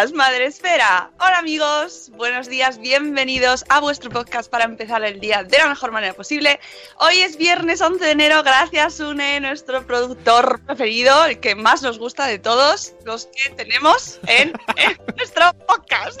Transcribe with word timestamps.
días, 0.00 0.12
Madre 0.12 0.46
Esfera. 0.46 1.10
Hola 1.18 1.38
amigos, 1.38 2.10
buenos 2.16 2.48
días, 2.48 2.78
bienvenidos 2.78 3.64
a 3.68 3.80
vuestro 3.80 4.08
podcast 4.10 4.50
para 4.50 4.64
empezar 4.64 5.02
el 5.04 5.20
día 5.20 5.42
de 5.44 5.58
la 5.58 5.68
mejor 5.68 5.92
manera 5.92 6.14
posible. 6.14 6.58
Hoy 6.98 7.18
es 7.20 7.36
viernes 7.36 7.80
11 7.80 8.04
de 8.04 8.10
enero, 8.12 8.42
gracias 8.42 9.00
Une, 9.00 9.40
nuestro 9.40 9.86
productor 9.86 10.60
preferido, 10.64 11.24
el 11.26 11.38
que 11.40 11.54
más 11.54 11.82
nos 11.82 11.98
gusta 11.98 12.26
de 12.26 12.38
todos 12.38 12.94
los 13.04 13.26
que 13.26 13.50
tenemos 13.50 14.18
en, 14.26 14.48
en 14.76 14.96
nuestro 15.16 15.44
podcast. 15.66 16.20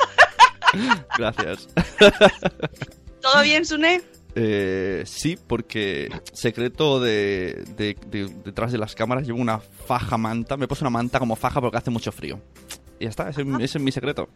Gracias. 1.18 1.68
¿Todo 3.20 3.42
bien, 3.42 3.64
Sune? 3.64 4.02
Eh, 4.36 5.02
sí, 5.06 5.36
porque 5.48 6.08
secreto 6.32 7.00
de, 7.00 7.64
de- 7.76 7.96
de- 8.06 8.32
detrás 8.44 8.70
de 8.70 8.78
las 8.78 8.94
cámaras 8.94 9.26
llevo 9.26 9.40
una 9.40 9.58
faja 9.58 10.16
manta. 10.16 10.56
Me 10.56 10.68
puse 10.68 10.84
una 10.84 10.90
manta 10.90 11.18
como 11.18 11.34
faja 11.34 11.60
porque 11.60 11.78
hace 11.78 11.90
mucho 11.90 12.12
frío. 12.12 12.40
Y 13.00 13.04
ya 13.04 13.10
está, 13.10 13.28
ese, 13.30 13.42
ese 13.60 13.78
es 13.78 13.80
mi 13.80 13.90
secreto. 13.90 14.28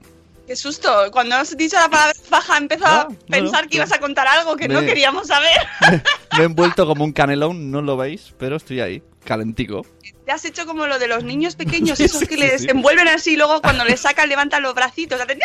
Qué 0.46 0.56
susto, 0.56 0.90
cuando 1.12 1.36
has 1.36 1.56
dicho 1.56 1.76
la 1.76 1.88
palabra 1.88 2.12
faja 2.28 2.54
he 2.56 2.58
empezado 2.58 2.94
Ah, 2.94 3.02
a 3.02 3.08
no, 3.10 3.16
pensar 3.28 3.64
no, 3.64 3.70
que 3.70 3.76
ibas 3.76 3.90
no. 3.90 3.96
a 3.96 3.98
contar 3.98 4.26
algo 4.26 4.56
que 4.56 4.68
no 4.68 4.80
Me- 4.80 4.86
queríamos 4.86 5.28
saber. 5.28 5.52
Me 6.36 6.40
he 6.42 6.44
envuelto 6.44 6.86
como 6.86 7.04
un 7.04 7.12
canelón, 7.12 7.70
no 7.70 7.80
lo 7.80 7.96
veis, 7.96 8.34
pero 8.38 8.56
estoy 8.56 8.80
ahí, 8.80 9.02
calentico. 9.24 9.86
Te 10.24 10.32
has 10.32 10.44
hecho 10.44 10.64
como 10.66 10.86
lo 10.86 10.98
de 10.98 11.06
los 11.06 11.22
niños 11.24 11.54
pequeños, 11.56 11.98
Sí, 11.98 12.04
esos 12.04 12.20
sí, 12.20 12.26
que 12.26 12.34
sí, 12.34 12.40
les 12.40 12.62
sí. 12.62 12.66
envuelven 12.70 13.08
así 13.08 13.32
y 13.32 13.36
luego 13.36 13.60
cuando 13.60 13.84
les 13.84 14.00
sacan 14.02 14.28
levantan 14.28 14.62
los 14.62 14.74
bracitos. 14.74 15.20
hacen. 15.20 15.38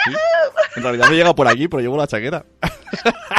En 0.75 0.83
realidad 0.83 1.09
me 1.09 1.15
llega 1.15 1.35
por 1.35 1.47
aquí, 1.47 1.67
pero 1.67 1.81
llevo 1.81 1.97
la 1.97 2.07
chaqueta. 2.07 2.45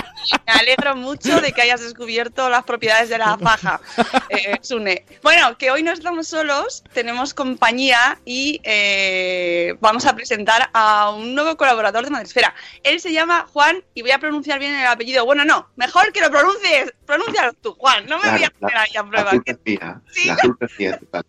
Me 0.47 0.53
alegro 0.53 0.95
mucho 0.97 1.41
de 1.41 1.53
que 1.53 1.63
hayas 1.63 1.81
descubierto 1.81 2.51
las 2.51 2.63
propiedades 2.65 3.09
de 3.09 3.17
la 3.17 3.39
faja, 3.39 3.81
eh, 4.29 4.59
Sune. 4.61 5.07
Bueno, 5.23 5.57
que 5.57 5.71
hoy 5.71 5.83
no 5.83 5.93
estamos 5.93 6.29
solos, 6.29 6.85
tenemos 6.93 7.33
compañía 7.33 8.19
y 8.27 8.61
eh, 8.65 9.75
vamos 9.81 10.05
a 10.05 10.15
presentar 10.15 10.69
a 10.75 11.11
un 11.11 11.35
nuevo 11.35 11.57
colaborador 11.57 12.05
de 12.05 12.11
Madresfera. 12.11 12.55
Él 12.83 13.01
se 13.01 13.13
llama 13.13 13.47
Juan 13.51 13.83
y 13.95 14.03
voy 14.03 14.11
a 14.11 14.19
pronunciar 14.19 14.59
bien 14.59 14.75
el 14.75 14.87
apellido. 14.87 15.25
Bueno, 15.25 15.45
no, 15.47 15.69
mejor 15.77 16.13
que 16.13 16.21
lo 16.21 16.31
pronuncies. 16.31 16.93
Pronúncialo 17.07 17.55
tú, 17.55 17.75
Juan. 17.79 18.05
No 18.07 18.19
me 18.19 18.31
voy 18.31 18.45
a 18.45 18.51
poner 18.51 18.77
ahí 18.77 18.91
a 18.97 19.03
La 19.03 19.09
prueba. 19.09 19.31
culpa 19.31 19.53
es 19.53 19.59
mía. 19.65 20.01
Sí. 20.13 20.27
La 20.29 20.37
culpa 20.37 20.67
es 20.67 20.79
mía, 20.79 20.99
total. 20.99 21.25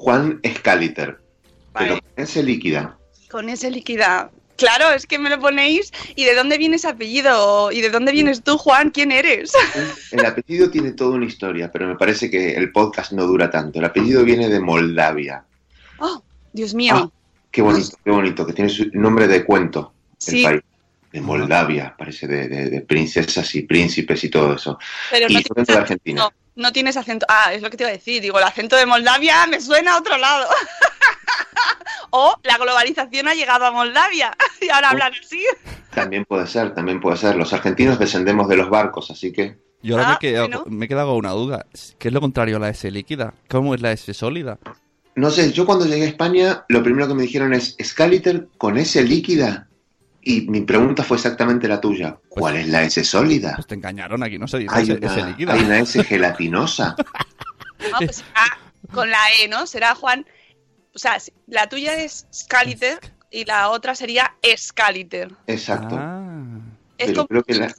Juan 0.00 0.40
Scaliter. 0.56 1.18
Pero 1.76 1.94
Vale. 1.94 2.02
ese 2.16 2.42
líquida. 2.42 2.96
Con 3.30 3.50
ese 3.50 3.70
líquida. 3.70 4.30
Claro, 4.56 4.90
es 4.94 5.06
que 5.06 5.18
me 5.18 5.28
lo 5.28 5.38
ponéis. 5.38 5.92
¿Y 6.16 6.24
de 6.24 6.34
dónde 6.34 6.56
viene 6.56 6.76
ese 6.76 6.88
apellido? 6.88 7.70
¿Y 7.70 7.82
de 7.82 7.90
dónde 7.90 8.10
vienes 8.12 8.42
tú, 8.42 8.56
Juan? 8.56 8.90
¿Quién 8.90 9.12
eres? 9.12 9.52
El 10.10 10.24
apellido 10.24 10.70
tiene 10.70 10.92
toda 10.92 11.16
una 11.16 11.26
historia, 11.26 11.70
pero 11.70 11.86
me 11.86 11.96
parece 11.96 12.30
que 12.30 12.54
el 12.54 12.72
podcast 12.72 13.12
no 13.12 13.26
dura 13.26 13.50
tanto. 13.50 13.78
El 13.78 13.84
apellido 13.84 14.24
viene 14.24 14.48
de 14.48 14.58
Moldavia. 14.60 15.44
Oh, 15.98 16.22
Dios 16.52 16.74
mío. 16.74 16.94
Ah, 16.96 17.10
Qué 17.50 17.60
bonito, 17.62 17.96
qué 18.04 18.10
bonito, 18.10 18.46
que 18.46 18.52
tiene 18.54 18.70
su 18.70 18.88
nombre 18.94 19.26
de 19.28 19.44
cuento. 19.44 19.92
El 20.26 20.32
Sí. 20.32 20.42
país. 20.44 20.60
De 21.12 21.20
Moldavia, 21.20 21.94
parece 21.98 22.26
de, 22.28 22.46
de- 22.48 22.70
de 22.70 22.80
princesas 22.82 23.52
y 23.56 23.62
príncipes 23.62 24.22
y 24.24 24.28
todo 24.30 24.54
eso. 24.54 24.78
Pero 25.10 25.26
y 25.28 25.34
no 25.34 25.64
de 25.64 25.72
Argentina. 25.72 26.22
no, 26.22 26.30
no 26.60 26.72
tienes 26.72 26.96
acento. 26.96 27.26
Ah, 27.28 27.52
es 27.52 27.62
lo 27.62 27.70
que 27.70 27.76
te 27.76 27.82
iba 27.84 27.90
a 27.90 27.94
decir. 27.94 28.22
Digo, 28.22 28.38
el 28.38 28.44
acento 28.44 28.76
de 28.76 28.86
Moldavia 28.86 29.46
me 29.46 29.60
suena 29.60 29.94
a 29.94 29.98
otro 29.98 30.16
lado. 30.18 30.46
o 32.10 32.34
la 32.42 32.58
globalización 32.58 33.28
ha 33.28 33.34
llegado 33.34 33.66
a 33.66 33.70
Moldavia 33.72 34.36
y 34.60 34.68
ahora 34.68 34.90
hablan 34.90 35.12
así. 35.20 35.42
También 35.94 36.24
puede 36.24 36.46
ser, 36.46 36.74
también 36.74 37.00
puede 37.00 37.16
ser. 37.16 37.36
Los 37.36 37.52
argentinos 37.52 37.98
descendemos 37.98 38.48
de 38.48 38.56
los 38.56 38.70
barcos, 38.70 39.10
así 39.10 39.32
que 39.32 39.58
Yo 39.82 39.96
ahora 39.96 40.08
Ah, 40.08 40.10
me, 40.10 40.14
he 40.16 40.18
quedado, 40.32 40.48
bueno. 40.48 40.64
me 40.66 40.84
he 40.84 40.88
quedado 40.88 41.08
con 41.08 41.16
una 41.18 41.30
duda. 41.30 41.66
¿Qué 41.98 42.08
es 42.08 42.14
lo 42.14 42.20
contrario 42.20 42.56
a 42.56 42.60
la 42.60 42.68
S 42.70 42.90
líquida? 42.90 43.34
¿Cómo 43.48 43.74
es 43.74 43.80
la 43.80 43.92
S 43.92 44.12
sólida? 44.14 44.58
No 45.16 45.30
sé, 45.30 45.52
yo 45.52 45.66
cuando 45.66 45.86
llegué 45.86 46.04
a 46.04 46.08
España, 46.08 46.64
lo 46.68 46.82
primero 46.82 47.08
que 47.08 47.14
me 47.14 47.22
dijeron 47.22 47.52
es, 47.52 47.76
¿Scaliter 47.82 48.46
con 48.58 48.78
S 48.78 49.02
líquida? 49.02 49.66
Y 50.22 50.42
mi 50.42 50.60
pregunta 50.60 51.02
fue 51.02 51.16
exactamente 51.16 51.66
la 51.66 51.80
tuya. 51.80 52.18
¿Cuál 52.28 52.56
es 52.56 52.68
la 52.68 52.82
S 52.82 53.02
sólida? 53.04 53.54
Pues 53.56 53.66
te 53.66 53.74
engañaron 53.74 54.22
aquí, 54.22 54.38
no 54.38 54.46
se 54.46 54.58
dice 54.58 54.74
Hay 54.74 54.82
S, 54.84 54.92
una, 54.94 55.06
S 55.06 55.26
líquida. 55.26 55.52
hay 55.54 55.60
una 55.60 55.78
S 55.78 56.04
gelatinosa. 56.04 56.94
No, 57.90 57.98
pues 57.98 58.16
será 58.16 58.58
con 58.92 59.10
la 59.10 59.18
E, 59.42 59.48
¿no? 59.48 59.66
Será 59.66 59.94
Juan. 59.94 60.26
O 60.94 60.98
sea, 60.98 61.16
la 61.46 61.68
tuya 61.68 61.94
es 61.94 62.26
Scaliter 62.32 62.98
y 63.30 63.44
la 63.46 63.70
otra 63.70 63.94
sería 63.94 64.34
Escaliter. 64.42 65.32
Exacto. 65.46 65.96
Ah. 65.98 66.58
Es 66.98 67.12
como 67.12 67.26
creo 67.28 67.42
que 67.44 67.54
la- 67.54 67.74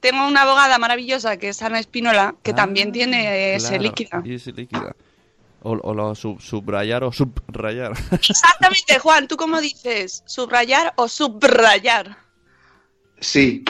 tengo 0.00 0.26
una 0.26 0.42
abogada 0.42 0.78
maravillosa 0.78 1.36
que 1.36 1.50
es 1.50 1.62
Ana 1.62 1.78
Espinola, 1.78 2.34
que 2.42 2.50
Ah, 2.50 2.56
también 2.56 2.90
tiene 2.90 3.54
ese 3.54 3.68
claro, 3.68 3.82
líquida. 3.84 4.22
y 4.24 4.34
S 4.34 4.50
líquida. 4.52 4.96
O, 5.62 5.72
o 5.72 5.94
lo 5.94 6.14
sub- 6.14 6.40
subrayar 6.40 7.02
o 7.04 7.12
subrayar. 7.12 7.92
Exactamente, 8.12 8.98
Juan, 9.00 9.26
¿tú 9.28 9.36
cómo 9.36 9.60
dices? 9.60 10.22
¿Subrayar 10.26 10.92
o 10.96 11.08
subrayar? 11.08 12.16
Sí, 13.20 13.64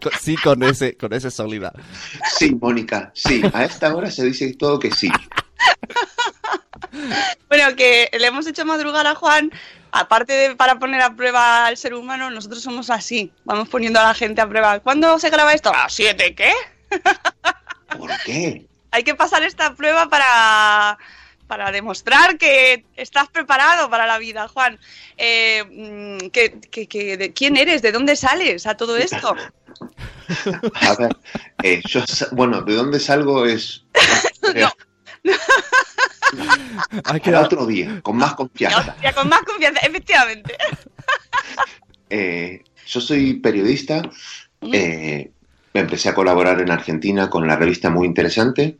Con- 0.00 0.12
sí, 0.20 0.36
con 0.36 0.62
S, 0.62 0.96
con 0.96 1.12
S 1.12 1.30
sólida. 1.30 1.72
sí, 2.36 2.54
Mónica, 2.54 3.10
sí. 3.14 3.42
A 3.54 3.64
esta 3.64 3.94
hora 3.94 4.10
se 4.10 4.24
dice 4.24 4.54
todo 4.54 4.78
que 4.78 4.90
sí. 4.90 5.08
Bueno, 7.48 7.74
que 7.76 8.08
le 8.18 8.26
hemos 8.26 8.46
hecho 8.46 8.64
madrugar 8.64 9.06
a 9.06 9.14
Juan, 9.14 9.50
aparte 9.92 10.32
de 10.32 10.56
para 10.56 10.78
poner 10.78 11.00
a 11.00 11.14
prueba 11.14 11.66
al 11.66 11.76
ser 11.76 11.94
humano, 11.94 12.30
nosotros 12.30 12.62
somos 12.62 12.90
así. 12.90 13.32
Vamos 13.44 13.68
poniendo 13.68 13.98
a 14.00 14.04
la 14.04 14.14
gente 14.14 14.40
a 14.40 14.48
prueba. 14.48 14.78
¿Cuándo 14.80 15.18
se 15.18 15.30
graba 15.30 15.52
esto? 15.52 15.70
A 15.74 15.84
las 15.84 15.92
7, 15.94 16.34
¿qué? 16.34 16.52
¿Por 17.98 18.10
qué? 18.24 18.66
Hay 18.94 19.02
que 19.02 19.16
pasar 19.16 19.42
esta 19.42 19.74
prueba 19.74 20.08
para, 20.08 20.96
para 21.48 21.72
demostrar 21.72 22.38
que 22.38 22.84
estás 22.94 23.28
preparado 23.28 23.90
para 23.90 24.06
la 24.06 24.18
vida, 24.18 24.46
Juan. 24.46 24.78
Eh, 25.16 25.64
mm, 25.68 26.28
que, 26.30 26.60
que- 26.70 26.86
que- 26.86 27.16
de 27.16 27.32
¿Quién 27.32 27.56
eres? 27.56 27.82
¿De 27.82 27.90
dónde 27.90 28.14
sales 28.14 28.66
a 28.68 28.76
todo 28.76 28.96
esto? 28.96 29.34
A 30.80 30.94
ver, 30.94 31.16
eh, 31.64 31.82
yo, 31.88 32.00
bueno, 32.30 32.62
¿de 32.62 32.74
dónde 32.74 33.00
salgo? 33.00 33.44
Es 33.46 33.84
Hay 36.92 37.02
para 37.02 37.18
quedado- 37.20 37.44
otro 37.46 37.66
día, 37.66 38.00
con 38.02 38.16
más 38.16 38.34
confianza. 38.34 38.94
Ya, 39.02 39.12
con 39.12 39.28
más 39.28 39.42
confianza, 39.42 39.80
efectivamente. 39.80 40.56
Eh, 42.10 42.62
yo 42.86 43.00
soy 43.00 43.34
periodista. 43.40 44.02
eh, 44.72 45.32
empecé 45.72 46.08
a 46.10 46.14
colaborar 46.14 46.60
en 46.60 46.70
Argentina 46.70 47.28
con 47.28 47.48
la 47.48 47.56
revista 47.56 47.90
Muy 47.90 48.06
Interesante 48.06 48.78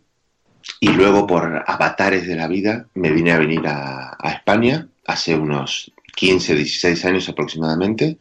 y 0.81 0.89
luego 0.89 1.27
por 1.27 1.65
avatares 1.67 2.27
de 2.27 2.37
la 2.37 2.49
vida 2.49 2.87
me 2.95 3.11
vine 3.11 3.33
a 3.33 3.39
venir 3.39 3.67
a, 3.67 4.17
España 4.25 4.89
hace 5.07 5.35
unos 5.35 5.93
15, 6.17 6.55
16 6.55 7.05
años 7.05 7.29
aproximadamente. 7.29 8.19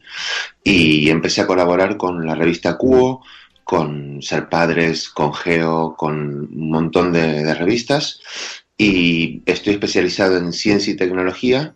Y 0.62 1.08
empecé 1.10 1.40
a 1.40 1.46
colaborar 1.46 1.96
con 1.96 2.26
la 2.26 2.34
revista 2.34 2.76
Cuo, 2.76 3.22
con 3.64 4.22
Ser 4.22 4.48
Padres, 4.48 5.08
con 5.08 5.32
Geo, 5.34 5.94
con 5.96 6.48
un 6.52 6.70
montón 6.70 7.12
de, 7.12 7.42
de 7.42 7.54
revistas. 7.54 8.20
Y 8.76 9.42
estoy 9.46 9.74
especializado 9.74 10.36
en 10.36 10.52
ciencia 10.52 10.92
y 10.92 10.96
tecnología. 10.96 11.74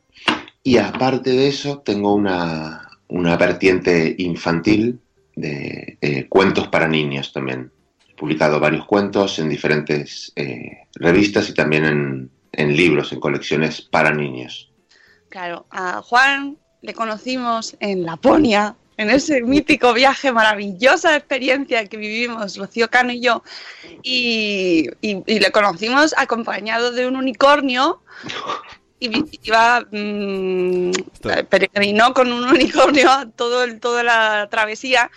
Y 0.63 0.79
aparte 0.79 1.31
de 1.31 1.49
eso 1.49 1.79
tengo 1.79 2.15
una, 2.15 2.89
una 3.09 3.37
vertiente 3.37 4.15
infantil 4.19 5.01
de 5.35 5.99
eh, 6.01 6.27
cuentos 6.29 6.69
para 6.69 6.89
niños 6.89 7.33
también. 7.33 7.71
He 8.19 8.21
publicado 8.21 8.59
varios 8.59 8.85
cuentos 8.85 9.39
en 9.39 9.49
diferentes 9.49 10.33
eh, 10.35 10.79
revistas 10.95 11.49
y 11.51 11.55
también 11.55 11.85
en, 11.85 12.31
en 12.51 12.77
libros, 12.77 13.13
en 13.13 13.21
colecciones 13.21 13.81
para 13.81 14.11
niños. 14.13 14.73
Claro, 15.29 15.67
a 15.71 16.03
Juan 16.03 16.57
le 16.83 16.95
conocimos 16.95 17.77
en 17.79 18.05
Laponia, 18.05 18.75
en 18.97 19.11
ese 19.11 19.41
mítico 19.43 19.93
viaje, 19.95 20.33
maravillosa 20.33 21.15
experiencia 21.17 21.87
que 21.87 21.97
vivimos 21.97 22.57
Rocío 22.57 22.91
Cano 22.91 23.13
y 23.13 23.21
yo, 23.21 23.45
y, 24.03 24.89
y- 25.01 25.23
y 25.25 25.39
le 25.39 25.53
conocimos 25.53 26.13
acompañado 26.19 26.91
de 26.91 27.07
un 27.07 27.15
unicornio. 27.15 28.03
Y 28.99 29.11
iba, 29.47 29.87
mm, 29.93 30.91
Esto- 30.91 31.31
peregrinó 31.49 32.13
con 32.15 32.33
un 32.33 32.43
unicornio 32.49 33.09
todo 33.37 33.63
el- 33.63 33.79
toda 33.79 34.03
la 34.03 34.49
travesía 34.51 35.09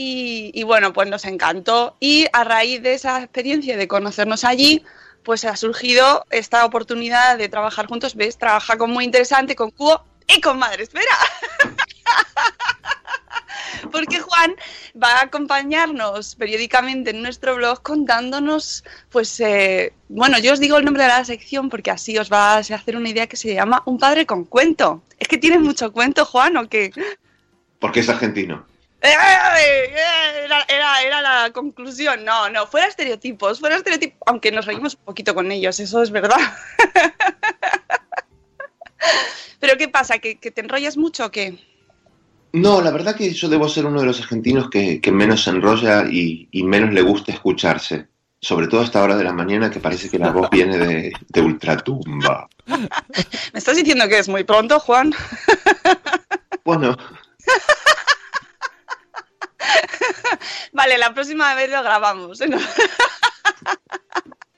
y, 0.00 0.62
bueno, 0.62 0.92
pues 0.92 1.10
nos 1.10 1.24
encantó 1.24 1.96
y 1.98 2.26
a 2.32 2.44
raíz 2.44 2.80
de 2.82 2.94
esa 2.94 3.20
experiencia 3.20 3.76
de 3.76 3.88
conocernos 3.88 4.44
allí, 4.44 4.84
pues 5.24 5.44
ha 5.44 5.56
surgido 5.56 6.24
esta 6.30 6.64
oportunidad 6.64 7.36
de 7.36 7.48
trabajar 7.48 7.88
juntos, 7.88 8.14
¿ves? 8.14 8.38
Trabaja 8.38 8.78
con 8.78 8.92
muy 8.92 9.04
interesante, 9.04 9.56
con 9.56 9.72
Cubo 9.72 10.04
y 10.28 10.40
con 10.40 10.56
Madre 10.56 10.84
Espera. 10.84 11.18
Porque 13.92 14.20
Juan 14.20 14.54
va 15.02 15.18
a 15.18 15.24
acompañarnos 15.24 16.36
periódicamente 16.36 17.10
en 17.10 17.20
nuestro 17.20 17.56
blog 17.56 17.82
contándonos, 17.82 18.84
pues, 19.10 19.40
eh, 19.40 19.92
bueno, 20.08 20.38
yo 20.38 20.52
os 20.52 20.60
digo 20.60 20.76
el 20.76 20.84
nombre 20.84 21.02
de 21.02 21.08
la 21.08 21.24
sección 21.24 21.70
porque 21.70 21.90
así 21.90 22.16
os 22.18 22.32
va 22.32 22.54
a 22.54 22.58
hacer 22.58 22.96
una 22.96 23.08
idea 23.08 23.26
que 23.26 23.36
se 23.36 23.52
llama 23.52 23.82
Un 23.84 23.98
padre 23.98 24.26
con 24.26 24.44
cuento. 24.44 25.02
Es 25.18 25.26
que 25.26 25.38
tienes 25.38 25.60
mucho 25.60 25.92
cuento, 25.92 26.24
Juan, 26.24 26.56
¿o 26.56 26.68
qué? 26.68 26.92
Porque 27.80 28.00
es 28.00 28.08
argentino. 28.08 28.64
¡Eh, 29.00 29.08
eh, 29.08 29.92
eh! 29.94 30.44
Era, 30.44 30.64
era- 30.68 31.02
era 31.02 31.22
la 31.22 31.50
conclusión. 31.52 32.24
No, 32.24 32.48
no, 32.50 32.66
fuera 32.66 32.86
estereotipos, 32.88 33.60
fuera 33.60 33.76
estereotipos, 33.76 34.18
aunque 34.26 34.50
nos 34.50 34.66
reímos 34.66 34.94
un 34.94 35.04
poquito 35.04 35.34
con 35.34 35.50
ellos, 35.52 35.78
eso 35.80 36.02
es 36.02 36.10
verdad. 36.10 36.38
Pero 39.60 39.76
¿qué 39.76 39.88
pasa? 39.88 40.18
¿Que, 40.18 40.36
que 40.38 40.50
te 40.50 40.60
enrollas 40.60 40.96
mucho 40.96 41.26
o 41.26 41.30
qué? 41.30 41.58
No, 42.52 42.80
la 42.80 42.90
verdad 42.90 43.16
que 43.16 43.30
yo 43.32 43.48
debo 43.48 43.68
ser 43.68 43.86
uno 43.86 44.00
de 44.00 44.06
los 44.06 44.20
argentinos 44.20 44.70
que, 44.70 45.00
que 45.00 45.12
menos 45.12 45.44
se 45.44 45.50
enrolla 45.50 46.04
y, 46.10 46.48
y 46.50 46.62
menos 46.64 46.92
le 46.92 47.02
gusta 47.02 47.32
escucharse. 47.32 48.06
Sobre 48.40 48.68
todo 48.68 48.80
a 48.80 48.84
esta 48.84 49.02
hora 49.02 49.16
de 49.16 49.24
la 49.24 49.32
mañana 49.32 49.70
que 49.70 49.80
parece 49.80 50.08
que 50.08 50.18
la 50.18 50.30
voz 50.30 50.48
viene 50.50 50.78
de, 50.78 51.12
de 51.28 51.40
ultratumba. 51.40 52.48
¿Me 53.52 53.58
estás 53.58 53.76
diciendo 53.76 54.08
que 54.08 54.18
es 54.18 54.28
muy 54.28 54.44
pronto, 54.44 54.78
Juan? 54.80 55.12
Bueno, 56.64 56.96
Vale, 60.72 60.98
la 60.98 61.12
próxima 61.14 61.54
vez 61.54 61.70
lo 61.70 61.82
grabamos. 61.82 62.40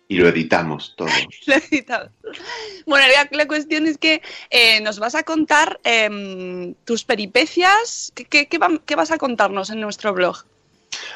y 0.09 0.17
lo 0.17 0.29
editamos 0.29 0.95
todo. 0.97 1.09
Lo 1.47 1.55
editamos. 1.55 2.11
Bueno, 2.87 3.07
la, 3.15 3.29
la 3.37 3.47
cuestión 3.47 3.87
es 3.87 3.97
que 3.99 4.23
eh, 4.51 4.81
nos 4.81 4.99
vas 4.99 5.15
a 5.15 5.23
contar 5.23 5.79
em, 5.85 6.75
tus 6.85 7.05
peripecias. 7.05 8.13
¿Qué, 8.15 8.25
qué- 8.25 8.47
qué 8.49 8.59
vam- 8.59 8.81
qué 8.85 8.97
vas 8.97 9.11
a 9.13 9.19
contarnos 9.19 9.71
en 9.71 9.81
nuestro 9.81 10.13
blog? 10.13 10.45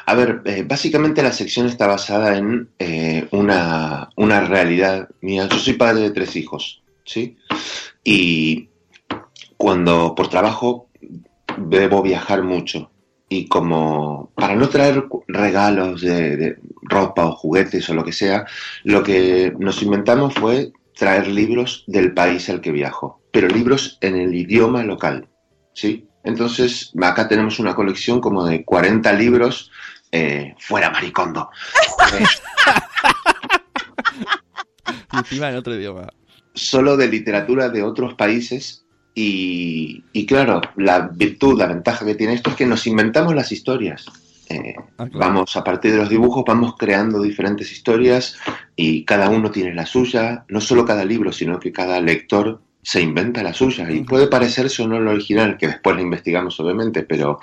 A 0.05 0.15
ver, 0.15 0.41
eh, 0.45 0.63
básicamente 0.65 1.21
la 1.23 1.33
sección 1.33 1.67
está 1.67 1.87
basada 1.87 2.37
en 2.37 2.69
eh, 2.79 3.27
una, 3.31 4.09
una 4.15 4.41
realidad 4.41 5.09
mía. 5.21 5.47
Yo 5.51 5.59
soy 5.59 5.73
padre 5.73 6.01
de 6.03 6.11
tres 6.11 6.35
hijos, 6.37 6.81
¿sí? 7.03 7.37
Y 8.03 8.69
cuando 9.57 10.15
por 10.15 10.29
trabajo 10.29 10.87
debo 11.57 12.01
viajar 12.01 12.43
mucho. 12.43 12.91
Y 13.27 13.47
como 13.47 14.31
para 14.35 14.55
no 14.55 14.69
traer 14.69 15.05
regalos 15.27 16.01
de, 16.01 16.37
de 16.37 16.57
ropa 16.83 17.25
o 17.25 17.35
juguetes 17.35 17.89
o 17.89 17.93
lo 17.93 18.03
que 18.03 18.13
sea, 18.13 18.45
lo 18.83 19.03
que 19.03 19.53
nos 19.57 19.81
inventamos 19.81 20.35
fue 20.35 20.71
traer 20.95 21.27
libros 21.27 21.83
del 21.87 22.13
país 22.13 22.49
al 22.49 22.61
que 22.61 22.71
viajo, 22.71 23.21
pero 23.31 23.47
libros 23.47 23.97
en 24.01 24.15
el 24.15 24.33
idioma 24.33 24.83
local, 24.83 25.27
¿sí? 25.73 26.07
Entonces, 26.23 26.91
acá 27.01 27.27
tenemos 27.27 27.59
una 27.59 27.75
colección 27.75 28.19
como 28.19 28.45
de 28.45 28.65
40 28.65 29.13
libros 29.13 29.71
eh, 30.11 30.55
fuera 30.57 30.89
maricondo. 30.89 31.49
Encima 35.13 35.49
en 35.49 35.55
otro 35.55 35.75
idioma. 35.75 36.09
solo 36.53 36.97
de 36.97 37.07
literatura 37.07 37.69
de 37.69 37.83
otros 37.83 38.15
países 38.15 38.84
y, 39.15 40.03
y 40.11 40.25
claro, 40.25 40.61
la 40.75 41.07
virtud, 41.07 41.57
la 41.57 41.67
ventaja 41.67 42.05
que 42.05 42.15
tiene 42.15 42.33
esto 42.33 42.49
es 42.51 42.57
que 42.57 42.65
nos 42.65 42.85
inventamos 42.85 43.33
las 43.33 43.51
historias. 43.51 44.05
Eh, 44.49 44.75
Ah, 44.97 45.07
claro. 45.09 45.19
Vamos, 45.19 45.55
a 45.55 45.63
partir 45.63 45.91
de 45.91 45.97
los 45.97 46.09
dibujos, 46.09 46.43
vamos 46.45 46.75
creando 46.77 47.21
diferentes 47.21 47.71
historias 47.71 48.37
y 48.75 49.03
cada 49.03 49.29
uno 49.29 49.51
tiene 49.51 49.73
la 49.73 49.85
suya, 49.85 50.45
no 50.47 50.61
solo 50.61 50.85
cada 50.85 51.03
libro, 51.03 51.31
sino 51.31 51.59
que 51.59 51.71
cada 51.71 51.99
lector 51.99 52.61
se 52.81 53.01
inventa 53.01 53.43
la 53.43 53.53
suya 53.53 53.89
y 53.91 54.03
puede 54.03 54.27
parecerse 54.27 54.83
o 54.83 54.87
no 54.87 54.99
lo 54.99 55.11
original, 55.11 55.57
que 55.57 55.67
después 55.67 55.95
lo 55.95 56.01
investigamos 56.01 56.59
obviamente, 56.59 57.03
pero 57.03 57.39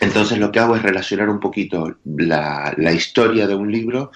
entonces 0.00 0.38
lo 0.38 0.50
que 0.50 0.58
hago 0.58 0.74
es 0.74 0.82
relacionar 0.82 1.30
un 1.30 1.38
poquito 1.38 1.96
la, 2.04 2.74
la 2.76 2.92
historia 2.92 3.46
de 3.46 3.54
un 3.54 3.70
libro 3.70 4.10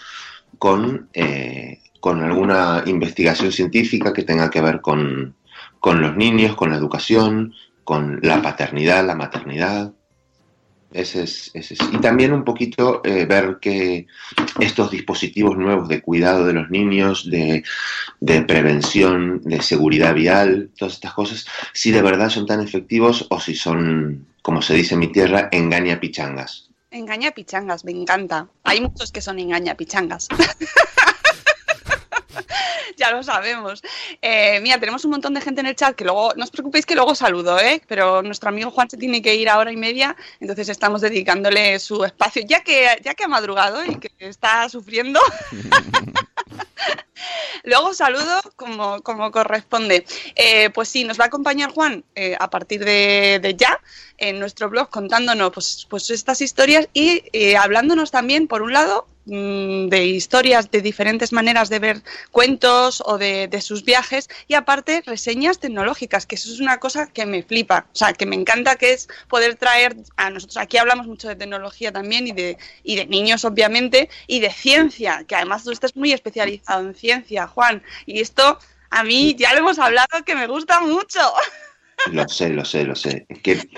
con, 0.59 1.09
eh, 1.15 1.79
con 2.01 2.23
alguna 2.23 2.83
investigación 2.87 3.53
científica 3.53 4.13
que 4.13 4.25
tenga 4.25 4.51
que 4.51 4.61
ver 4.61 4.81
con, 4.81 5.37
con 5.81 6.01
los 6.01 6.17
niños, 6.17 6.57
con 6.57 6.71
la 6.71 6.77
educación, 6.77 7.55
con 7.85 8.21
la 8.23 8.43
paternidad, 8.43 9.07
la 9.07 9.15
maternidad. 9.15 9.93
Ese 10.93 11.25
es, 11.25 11.51
ese 11.55 11.75
es. 11.75 11.81
Y 11.93 11.99
también 11.99 12.33
un 12.33 12.45
poquito 12.45 13.01
eh, 13.05 13.27
ver 13.27 13.59
que 13.61 14.07
estos 14.61 14.91
dispositivos 14.91 15.57
nuevos 15.57 15.89
de 15.89 16.01
cuidado 16.01 16.47
de 16.47 16.53
los 16.53 16.71
niños, 16.71 17.29
de, 17.31 17.65
de 18.21 18.43
prevención, 18.43 19.41
de 19.43 19.63
seguridad 19.63 20.15
vial, 20.15 20.71
todas 20.79 20.95
estas 20.95 21.13
cosas, 21.13 21.47
si 21.73 21.91
de 21.91 22.03
verdad 22.03 22.31
son 22.31 22.47
tan 22.47 22.61
efectivos 22.61 23.27
o 23.31 23.41
si 23.41 23.55
son, 23.55 24.27
como 24.43 24.63
se 24.63 24.75
dice 24.75 24.95
en 24.95 25.01
mi 25.01 25.09
tierra, 25.09 25.49
engaña 25.53 26.01
pichangas. 26.01 26.71
Engaña 26.91 27.33
pichangas, 27.33 27.85
me 27.85 27.93
encanta. 27.93 28.49
Hay 28.65 28.81
muchos 28.81 29.13
que 29.13 29.21
son 29.21 29.39
engaña 29.39 29.75
pichangas. 29.75 30.29
ya 33.07 33.11
lo 33.11 33.23
sabemos. 33.23 33.83
Eh, 34.21 34.61
mira, 34.61 34.79
tenemos 34.81 35.05
un 35.05 35.13
montón 35.13 35.35
de 35.35 35.41
gente 35.41 35.61
en 35.61 35.67
el 35.67 35.77
chat 35.77 35.95
que 35.95 36.05
luego, 36.05 36.33
no 36.37 36.45
os 36.45 36.51
preocupéis 36.51 36.87
que 36.87 36.95
luego 36.95 37.15
saludo, 37.15 37.59
¿eh? 37.59 37.83
Pero 37.87 38.23
nuestro 38.23 38.49
amigo 38.49 38.71
Juan 38.71 38.91
se 38.91 38.97
tiene 38.97 39.23
que 39.23 39.35
ir 39.35 39.49
a 39.49 39.59
hora 39.59 39.71
y 39.73 39.77
media, 39.77 40.17
entonces 40.41 40.69
estamos 40.69 41.01
dedicándole 41.01 41.79
su 41.79 42.05
espacio, 42.05 42.43
ya 42.47 42.63
que, 42.63 42.99
ya 43.03 43.15
que 43.15 43.25
ha 43.25 43.29
madrugado 43.29 43.85
y 43.85 43.97
que 43.97 44.11
está 44.19 44.69
sufriendo. 44.69 45.21
Luego 47.65 47.95
saludo 47.95 48.41
como, 48.57 49.31
corresponde. 49.33 50.05
Eh, 50.35 50.71
pues 50.71 50.89
sí, 50.89 51.05
nos 51.05 51.19
va 51.19 51.25
a 51.25 51.29
acompañar 51.29 51.71
Juan 51.71 52.05
eh, 52.15 52.37
a 52.39 52.51
partir 52.51 52.85
de, 52.85 53.55
ya 53.57 53.81
en 54.19 54.39
nuestro 54.39 54.71
blog 54.71 54.89
contándonos 54.89 55.51
pues, 55.53 55.87
pues 55.89 56.11
estas 56.11 56.41
historias 56.41 56.89
y 56.93 57.23
eh, 57.33 57.57
hablándonos 57.57 58.11
también, 58.11 58.49
por 58.49 58.63
un 58.63 58.73
lado, 58.73 59.07
mm, 59.27 59.89
de 59.89 60.07
historias 60.07 60.71
de 60.71 60.81
diferentes 60.81 61.33
maneras 61.33 61.69
de 61.69 61.79
ver 61.79 62.03
cuentos 62.31 63.03
o 63.05 63.19
de, 63.19 63.49
de 63.49 63.61
sus 63.61 63.85
viajes 63.85 64.29
y 64.49 64.55
aparte 64.55 65.03
reseñas 65.05 65.59
tecnológicas, 65.59 66.27
que 66.27 66.37
eso 66.37 66.53
es 66.53 66.61
una 66.61 66.79
cosa 66.79 67.09
que 67.09 67.27
me 67.27 67.43
flipa, 67.43 67.87
o 67.93 67.97
sea, 67.97 68.13
que 68.13 68.27
me 68.27 68.37
encanta 68.37 68.77
que 68.77 68.93
es 68.93 69.09
poder 69.29 69.57
traer 69.57 69.97
a 70.17 70.31
nosotros, 70.31 70.57
aquí 70.57 70.79
hablamos 70.79 71.07
mucho 71.07 71.29
de 71.29 71.37
tecnología 71.37 71.93
también 71.93 72.27
y 72.27 72.33
de, 72.33 72.59
y 72.83 72.97
de 72.97 73.07
niños 73.07 73.45
obviamente 73.45 74.09
y 74.27 74.41
de 74.41 74.51
ciencia, 74.51 75.25
que 75.27 75.35
además 75.35 75.65
tú 75.65 75.73
estás 75.73 75.95
muy 75.97 76.13
especializado 76.13 76.81
en 76.87 76.95
ciencia 76.95 77.06
ciencia, 77.11 77.47
Juan. 77.47 77.83
Y 78.05 78.21
esto 78.21 78.59
a 78.91 79.05
mí 79.05 79.35
ya 79.39 79.53
lo 79.53 79.61
hemos 79.61 79.79
hablado 79.79 80.25
que 80.25 80.35
me 80.35 80.47
gusta 80.49 80.81
mucho. 80.81 81.21
Lo 82.13 82.29
sé, 82.29 82.51
lo 82.51 82.65
sé, 82.65 82.85
lo 82.85 82.95
sé. 82.97 83.27
Es 83.29 83.39
que, 83.41 83.71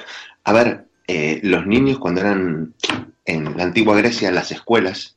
a 0.44 0.52
ver, 0.52 0.86
eh, 1.06 1.40
los 1.42 1.66
niños 1.66 1.98
cuando 1.98 2.20
eran 2.22 2.74
en 3.26 3.56
la 3.56 3.64
antigua 3.64 3.96
Grecia, 3.96 4.30
las 4.30 4.50
escuelas, 4.50 5.16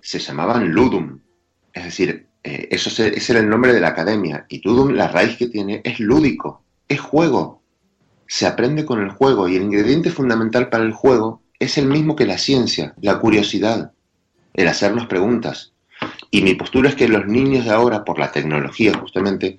se 0.00 0.18
llamaban 0.18 0.70
ludum. 0.72 1.20
Es 1.72 1.84
decir, 1.84 2.26
eh, 2.42 2.68
eso 2.70 2.90
se- 2.90 3.16
ese 3.16 3.32
era 3.32 3.40
el 3.40 3.48
nombre 3.48 3.72
de 3.72 3.80
la 3.80 3.88
academia. 3.88 4.44
Y 4.48 4.60
ludum, 4.66 4.90
la 4.94 5.08
raíz 5.08 5.36
que 5.36 5.46
tiene, 5.48 5.80
es 5.84 6.00
lúdico, 6.00 6.64
es 6.88 7.00
juego. 7.00 7.62
Se 8.26 8.46
aprende 8.46 8.84
con 8.84 9.00
el 9.00 9.10
juego 9.10 9.46
y 9.48 9.54
el 9.56 9.62
ingrediente 9.62 10.10
fundamental 10.10 10.68
para 10.68 10.82
el 10.84 10.92
juego 10.92 11.42
es 11.60 11.78
el 11.78 11.86
mismo 11.86 12.16
que 12.16 12.26
la 12.26 12.38
ciencia, 12.38 12.94
la 13.00 13.18
curiosidad, 13.20 13.92
el 14.54 14.66
hacernos 14.68 15.06
preguntas. 15.06 15.72
Y 16.30 16.42
mi 16.42 16.54
postura 16.54 16.88
es 16.88 16.94
que 16.94 17.08
los 17.08 17.26
niños 17.26 17.64
de 17.64 17.72
ahora, 17.72 18.04
por 18.04 18.18
la 18.18 18.32
tecnología 18.32 18.94
justamente, 18.94 19.58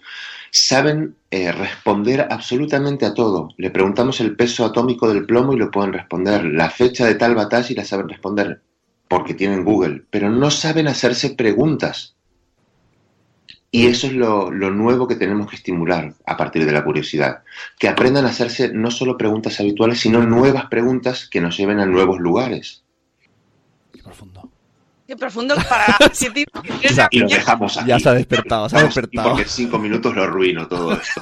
saben 0.52 1.16
eh, 1.32 1.52
responder 1.52 2.28
absolutamente 2.30 3.06
a 3.06 3.14
todo. 3.14 3.50
Le 3.58 3.72
preguntamos 3.72 4.20
el 4.22 4.36
peso 4.36 4.66
atómico 4.66 5.12
del 5.12 5.26
plomo 5.26 5.54
y 5.54 5.58
lo 5.58 5.72
pueden 5.72 5.94
responder. 5.94 6.46
La 6.46 6.70
fecha 6.70 7.06
de 7.06 7.16
tal 7.16 7.36
batalla 7.36 7.68
y 7.70 7.76
la 7.76 7.86
saben 7.86 8.10
responder 8.10 8.62
porque 9.08 9.34
tienen 9.34 9.64
Google, 9.64 10.04
pero 10.10 10.30
no 10.30 10.52
saben 10.52 10.88
hacerse 10.88 11.32
preguntas. 11.32 12.16
Y 13.70 13.88
eso 13.88 14.08
es 14.08 14.14
lo, 14.14 14.52
nuevo 14.52 15.08
que 15.08 15.16
tenemos 15.16 15.50
que 15.50 15.58
estimular 15.58 16.14
a 16.26 16.38
partir 16.38 16.66
de 16.66 16.72
la 16.72 16.84
curiosidad. 16.84 17.44
Que 17.78 17.90
aprendan 17.90 18.26
a 18.26 18.30
hacerse 18.30 18.72
no 18.74 18.92
solo 18.92 19.18
preguntas 19.18 19.60
habituales, 19.60 20.00
sino 20.00 20.24
nuevas 20.24 20.66
preguntas 20.66 21.28
que 21.30 21.42
nos 21.42 21.58
lleven 21.58 21.80
a 21.80 21.86
nuevos 21.86 22.20
lugares. 22.20 22.84
Profundo. 24.04 24.50
Qué 25.08 25.16
profundo 25.16 25.56
para... 25.56 25.86
qué 26.20 26.30
tipo- 26.30 26.60
O 26.60 26.94
sea, 26.94 27.08
Y 27.12 27.20
lo 27.20 27.28
dejamos 27.30 27.78
aquí. 27.78 27.88
Ya 27.88 28.00
se 28.00 28.10
ha 28.10 28.14
despertado, 28.14 28.68
se 28.70 28.76
ha 28.78 28.82
Y 28.82 28.84
despertado. 28.84 29.30
porque 29.30 29.44
en 29.44 29.50
cinco 29.50 29.80
minutos 29.80 30.14
lo 30.16 30.24
arruino 30.24 30.68
todo 30.68 30.92
esto. 30.94 31.22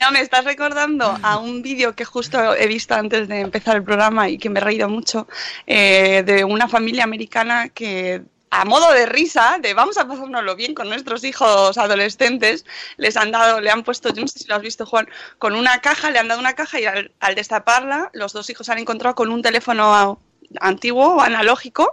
No, 0.00 0.10
me 0.12 0.20
estás 0.22 0.44
recordando 0.44 1.18
a 1.22 1.36
un 1.38 1.60
vídeo 1.62 1.94
que 1.94 2.04
justo 2.06 2.54
he 2.54 2.66
visto 2.66 2.94
antes 2.94 3.28
de 3.28 3.40
empezar 3.40 3.76
el 3.76 3.84
programa 3.84 4.28
y 4.30 4.38
que 4.38 4.48
me 4.48 4.58
he 4.58 4.62
reído 4.64 4.88
mucho, 4.88 5.28
eh, 5.66 6.22
de 6.24 6.42
una 6.42 6.68
familia 6.68 7.04
americana 7.04 7.68
que 7.68 8.22
a 8.52 8.64
modo 8.64 8.90
de 8.92 9.04
risa, 9.06 9.58
de 9.60 9.74
vamos 9.74 9.98
a 9.98 10.08
pasárnoslo 10.08 10.56
bien 10.56 10.74
con 10.74 10.88
nuestros 10.88 11.22
hijos 11.22 11.76
adolescentes, 11.78 12.64
les 12.96 13.16
han 13.18 13.30
dado, 13.30 13.60
le 13.60 13.70
han 13.70 13.82
puesto, 13.84 14.12
yo 14.12 14.22
no 14.22 14.26
sé 14.28 14.38
si 14.40 14.48
lo 14.48 14.56
has 14.56 14.62
visto 14.62 14.86
Juan, 14.86 15.06
con 15.38 15.54
una 15.54 15.80
caja, 15.80 16.10
le 16.10 16.18
han 16.18 16.26
dado 16.28 16.40
una 16.40 16.54
caja 16.54 16.80
y 16.80 16.86
al, 16.86 17.12
al 17.20 17.34
destaparla, 17.34 18.10
los 18.14 18.32
dos 18.32 18.48
hijos 18.50 18.66
se 18.66 18.72
han 18.72 18.78
encontrado 18.78 19.14
con 19.14 19.30
un 19.30 19.42
teléfono 19.42 19.94
a- 19.94 20.18
antiguo 20.60 21.16
o 21.16 21.20
analógico 21.20 21.90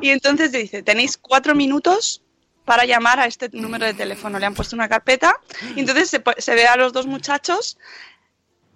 y 0.00 0.10
entonces 0.10 0.52
dice, 0.52 0.82
tenéis 0.82 1.16
cuatro 1.16 1.54
minutos 1.54 2.22
para 2.64 2.84
llamar 2.84 3.18
a 3.20 3.26
este 3.26 3.48
número 3.52 3.86
de 3.86 3.94
teléfono. 3.94 4.38
Le 4.38 4.46
han 4.46 4.54
puesto 4.54 4.76
una 4.76 4.88
carpeta 4.88 5.38
y 5.74 5.80
entonces 5.80 6.10
se, 6.10 6.54
ve 6.54 6.66
a 6.66 6.76
los 6.76 6.92
dos 6.92 7.06
muchachos 7.06 7.78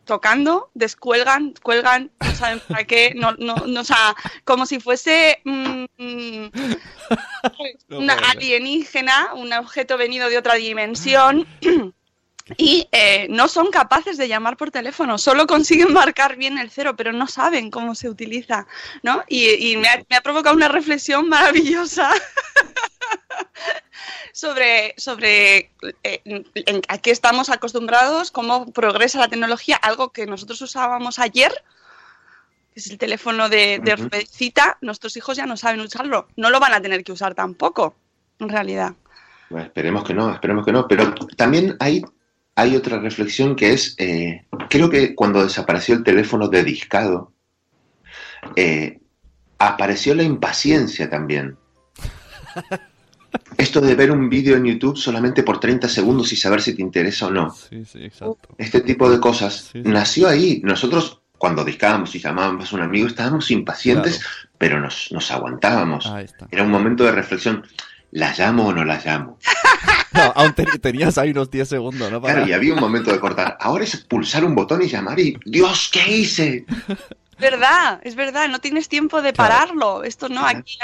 tocando, 0.04 0.70
descuelgan, 0.74 1.54
cuelgan, 1.62 2.12
no 2.20 2.34
saben 2.34 2.60
para 2.68 2.84
qué, 2.84 3.12
no, 3.16 3.32
no, 3.38 3.56
no, 3.66 3.80
o 3.80 3.84
sea, 3.84 4.14
como 4.44 4.64
si 4.64 4.78
fuese 4.78 5.40
mm, 5.44 5.84
mm, 5.98 6.50
No 7.88 7.98
una 7.98 8.16
puede 8.16 8.30
alienígena, 8.30 9.34
un 9.34 9.52
objeto 9.52 9.96
venido 9.96 10.28
de 10.28 10.38
otra 10.38 10.54
dimensión. 10.54 11.46
Y 12.56 12.88
eh, 12.92 13.26
no 13.28 13.48
son 13.48 13.72
capaces 13.72 14.16
de 14.16 14.28
llamar 14.28 14.56
por 14.56 14.70
teléfono, 14.70 15.18
solo 15.18 15.48
consiguen 15.48 15.92
marcar 15.92 16.36
bien 16.36 16.58
el 16.58 16.70
cero, 16.70 16.94
pero 16.96 17.12
no 17.12 17.26
saben 17.26 17.72
cómo 17.72 17.96
se 17.96 18.08
utiliza, 18.08 18.68
¿no? 19.02 19.24
Y, 19.26 19.72
y 19.72 19.76
me, 19.76 19.88
ha, 19.88 20.04
me 20.08 20.14
ha 20.16 20.20
provocado 20.20 20.54
una 20.54 20.68
reflexión 20.68 21.28
maravillosa 21.28 22.08
sobre, 24.32 24.94
sobre 24.96 25.72
eh, 26.04 26.20
en- 26.24 26.82
a 26.88 26.98
qué 26.98 27.10
estamos 27.10 27.50
acostumbrados, 27.50 28.30
cómo 28.30 28.72
progresa 28.72 29.18
la 29.18 29.28
tecnología, 29.28 29.76
algo 29.76 30.12
que 30.12 30.26
nosotros 30.26 30.60
usábamos 30.62 31.18
ayer, 31.18 31.52
que 32.72 32.80
es 32.80 32.90
el 32.90 32.98
teléfono 32.98 33.48
de, 33.48 33.80
de 33.82 33.96
ruedecita, 33.96 34.78
nuestros 34.82 35.16
hijos 35.16 35.36
ya 35.36 35.46
no 35.46 35.56
saben 35.56 35.80
usarlo, 35.80 36.28
no 36.36 36.50
lo 36.50 36.60
van 36.60 36.74
a 36.74 36.80
tener 36.80 37.02
que 37.02 37.12
usar 37.12 37.34
tampoco, 37.34 37.96
en 38.38 38.48
realidad. 38.48 38.92
Bueno, 39.48 39.66
esperemos 39.66 40.04
que 40.04 40.14
no, 40.14 40.32
esperemos 40.32 40.64
que 40.64 40.72
no. 40.72 40.88
Pero 40.88 41.14
también 41.36 41.76
hay, 41.78 42.02
hay 42.56 42.74
otra 42.74 42.98
reflexión 42.98 43.54
que 43.54 43.72
es, 43.74 43.94
eh, 43.98 44.46
creo 44.70 44.88
que 44.90 45.14
cuando 45.14 45.42
desapareció 45.44 45.94
el 45.94 46.02
teléfono 46.02 46.48
de 46.48 46.64
discado, 46.64 47.32
eh, 48.56 48.98
apareció 49.58 50.14
la 50.14 50.22
impaciencia 50.22 51.08
también. 51.10 51.56
Esto 53.58 53.80
de 53.80 53.94
ver 53.94 54.10
un 54.10 54.28
vídeo 54.30 54.56
en 54.56 54.64
YouTube 54.64 54.96
solamente 54.96 55.42
por 55.42 55.60
30 55.60 55.88
segundos 55.88 56.32
y 56.32 56.36
saber 56.36 56.62
si 56.62 56.74
te 56.74 56.82
interesa 56.82 57.26
o 57.26 57.30
no. 57.30 57.50
Sí, 57.54 57.84
sí, 57.84 58.02
exacto. 58.04 58.54
Este 58.56 58.80
tipo 58.80 59.10
de 59.10 59.20
cosas 59.20 59.70
Sí, 59.72 59.82
nació 59.84 60.28
ahí. 60.28 60.60
Nosotros, 60.64 61.20
cuando 61.36 61.64
discábamos 61.64 62.14
y 62.14 62.18
llamábamos 62.18 62.72
a 62.72 62.76
un 62.76 62.82
amigo, 62.82 63.06
estábamos 63.06 63.50
impacientes, 63.50 64.18
Claro. 64.18 64.32
pero 64.56 64.80
nos, 64.80 65.12
nos 65.12 65.30
aguantábamos. 65.30 66.06
Ahí 66.06 66.24
está. 66.24 66.48
Era 66.50 66.62
un 66.62 66.70
momento 66.70 67.04
de 67.04 67.12
reflexión. 67.12 67.62
¿La 68.12 68.32
llamo 68.36 68.66
o 68.68 68.72
no 68.72 68.84
la 68.84 69.00
llamo? 69.04 69.38
No, 70.12 70.32
aún 70.34 70.54
te- 70.54 70.64
tenías 70.78 71.18
ahí 71.18 71.30
unos 71.32 71.50
10 71.50 71.68
segundos, 71.68 72.10
¿no? 72.10 72.22
Para... 72.22 72.34
Claro, 72.36 72.48
y 72.48 72.54
había 72.54 72.72
un 72.72 72.80
momento 72.80 73.12
de 73.12 73.20
cortar. 73.20 73.58
Ahora 73.60 73.84
es 73.84 73.96
pulsar 73.98 74.46
un 74.46 74.54
botón 74.54 74.80
y 74.80 74.86
llamar 74.88 75.20
y 75.20 75.36
Dios, 75.44 75.90
¿qué 75.92 76.10
hice? 76.10 76.64
verdad, 77.38 78.00
es 78.02 78.14
verdad, 78.16 78.48
no 78.48 78.58
tienes 78.58 78.88
tiempo 78.88 79.20
de 79.20 79.34
Claro. 79.34 79.52
pararlo. 79.54 80.04
Esto 80.04 80.30
no, 80.30 80.46
aquí. 80.46 80.78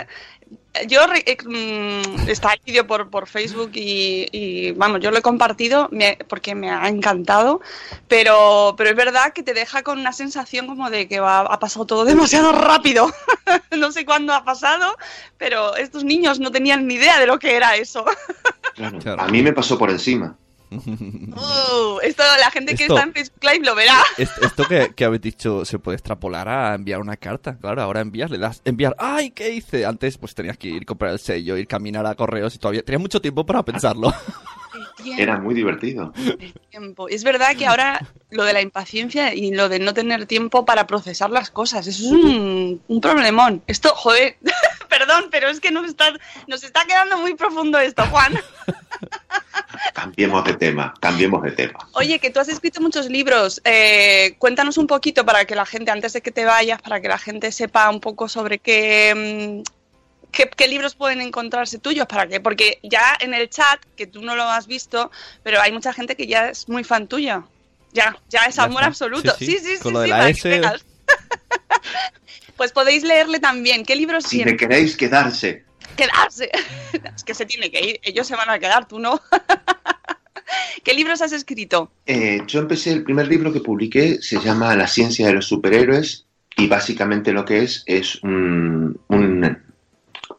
Yo 0.88 1.02
eh, 1.26 1.36
mm, 1.44 2.28
está 2.30 2.54
el 2.54 2.60
vídeo 2.64 2.86
por, 2.86 3.10
por 3.10 3.26
Facebook 3.28 3.72
y, 3.74 4.26
y, 4.32 4.70
vamos, 4.72 5.00
yo 5.00 5.10
lo 5.10 5.18
he 5.18 5.22
compartido 5.22 5.88
me- 5.92 6.16
porque 6.28 6.54
me 6.54 6.70
ha 6.70 6.88
encantado, 6.88 7.60
pero, 8.08 8.74
pero 8.76 8.88
es 8.90 8.96
verdad 8.96 9.34
que 9.34 9.42
te 9.42 9.52
deja 9.52 9.82
con 9.82 9.98
una 9.98 10.12
sensación 10.14 10.66
como 10.66 10.88
de 10.88 11.08
que 11.08 11.20
va- 11.20 11.40
ha 11.40 11.58
pasado 11.58 11.84
todo 11.84 12.04
demasiado 12.06 12.52
rápido. 12.52 13.12
no 13.78 13.92
sé 13.92 14.06
cuándo 14.06 14.32
ha 14.32 14.44
pasado, 14.44 14.96
pero 15.36 15.76
estos 15.76 16.04
niños 16.04 16.40
no 16.40 16.50
tenían 16.50 16.86
ni 16.86 16.94
idea 16.94 17.18
de 17.20 17.26
lo 17.26 17.38
que 17.38 17.54
era 17.54 17.76
eso. 17.76 18.04
Claro. 18.74 19.20
A 19.20 19.28
mí 19.28 19.42
me 19.42 19.52
pasó 19.52 19.76
por 19.76 19.90
encima. 19.90 20.36
Uh, 20.78 21.98
esto 22.02 22.22
la 22.40 22.50
gente 22.50 22.74
que 22.74 22.84
Esto- 22.84 22.94
está 22.96 23.06
en 23.08 23.12
Facebook 23.14 23.42
Live 23.44 23.64
lo 23.64 23.74
verá. 23.74 24.02
Es- 24.16 24.30
Esto 24.42 24.64
que, 24.64 24.92
que 24.94 25.04
habéis 25.04 25.22
dicho 25.22 25.64
se 25.64 25.78
puede 25.78 25.96
extrapolar 25.96 26.48
a 26.48 26.74
enviar 26.74 27.00
una 27.00 27.16
carta. 27.16 27.56
Claro, 27.58 27.82
ahora 27.82 28.00
envías, 28.00 28.30
le 28.30 28.38
das 28.38 28.62
enviar. 28.64 28.94
¡Ay, 28.98 29.30
qué 29.30 29.50
hice! 29.50 29.84
Antes 29.86 30.18
pues 30.18 30.34
tenías 30.34 30.56
que 30.58 30.68
ir 30.68 30.86
comprar 30.86 31.12
el 31.12 31.18
sello, 31.18 31.56
ir 31.56 31.66
caminar 31.66 32.06
a 32.06 32.14
correos 32.14 32.54
y 32.54 32.58
todavía 32.58 32.82
tenías 32.82 33.00
mucho 33.02 33.20
tiempo 33.20 33.44
para 33.46 33.62
pensarlo. 33.64 34.12
Era 35.18 35.38
muy 35.38 35.54
divertido. 35.54 36.12
el 36.16 36.52
tiempo. 36.70 37.08
Es 37.08 37.24
verdad 37.24 37.56
que 37.56 37.66
ahora 37.66 38.06
lo 38.30 38.44
de 38.44 38.52
la 38.52 38.60
impaciencia 38.62 39.34
y 39.34 39.52
lo 39.52 39.68
de 39.68 39.78
no 39.80 39.92
tener 39.94 40.26
tiempo 40.26 40.64
para 40.64 40.86
procesar 40.86 41.30
las 41.30 41.50
cosas, 41.50 41.86
eso 41.86 42.04
es 42.06 42.12
un, 42.12 42.80
un 42.86 43.00
problemón. 43.00 43.62
Esto, 43.66 43.90
joder, 43.94 44.36
perdón, 44.88 45.24
pero 45.30 45.48
es 45.48 45.58
que 45.60 45.72
nos 45.72 45.86
está, 45.86 46.12
nos 46.46 46.62
está 46.62 46.84
quedando 46.86 47.18
muy 47.18 47.34
profundo 47.34 47.78
esto, 47.80 48.04
Juan. 48.06 48.34
Cambiemos 49.94 50.44
de 50.44 50.54
tema, 50.54 50.94
cambiemos 51.00 51.42
de 51.42 51.52
tema. 51.52 51.78
Oye, 51.92 52.18
que 52.18 52.30
tú 52.30 52.40
has 52.40 52.48
escrito 52.48 52.80
muchos 52.80 53.06
libros. 53.08 53.60
eh, 53.64 54.34
cuéntanos 54.38 54.78
un 54.78 54.86
poquito 54.86 55.24
para 55.24 55.44
que 55.44 55.54
la 55.54 55.66
gente, 55.66 55.90
antes 55.90 56.12
de 56.12 56.20
que 56.20 56.30
te 56.30 56.44
vayas, 56.44 56.80
para 56.82 57.00
que 57.00 57.08
la 57.08 57.18
gente 57.18 57.50
sepa 57.52 57.88
un 57.90 58.00
poco 58.00 58.28
sobre 58.28 58.58
qué, 58.58 59.62
mm, 59.64 60.30
qué, 60.30 60.50
qué 60.56 60.68
libros 60.68 60.94
pueden 60.94 61.20
encontrarse 61.20 61.78
tuyos, 61.78 62.06
para 62.06 62.26
que, 62.26 62.40
porque 62.40 62.78
ya 62.82 63.16
en 63.20 63.34
el 63.34 63.48
chat, 63.50 63.80
que 63.96 64.06
tú 64.06 64.22
no 64.22 64.34
lo 64.36 64.44
has 64.44 64.66
visto, 64.66 65.10
pero 65.42 65.60
hay 65.60 65.72
mucha 65.72 65.92
gente 65.92 66.16
que 66.16 66.26
ya 66.26 66.48
es 66.50 66.68
muy 66.68 66.84
fan 66.84 67.06
tuya. 67.06 67.44
Ya, 67.92 68.16
ya 68.30 68.46
es 68.46 68.58
amor 68.58 68.84
absoluto. 68.84 69.34
Sí, 69.38 69.44
Sí, 69.46 69.52
sí. 69.52 69.58
sí, 69.58 69.76
sí. 69.76 69.82
Con 69.82 69.92
lo 69.92 70.00
de 70.00 70.08
la 70.08 70.28
S. 70.30 70.62
pues 72.56 72.72
podéis 72.72 73.02
leerle 73.02 73.38
también. 73.40 73.84
¿Qué 73.84 73.96
libros 73.96 74.24
Si 74.24 74.44
me 74.44 74.56
queréis 74.56 74.96
quedarse, 74.96 75.64
Quedarse. 75.96 76.50
es 77.16 77.24
que 77.24 77.34
se 77.34 77.46
tiene 77.46 77.70
que 77.70 77.84
ir. 77.84 78.00
Ellos 78.02 78.26
se 78.26 78.36
van 78.36 78.50
a 78.50 78.58
quedar, 78.58 78.86
tú 78.86 78.98
no. 78.98 79.20
¿Qué 80.84 80.94
libros 80.94 81.22
has 81.22 81.32
escrito? 81.32 81.92
Eh, 82.06 82.42
yo 82.46 82.60
empecé, 82.60 82.92
el 82.92 83.04
primer 83.04 83.28
libro 83.28 83.52
que 83.52 83.60
publiqué 83.60 84.20
se 84.20 84.40
llama 84.40 84.74
La 84.76 84.88
ciencia 84.88 85.26
de 85.26 85.34
los 85.34 85.46
superhéroes 85.46 86.26
y 86.56 86.66
básicamente 86.66 87.32
lo 87.32 87.44
que 87.44 87.62
es 87.62 87.82
es 87.86 88.22
un, 88.22 88.98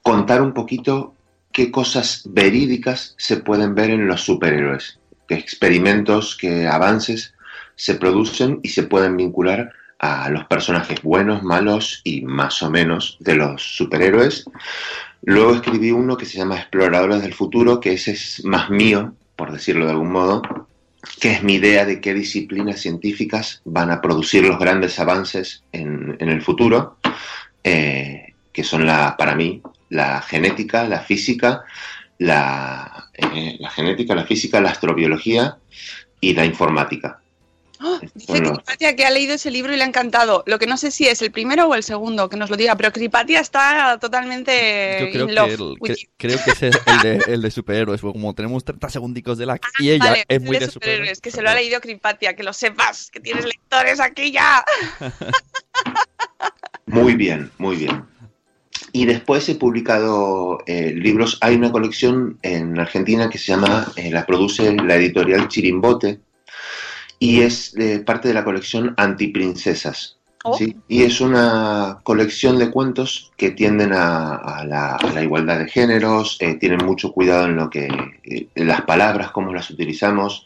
contar 0.01 0.41
un 0.41 0.53
poquito 0.53 1.15
qué 1.51 1.71
cosas 1.71 2.23
verídicas 2.25 3.15
se 3.17 3.37
pueden 3.37 3.75
ver 3.75 3.91
en 3.91 4.07
los 4.07 4.21
superhéroes, 4.21 4.99
qué 5.27 5.35
experimentos, 5.35 6.35
qué 6.35 6.67
avances 6.67 7.33
se 7.75 7.95
producen 7.95 8.59
y 8.63 8.69
se 8.69 8.83
pueden 8.83 9.17
vincular 9.17 9.71
a 9.99 10.29
los 10.29 10.45
personajes 10.45 11.01
buenos, 11.01 11.43
malos 11.43 12.01
y 12.03 12.21
más 12.23 12.61
o 12.61 12.69
menos 12.69 13.17
de 13.19 13.35
los 13.35 13.61
superhéroes. 13.61 14.45
Luego 15.25 15.55
escribí 15.55 15.91
uno 15.91 16.17
que 16.17 16.25
se 16.25 16.37
llama 16.37 16.57
Exploradores 16.57 17.21
del 17.21 17.33
Futuro, 17.33 17.79
que 17.79 17.93
ese 17.93 18.11
es 18.11 18.43
más 18.43 18.69
mío, 18.69 19.15
por 19.37 19.53
decirlo 19.53 19.85
de 19.85 19.91
algún 19.91 20.11
modo, 20.11 20.41
que 21.19 21.31
es 21.31 21.43
mi 21.43 21.55
idea 21.55 21.85
de 21.85 22.01
qué 22.01 22.13
disciplinas 22.13 22.81
científicas 22.81 23.61
van 23.63 23.89
a 23.89 24.01
producir 24.01 24.43
los 24.43 24.59
grandes 24.59 24.99
avances 24.99 25.63
en, 25.71 26.17
el 26.19 26.41
futuro, 26.41 26.97
eh, 27.63 28.33
que 28.51 28.63
son 28.63 28.85
la, 28.85 29.15
para 29.17 29.35
mí 29.35 29.61
la 29.89 30.21
genética, 30.21 30.83
la 30.87 30.99
física, 30.99 31.63
la, 32.17 33.09
eh, 33.13 33.57
la 33.59 33.69
genética, 33.69 34.15
la 34.15 34.25
física, 34.25 34.59
la 34.59 34.71
astrobiología 34.71 35.57
y 36.19 36.33
la 36.33 36.45
informática. 36.45 37.22
¡Oh! 37.85 37.99
Estos 38.01 38.13
dice 38.13 38.39
los- 38.39 38.51
Cripatia 38.59 38.95
que 38.95 39.05
ha 39.05 39.11
leído 39.11 39.33
ese 39.35 39.51
libro 39.51 39.73
y 39.73 39.77
le 39.77 39.83
ha 39.83 39.87
encantado. 39.87 40.43
Lo 40.47 40.57
que 40.57 40.67
no 40.67 40.77
sé 40.77 40.89
si 40.89 41.07
es 41.07 41.21
el 41.21 41.31
primero 41.31 41.67
o 41.67 41.75
el 41.75 41.83
segundo, 41.83 42.29
que 42.29 42.37
nos 42.37 42.49
lo 42.49 42.55
diga, 42.55 42.75
pero 42.77 42.91
Cripatia 42.93 43.39
está 43.41 43.97
totalmente 43.99 44.97
Yo 45.01 45.09
creo 45.11 45.21
in 45.23 45.27
que, 45.27 45.33
love 45.33 45.49
el- 45.51 45.77
with 45.81 45.93
que- 45.95 46.01
you. 46.03 46.09
creo 46.17 46.39
que 46.43 46.51
ese 46.51 46.67
es 46.69 46.75
el 46.85 46.99
de, 47.01 47.33
el 47.33 47.41
de 47.41 47.51
superhéroes, 47.51 47.99
porque 48.01 48.17
como 48.19 48.33
tenemos 48.33 48.63
30 48.63 48.89
segundicos 48.89 49.37
de 49.37 49.45
la 49.45 49.59
y 49.79 49.89
ella 49.91 50.05
Ah, 50.05 50.09
Vale, 50.11 50.19
es 50.27 50.37
el 50.37 50.41
muy 50.43 50.57
de 50.57 50.65
de 50.65 50.71
superhéroes, 50.71 50.73
superhéroes. 50.73 51.21
que 51.21 51.31
se 51.31 51.41
lo 51.41 51.49
ha 51.49 51.55
leído 51.55 51.81
Cripatia, 51.81 52.35
que 52.35 52.43
lo 52.43 52.53
sepas, 52.53 53.09
que 53.11 53.19
tienes 53.19 53.45
lectores 53.45 53.99
aquí 53.99 54.31
ya. 54.31 54.63
Muy 56.85 57.15
bien, 57.15 57.49
muy 57.57 57.75
bien. 57.77 58.05
Y 58.91 59.05
después 59.05 59.47
he 59.49 59.55
publicado 59.55 60.59
eh, 60.67 60.91
libros. 60.95 61.37
Hay 61.41 61.55
una 61.55 61.71
colección 61.71 62.37
en 62.43 62.77
Argentina 62.79 63.29
que 63.29 63.37
se 63.37 63.53
llama, 63.53 63.91
eh, 63.95 64.11
la 64.11 64.25
produce 64.25 64.73
la 64.75 64.95
editorial 64.95 65.47
Chirimbote 65.47 66.19
y 67.23 67.41
es 67.41 67.73
eh, 67.77 67.99
parte 67.99 68.27
de 68.27 68.33
la 68.33 68.43
colección 68.43 68.93
Antiprincesas. 68.97 70.17
Oh. 70.43 70.57
¿sí? 70.57 70.75
Y 70.89 71.03
es 71.03 71.21
una 71.21 71.99
colección 72.03 72.59
de 72.59 72.69
cuentos 72.69 73.31
que 73.37 73.51
tienden 73.51 73.93
a, 73.93 74.35
a 74.35 74.65
la, 74.65 74.97
a 74.97 75.13
la 75.13 75.23
igualdad 75.23 75.59
de 75.59 75.69
géneros, 75.69 76.35
eh, 76.41 76.55
tienen 76.55 76.85
mucho 76.85 77.13
cuidado 77.13 77.45
en 77.45 77.55
lo 77.55 77.69
que 77.69 77.87
eh, 78.25 78.47
en 78.53 78.67
las 78.67 78.81
palabras, 78.81 79.31
cómo 79.31 79.53
las 79.53 79.69
utilizamos, 79.69 80.45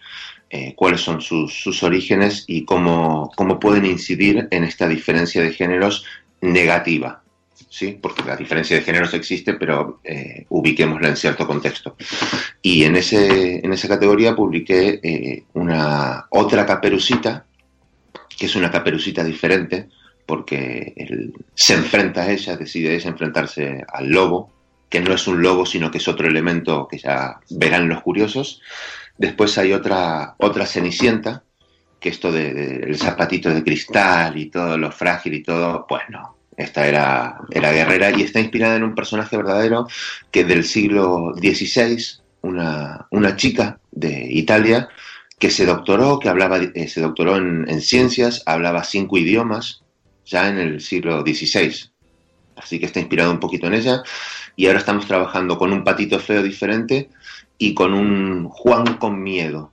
cuáles 0.76 1.02
son 1.02 1.20
sus, 1.20 1.54
sus 1.54 1.84
orígenes 1.84 2.46
y 2.48 2.64
cómo, 2.64 3.32
cómo 3.36 3.60
pueden 3.60 3.86
incidir 3.86 4.48
en 4.50 4.64
esta 4.64 4.88
diferencia 4.88 5.42
de 5.42 5.52
géneros 5.52 6.06
negativa. 6.40 7.22
¿Sí? 7.70 7.98
Porque 8.02 8.24
la 8.24 8.36
diferencia 8.36 8.78
de 8.78 8.84
géneros 8.84 9.14
existe, 9.14 9.54
pero 9.54 10.00
eh, 10.04 10.46
ubiquémosla 10.50 11.10
en 11.10 11.18
cierto 11.18 11.48
contexto. 11.48 11.96
Y 12.62 12.84
en, 12.84 12.96
ese, 12.96 13.66
en 13.66 13.74
esa 13.74 13.88
categoría 13.88 14.36
publiqué 14.36 15.00
eh, 15.04 15.44
una 15.54 16.26
otra 16.30 16.66
caperucita, 16.66 17.46
que 18.38 18.46
es 18.46 18.56
una 18.56 18.72
caperucita 18.72 19.24
diferente, 19.24 19.90
porque 20.26 20.94
se 21.56 21.74
enfrenta 21.74 22.24
a 22.24 22.32
ella, 22.32 22.58
decide 22.58 22.96
ella 22.96 23.10
enfrentarse 23.10 23.84
al 23.88 24.10
lobo, 24.10 24.54
que 24.90 25.00
no 25.00 25.14
es 25.14 25.28
un 25.28 25.42
lobo, 25.42 25.66
sino 25.66 25.90
que 25.90 25.98
es 25.98 26.08
otro 26.08 26.28
elemento 26.28 26.88
que 26.88 26.98
ya 26.98 27.40
verán 27.50 27.90
los 27.90 28.02
curiosos. 28.02 28.62
Después 29.18 29.58
hay 29.58 29.74
otra, 29.74 30.36
otra 30.38 30.66
cenicienta, 30.66 31.44
que 32.00 32.10
esto 32.10 32.32
del 32.32 32.56
de, 32.56 32.76
el 32.88 32.98
zapatito 32.98 33.50
de 33.50 33.64
cristal 33.64 34.38
y 34.38 34.50
todo 34.50 34.78
lo 34.78 34.92
frágil 34.92 35.34
y 35.34 35.44
todo, 35.44 35.86
pues 35.88 36.04
no. 36.10 36.37
Esta 36.58 36.88
era, 36.88 37.38
era 37.52 37.72
guerrera 37.72 38.10
y 38.12 38.24
está 38.24 38.40
inspirada 38.40 38.76
en 38.76 38.84
un 38.84 38.96
personaje 38.96 39.38
verdadero 39.38 39.88
que 40.32 40.44
del 40.44 40.64
siglo 40.64 41.34
XVI, 41.36 42.04
una, 42.42 43.08
una 43.12 43.36
chica 43.36 43.80
de 43.92 44.28
Italia 44.32 44.90
que 45.38 45.52
se 45.52 45.68
doctoró, 45.68 46.18
que 46.18 46.30
hablaba, 46.30 46.58
eh, 46.58 46.88
se 46.88 47.00
doctoró 47.00 47.38
en, 47.38 47.70
en, 47.70 47.80
ciencias, 47.82 48.42
hablaba 48.48 48.84
cinco 48.84 49.20
idiomas 49.20 49.84
ya 50.26 50.50
en 50.50 50.58
el 50.58 50.82
siglo 50.82 51.22
XVI. 51.22 51.92
Así 52.56 52.80
que 52.80 52.88
está 52.88 53.00
inspirado 53.00 53.32
un 53.32 53.40
poquito 53.40 53.68
en 53.68 53.76
ella. 53.76 54.02
Y 54.56 54.66
ahora 54.66 54.80
estamos 54.80 55.06
trabajando 55.06 55.60
con 55.60 55.72
un 55.72 55.84
patito 55.84 56.20
feo 56.20 56.42
diferente 56.42 57.10
y 57.60 57.76
con 57.76 57.94
un 57.94 58.50
Juan 58.50 58.98
con 58.98 59.22
miedo. 59.22 59.72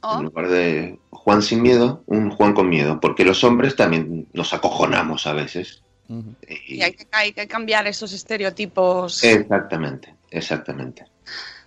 Oh. 0.00 0.18
En 0.18 0.24
lugar 0.24 0.48
de 0.48 0.98
Juan 1.10 1.42
sin 1.42 1.62
miedo, 1.62 2.02
un 2.06 2.30
Juan 2.30 2.52
con 2.52 2.68
miedo. 2.68 2.98
Porque 3.00 3.24
los 3.24 3.44
hombres 3.44 3.76
también 3.76 4.26
nos 4.32 4.52
acojonamos 4.52 5.28
a 5.28 5.32
veces. 5.32 5.83
Uh 6.08 6.16
-huh. 6.16 6.36
y, 6.66 6.76
y 6.76 6.82
hay, 6.82 6.92
que, 6.92 7.06
hay 7.12 7.32
que 7.32 7.46
cambiar 7.46 7.86
esos 7.86 8.12
estereotipos. 8.12 9.24
Exactamente, 9.24 10.14
exactamente. 10.30 11.06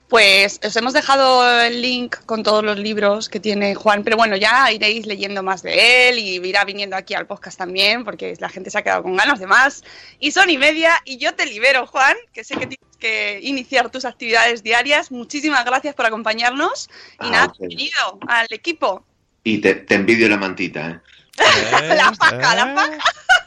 Pues 0.08 0.62
os 0.64 0.74
hemos 0.78 0.94
dejado 0.94 1.62
el 1.62 1.82
link 1.82 2.16
con 2.26 2.42
todos 2.42 2.64
los 2.64 2.80
libros 2.80 3.28
que 3.28 3.42
tiene 3.42 3.76
Juan, 3.76 4.06
pero 4.06 4.16
bueno, 4.16 4.38
ya 4.38 4.72
iréis 4.72 5.06
leyendo 5.06 5.44
más 5.44 5.64
de 5.64 6.10
él 6.10 6.20
y 6.20 6.36
irá 6.48 6.64
viniendo 6.64 6.96
aquí 6.96 7.14
al 7.14 7.28
podcast 7.28 7.58
también, 7.58 8.06
porque 8.06 8.34
la 8.40 8.48
gente 8.48 8.70
se 8.70 8.78
ha 8.78 8.84
quedado 8.84 9.04
con 9.04 9.18
ganas 9.18 9.38
de 9.40 9.48
más. 9.48 9.84
Y 10.20 10.32
son 10.32 10.50
y 10.50 10.58
media, 10.58 10.94
y 11.04 11.18
yo 11.18 11.36
te 11.36 11.46
libero, 11.46 11.86
Juan, 11.88 12.16
que 12.32 12.46
sé 12.46 12.56
que 12.56 12.68
tienes 12.68 12.98
que 12.98 13.40
iniciar 13.44 13.90
tus 13.90 14.06
actividades 14.06 14.64
diarias. 14.64 15.12
Muchísimas 15.12 15.66
gracias 15.66 15.94
por 15.94 16.06
acompaños 16.06 16.88
y 17.20 17.26
ah, 17.26 17.30
nada, 17.30 17.46
okay. 17.48 17.68
bienvenido 17.68 18.20
al 18.30 18.48
equipo. 18.52 19.04
Y 19.44 19.58
te, 19.58 19.76
te 19.76 19.96
envidio 19.96 20.30
la 20.30 20.38
mantita, 20.38 20.90
¿eh? 20.90 21.00
¿Eh? 21.84 21.96
la 21.96 22.14
faca, 22.14 22.54
¿Eh? 22.54 22.56
la 22.56 22.76
faca. 22.76 22.98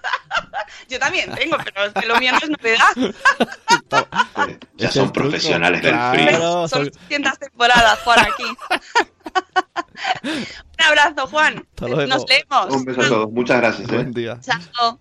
Yo 0.88 0.98
también 0.98 1.32
tengo, 1.34 1.56
pero 1.64 1.86
es 1.86 1.92
que 1.92 2.06
lo 2.06 2.16
mío 2.18 2.32
no 2.32 2.38
es 2.38 2.50
novedad. 2.50 3.14
ya 4.76 4.90
son 4.90 5.12
profesionales 5.12 5.82
del 5.82 5.96
frío. 6.10 6.68
Son 6.68 6.84
200 6.86 7.38
temporadas 7.38 7.98
por 8.00 8.18
aquí. 8.18 8.44
Un 10.24 10.84
abrazo, 10.84 11.26
Juan. 11.28 11.66
Nos 11.80 12.28
leemos. 12.28 12.74
Un 12.74 12.84
beso 12.84 13.00
a 13.02 13.08
todos. 13.08 13.30
Muchas 13.30 13.58
gracias. 13.58 13.88
¿eh? 13.88 13.94
Buen 13.94 14.12
día. 14.12 14.38
Chao. 14.40 14.98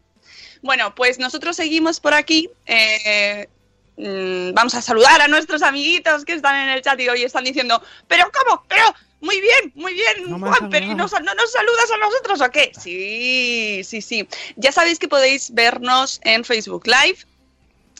Bueno, 0.61 0.93
pues 0.93 1.19
nosotros 1.19 1.55
seguimos 1.55 1.99
por 1.99 2.13
aquí. 2.13 2.49
Eh, 2.65 3.47
vamos 4.53 4.75
a 4.75 4.81
saludar 4.81 5.21
a 5.21 5.27
nuestros 5.27 5.61
amiguitos 5.61 6.25
que 6.25 6.33
están 6.33 6.55
en 6.55 6.69
el 6.69 6.81
chat 6.81 6.99
y 6.99 7.09
hoy 7.09 7.23
están 7.23 7.43
diciendo, 7.43 7.81
pero 8.07 8.29
¿cómo? 8.31 8.63
Pero 8.67 8.83
muy 9.21 9.41
bien, 9.41 9.71
muy 9.75 9.93
bien, 9.93 10.29
no 10.29 10.39
Juan, 10.39 10.69
pero 10.69 10.87
¿no, 10.87 10.95
¿no, 10.95 11.05
nos 11.05 11.11
saludas 11.11 11.91
a 11.93 11.97
nosotros 11.97 12.41
o 12.41 12.51
qué? 12.51 12.71
Sí, 12.79 13.81
sí, 13.83 14.01
sí. 14.01 14.27
Ya 14.55 14.71
sabéis 14.71 14.99
que 14.99 15.07
podéis 15.07 15.53
vernos 15.53 16.21
en 16.23 16.45
Facebook 16.45 16.87
Live, 16.87 17.19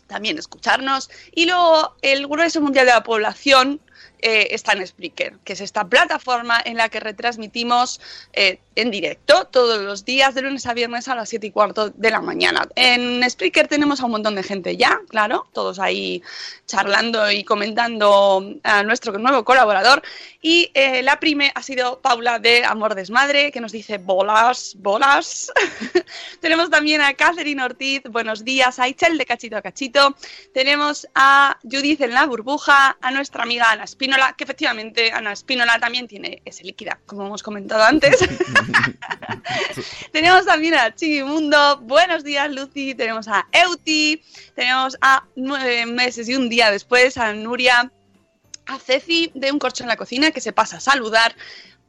también 0.08 0.38
escucharnos, 0.38 1.10
y 1.34 1.46
luego 1.46 1.96
el 2.02 2.28
Grueso 2.28 2.62
Mundial 2.62 2.86
de 2.86 2.94
la 2.94 3.04
Población 3.04 3.82
eh, 4.22 4.48
está 4.52 4.74
en 4.74 4.86
Spreaker, 4.86 5.38
que 5.44 5.54
es 5.54 5.62
esta 5.62 5.88
plataforma 5.88 6.62
en 6.64 6.78
la 6.78 6.90
que 6.90 7.00
retransmitimos 7.00 8.02
eh, 8.34 8.60
en 8.76 8.92
directo 8.92 9.46
todos 9.46 9.82
los 9.82 10.06
días, 10.06 10.36
de 10.36 10.42
lunes 10.42 10.66
a 10.66 10.74
viernes 10.74 11.08
a 11.08 11.16
las 11.16 11.30
7 11.30 11.48
y 11.48 11.52
cuarto 11.52 11.90
de 11.90 12.12
la 12.12 12.22
mañana. 12.22 12.68
En 12.76 13.28
Spreaker 13.30 13.68
tenemos 13.68 14.02
a 14.02 14.06
un 14.06 14.12
montón 14.12 14.36
de 14.36 14.44
gente 14.44 14.78
ya, 14.78 15.00
claro, 15.10 15.48
todos 15.54 15.80
ahí 15.80 16.22
charlando 16.66 17.32
y 17.32 17.44
comentando 17.44 18.56
a 18.64 18.84
nuestro 18.84 19.18
nuevo 19.18 19.44
colaborador. 19.44 20.02
Y 20.42 20.72
eh, 20.74 21.02
la 21.04 21.20
prime 21.20 21.52
ha 21.56 21.62
sido 21.62 22.00
Paula 22.00 22.40
de 22.40 22.64
Amor 22.64 22.96
Desmadre, 22.96 23.52
que 23.52 23.60
nos 23.60 23.72
dice 23.72 23.98
bolas, 23.98 24.76
bolas. 24.78 25.52
tenemos 26.40 26.70
también 26.70 27.02
a 27.02 27.14
Catherine 27.14 27.62
Ortiz, 27.62 28.04
buenos 28.10 28.46
días, 28.46 28.80
a 28.80 28.88
Ichel 28.88 29.18
de 29.18 29.26
Cachito 29.26 29.58
a 29.58 29.62
Cachito. 29.62 30.16
Tenemos 30.54 31.08
a 31.16 31.58
Judith 31.64 32.02
en 32.02 32.14
la 32.14 32.26
burbuja, 32.26 32.98
a 33.02 33.12
nuestra 33.12 33.44
amiga 33.44 33.72
Ana 33.72 33.86
Espínola, 34.10 34.34
que 34.36 34.44
efectivamente 34.44 35.12
Ana 35.12 35.34
Espínola 35.34 35.78
también 35.80 36.08
tiene 36.08 36.42
ese 36.44 36.64
líquida, 36.64 37.00
como 37.06 37.28
hemos 37.28 37.44
comentado 37.44 37.84
antes. 37.84 38.18
tenemos 40.12 40.46
también 40.46 40.74
a 40.74 40.96
Chivimundo, 40.96 41.78
buenos 41.82 42.24
días 42.24 42.50
Lucy, 42.50 42.96
tenemos 42.96 43.28
a 43.28 43.48
Euti, 43.52 44.20
tenemos 44.56 44.98
a 45.02 45.26
nueve 45.36 45.86
meses 45.86 46.28
y 46.28 46.36
un 46.36 46.50
día 46.50 46.72
después 46.72 47.18
a 47.20 47.34
Nuria, 47.34 47.92
a 48.66 48.80
Ceci 48.80 49.32
de 49.36 49.52
Un 49.52 49.60
Corcho 49.60 49.84
en 49.84 49.90
la 49.90 49.96
Cocina, 49.96 50.32
que 50.32 50.42
se 50.42 50.54
pasa 50.54 50.78
a 50.78 50.80
saludar. 50.80 51.36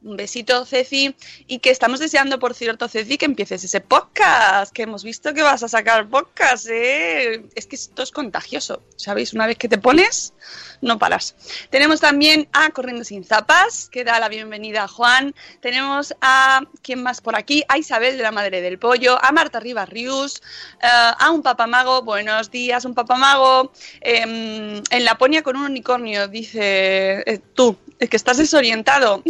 Un 0.03 0.17
besito, 0.17 0.65
Ceci, 0.65 1.15
y 1.45 1.59
que 1.59 1.69
estamos 1.69 1.99
deseando, 1.99 2.39
por 2.39 2.55
cierto, 2.55 2.87
Ceci, 2.87 3.19
que 3.19 3.25
empieces 3.25 3.63
ese 3.63 3.81
podcast, 3.81 4.73
que 4.73 4.81
hemos 4.81 5.03
visto 5.03 5.31
que 5.35 5.43
vas 5.43 5.61
a 5.61 5.67
sacar 5.67 6.09
podcast, 6.09 6.65
¿eh? 6.71 7.45
Es 7.53 7.67
que 7.67 7.75
esto 7.75 8.01
es 8.01 8.09
contagioso, 8.09 8.81
¿sabéis? 8.95 9.33
Una 9.33 9.45
vez 9.45 9.59
que 9.59 9.69
te 9.69 9.77
pones, 9.77 10.33
no 10.81 10.97
paras. 10.97 11.35
Tenemos 11.69 11.99
también 11.99 12.47
a 12.51 12.71
Corriendo 12.71 13.03
Sin 13.03 13.23
Zapas, 13.23 13.89
que 13.89 14.03
da 14.03 14.19
la 14.19 14.27
bienvenida 14.27 14.85
a 14.85 14.87
Juan. 14.87 15.35
Tenemos 15.59 16.15
a, 16.19 16.61
¿quién 16.81 17.03
más 17.03 17.21
por 17.21 17.35
aquí? 17.35 17.63
A 17.67 17.77
Isabel 17.77 18.17
de 18.17 18.23
la 18.23 18.31
Madre 18.31 18.61
del 18.61 18.79
Pollo, 18.79 19.23
a 19.23 19.31
Marta 19.31 19.59
Rivas 19.59 19.87
Rius, 19.87 20.41
uh, 20.81 21.13
a 21.19 21.29
un 21.29 21.43
papamago, 21.43 22.01
buenos 22.01 22.49
días, 22.49 22.85
un 22.85 22.95
papamago, 22.95 23.71
eh, 24.01 24.81
en 24.89 25.05
Laponia 25.05 25.43
con 25.43 25.57
un 25.57 25.65
unicornio, 25.65 26.27
dice 26.27 27.23
eh, 27.23 27.39
tú, 27.53 27.77
es 28.01 28.09
que 28.09 28.17
estás 28.17 28.37
desorientado. 28.37 29.23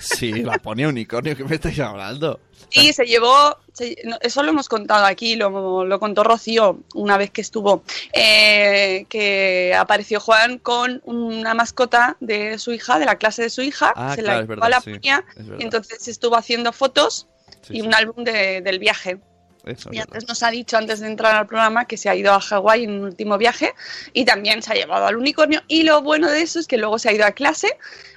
Sí, 0.00 0.32
Laponia 0.32 0.88
unicornio, 0.88 1.36
¿qué 1.36 1.44
me 1.44 1.54
estáis 1.54 1.78
hablando? 1.78 2.40
Sí, 2.70 2.92
se 2.92 3.04
llevó, 3.04 3.56
se, 3.72 3.96
no, 4.04 4.16
eso 4.20 4.42
lo 4.42 4.48
hemos 4.50 4.68
contado 4.68 5.04
aquí, 5.06 5.36
lo, 5.36 5.84
lo, 5.84 6.00
contó 6.00 6.24
Rocío 6.24 6.80
una 6.94 7.16
vez 7.16 7.30
que 7.30 7.40
estuvo, 7.42 7.84
eh, 8.12 9.06
que 9.08 9.74
apareció 9.78 10.18
Juan 10.18 10.58
con 10.58 11.00
una 11.04 11.54
mascota 11.54 12.16
de 12.20 12.58
su 12.58 12.72
hija, 12.72 12.98
de 12.98 13.04
la 13.04 13.16
clase 13.16 13.42
de 13.42 13.50
su 13.50 13.62
hija, 13.62 13.92
ah, 13.94 14.14
se 14.16 14.22
claro, 14.22 14.38
la 14.40 14.42
llevó 14.42 14.60
verdad, 14.62 14.72
a 14.78 14.80
sí, 14.80 14.90
Laponia, 14.90 15.24
es 15.30 15.36
verdad. 15.46 15.56
y 15.60 15.62
entonces 15.62 16.08
estuvo 16.08 16.36
haciendo 16.36 16.72
fotos 16.72 17.28
Sí, 17.62 17.74
y 17.74 17.80
sí. 17.80 17.86
un 17.86 17.94
álbum 17.94 18.24
de- 18.24 18.60
del 18.62 18.78
viaje. 18.78 19.18
Eso, 19.64 19.88
Y 19.92 19.96
es 19.96 20.02
antes 20.02 20.12
verdad. 20.14 20.28
nos 20.28 20.42
ha 20.42 20.50
dicho, 20.50 20.76
antes 20.76 21.00
de 21.00 21.06
entrar 21.06 21.34
al 21.36 21.46
programa, 21.46 21.86
que 21.86 21.96
se 21.96 22.10
ha 22.10 22.14
ido 22.14 22.34
a 22.34 22.40
Hawái 22.40 22.84
en 22.84 22.90
un 22.90 23.04
último 23.04 23.38
viaje 23.38 23.72
y 24.12 24.24
también 24.26 24.62
se 24.62 24.72
ha 24.72 24.74
llevado 24.74 25.06
al 25.06 25.16
unicornio. 25.16 25.62
Y 25.68 25.84
lo 25.84 26.02
bueno 26.02 26.28
de 26.30 26.42
eso 26.42 26.58
es 26.60 26.66
que 26.66 26.76
luego 26.76 26.98
se 26.98 27.08
ha 27.08 27.12
ido 27.12 27.24
a 27.24 27.30
clase 27.32 27.68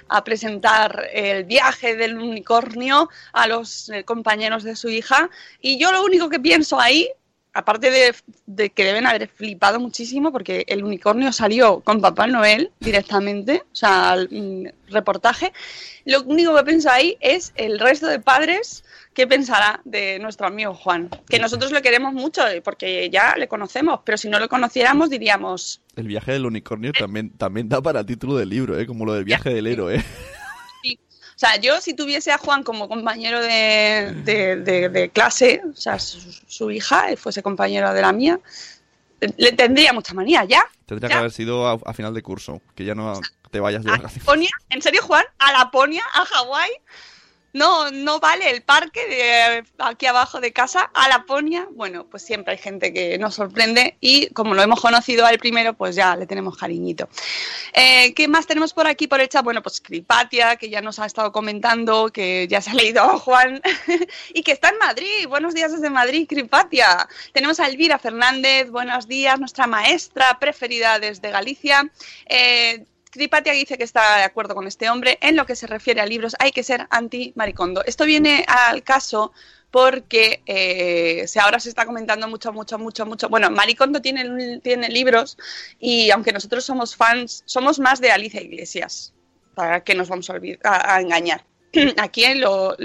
a 0.08 0.24
presentar 0.24 1.08
el 1.12 1.44
viaje 1.44 1.96
del 1.96 2.18
unicornio 2.18 3.08
a 3.32 3.46
los 3.46 3.88
eh, 3.90 4.04
compañeros 4.04 4.64
de 4.64 4.76
su 4.76 4.88
hija. 4.88 5.30
Y 5.60 5.78
yo 5.78 5.92
lo 5.92 6.04
único 6.04 6.28
que 6.28 6.40
pienso 6.40 6.80
ahí, 6.80 7.08
aparte 7.52 7.90
de, 7.90 8.14
de 8.46 8.70
que 8.70 8.84
deben 8.84 9.06
haber 9.06 9.28
flipado 9.28 9.80
muchísimo, 9.80 10.32
porque 10.32 10.64
el 10.68 10.84
unicornio 10.84 11.32
salió 11.32 11.80
con 11.80 12.00
Papá 12.00 12.26
Noel 12.26 12.70
directamente, 12.80 13.62
o 13.72 13.76
sea, 13.76 14.14
el 14.14 14.28
mm, 14.30 14.92
reportaje, 14.92 15.52
lo 16.04 16.22
único 16.22 16.54
que 16.56 16.64
pienso 16.64 16.90
ahí 16.90 17.16
es 17.20 17.52
el 17.56 17.78
resto 17.78 18.06
de 18.06 18.20
padres 18.20 18.84
qué 19.18 19.26
pensará 19.26 19.80
de 19.84 20.20
nuestro 20.20 20.46
amigo 20.46 20.74
Juan. 20.74 21.10
Que 21.28 21.40
nosotros 21.40 21.72
le 21.72 21.82
queremos 21.82 22.12
mucho 22.14 22.46
eh, 22.46 22.62
porque 22.62 23.10
ya 23.10 23.34
le 23.36 23.48
conocemos, 23.48 23.98
pero 24.04 24.16
si 24.16 24.28
no 24.28 24.38
lo 24.38 24.48
conociéramos 24.48 25.10
diríamos... 25.10 25.80
El 25.96 26.06
viaje 26.06 26.30
del 26.30 26.46
unicornio 26.46 26.92
también, 26.92 27.30
también 27.36 27.68
da 27.68 27.82
para 27.82 28.06
título 28.06 28.36
del 28.36 28.48
libro, 28.48 28.78
¿eh? 28.78 28.86
como 28.86 29.04
lo 29.04 29.14
del 29.14 29.24
viaje 29.24 29.50
del 29.52 29.66
héroe. 29.66 30.04
Sí. 30.84 31.00
O 31.34 31.38
sea, 31.38 31.56
yo 31.56 31.80
si 31.80 31.94
tuviese 31.94 32.30
a 32.30 32.38
Juan 32.38 32.62
como 32.62 32.88
compañero 32.88 33.40
de, 33.42 34.14
de- 34.24 34.56
de- 34.56 34.88
de 34.88 35.08
clase, 35.10 35.62
o 35.68 35.74
sea, 35.74 35.98
su, 35.98 36.20
su 36.46 36.70
hija 36.70 37.10
eh, 37.10 37.16
fuese 37.16 37.42
compañera 37.42 37.92
de 37.92 38.02
la 38.02 38.12
mía, 38.12 38.38
le 39.36 39.50
tendría 39.50 39.92
mucha 39.92 40.14
manía, 40.14 40.44
¿ya? 40.44 40.62
Tendría 40.86 41.08
Ya. 41.08 41.14
que 41.16 41.18
haber 41.18 41.32
sido 41.32 41.66
a, 41.66 41.76
a 41.84 41.92
final 41.92 42.14
de 42.14 42.22
curso, 42.22 42.62
que 42.76 42.84
ya 42.84 42.94
no 42.94 43.20
te 43.50 43.58
vayas 43.58 43.82
de 43.82 43.90
¿A 43.90 43.96
vacaciones. 43.96 44.24
Laponia? 44.24 44.50
¿En 44.70 44.80
serio, 44.80 45.02
Juan? 45.02 45.24
¿A 45.40 45.50
Laponia? 45.50 46.04
¿A 46.14 46.24
Hawái? 46.24 46.70
No, 47.58 47.90
no 47.90 48.20
vale 48.20 48.50
el 48.50 48.62
parque 48.62 49.04
de 49.08 49.64
aquí 49.78 50.06
abajo 50.06 50.40
de 50.40 50.52
casa 50.52 50.90
a 50.94 51.08
Laponia. 51.08 51.66
Bueno, 51.72 52.06
pues 52.08 52.22
siempre 52.22 52.52
hay 52.52 52.58
gente 52.58 52.92
que 52.92 53.18
nos 53.18 53.34
sorprende 53.34 53.96
y 54.00 54.28
como 54.28 54.54
lo 54.54 54.62
hemos 54.62 54.80
conocido 54.80 55.26
al 55.26 55.38
primero, 55.38 55.74
pues 55.74 55.96
ya 55.96 56.14
le 56.14 56.26
tenemos 56.26 56.56
cariñito. 56.56 57.08
Eh, 57.72 58.14
¿Qué 58.14 58.28
más 58.28 58.46
tenemos 58.46 58.72
por 58.72 58.86
aquí 58.86 59.08
por 59.08 59.20
el 59.20 59.28
chat? 59.28 59.42
Bueno, 59.42 59.60
pues 59.60 59.80
Cripatia, 59.80 60.54
que 60.54 60.70
ya 60.70 60.80
nos 60.80 61.00
ha 61.00 61.06
estado 61.06 61.32
comentando, 61.32 62.10
que 62.10 62.46
ya 62.48 62.60
se 62.60 62.70
ha 62.70 62.74
leído 62.74 63.18
Juan 63.18 63.60
y 64.32 64.42
que 64.44 64.52
está 64.52 64.68
en 64.68 64.78
Madrid. 64.78 65.26
Buenos 65.28 65.52
días 65.52 65.72
desde 65.72 65.90
Madrid, 65.90 66.28
Cripatia. 66.28 67.08
Tenemos 67.32 67.58
a 67.58 67.66
Elvira 67.66 67.98
Fernández, 67.98 68.70
buenos 68.70 69.08
días, 69.08 69.40
nuestra 69.40 69.66
maestra 69.66 70.38
preferida 70.38 71.00
desde 71.00 71.32
Galicia. 71.32 71.90
Eh, 72.26 72.84
Cripatia 73.18 73.52
dice 73.52 73.76
que 73.76 73.84
está 73.84 74.16
de 74.16 74.22
acuerdo 74.22 74.54
con 74.54 74.66
este 74.66 74.88
hombre. 74.88 75.18
En 75.20 75.36
lo 75.36 75.44
que 75.44 75.54
se 75.56 75.66
refiere 75.66 76.00
a 76.00 76.06
libros, 76.06 76.34
hay 76.38 76.50
que 76.52 76.62
ser 76.62 76.86
anti-maricondo. 76.90 77.84
Esto 77.84 78.04
viene 78.06 78.44
al 78.48 78.82
caso 78.82 79.32
porque 79.70 80.42
eh, 80.46 81.26
se, 81.28 81.40
ahora 81.40 81.60
se 81.60 81.68
está 81.68 81.84
comentando 81.84 82.26
mucho, 82.28 82.52
mucho, 82.52 82.78
mucho, 82.78 83.04
mucho. 83.04 83.28
Bueno, 83.28 83.50
Maricondo 83.50 84.00
tiene, 84.00 84.60
tiene 84.60 84.88
libros 84.88 85.36
y 85.78 86.10
aunque 86.10 86.32
nosotros 86.32 86.64
somos 86.64 86.96
fans, 86.96 87.42
somos 87.44 87.78
más 87.78 88.00
de 88.00 88.10
Alicia 88.10 88.40
Iglesias. 88.40 89.12
¿Para 89.54 89.82
qué 89.84 89.94
nos 89.94 90.08
vamos 90.08 90.30
a, 90.30 90.34
a- 90.64 90.94
a 90.94 91.00
engañar? 91.00 91.44
Aquí 91.98 92.24
lo, 92.36 92.76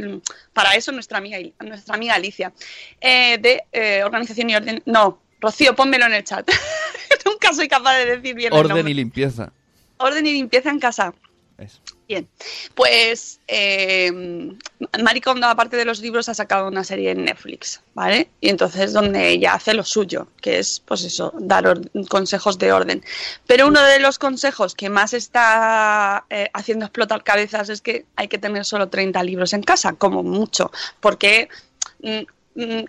para 0.52 0.76
eso 0.76 0.92
nuestra 0.92 1.20
amiga, 1.20 1.38
nuestra 1.62 1.96
amiga 1.96 2.16
Alicia. 2.16 2.52
Eh, 3.00 3.38
de 3.38 3.64
eh, 3.72 4.04
Organización 4.04 4.50
y 4.50 4.56
Orden. 4.56 4.82
No, 4.86 5.22
Rocío, 5.40 5.76
pónmelo 5.76 6.06
en 6.08 6.14
el 6.16 6.24
chat. 6.26 6.50
Nunca 7.26 7.54
soy 7.54 7.68
capaz 7.70 7.96
de 8.00 8.18
decir 8.18 8.36
bien 8.36 8.52
el 8.52 8.60
Orden 8.60 8.76
nombre. 8.78 8.92
y 8.92 8.96
limpieza. 8.96 9.54
Orden 10.04 10.26
y 10.28 10.34
limpieza 10.34 10.70
en 10.70 10.80
casa. 10.80 11.14
Eso. 11.58 11.80
Bien, 12.08 12.28
pues 12.76 13.40
eh, 13.48 14.12
Maricondo, 15.02 15.48
aparte 15.48 15.78
de 15.78 15.86
los 15.86 16.02
libros, 16.02 16.28
ha 16.28 16.34
sacado 16.34 16.68
una 16.68 16.84
serie 16.84 17.12
en 17.12 17.24
Netflix, 17.24 17.82
¿vale? 17.94 18.30
Y 18.42 18.50
entonces 18.50 18.92
donde 18.92 19.30
ella 19.30 19.54
hace 19.54 19.74
lo 19.74 19.84
suyo, 19.84 20.28
que 20.42 20.60
es, 20.60 20.82
pues 20.82 21.04
eso, 21.06 21.34
dar 21.40 21.80
consejos 22.10 22.60
de 22.60 22.74
orden. 22.74 23.04
Pero 23.48 23.68
uno 23.68 23.82
de 23.82 24.00
los 24.00 24.20
consejos 24.20 24.76
que 24.76 24.90
más 24.90 25.14
está 25.14 26.26
eh, 26.30 26.50
haciendo 26.54 26.86
explotar 26.86 27.24
cabezas 27.24 27.70
es 27.70 27.82
que 27.82 28.06
hay 28.18 28.28
que 28.28 28.38
tener 28.38 28.66
solo 28.66 28.90
30 28.90 29.24
libros 29.24 29.54
en 29.54 29.64
casa, 29.64 29.94
como 29.94 30.24
mucho, 30.24 30.72
porque 31.00 31.48
mm, 32.02 32.24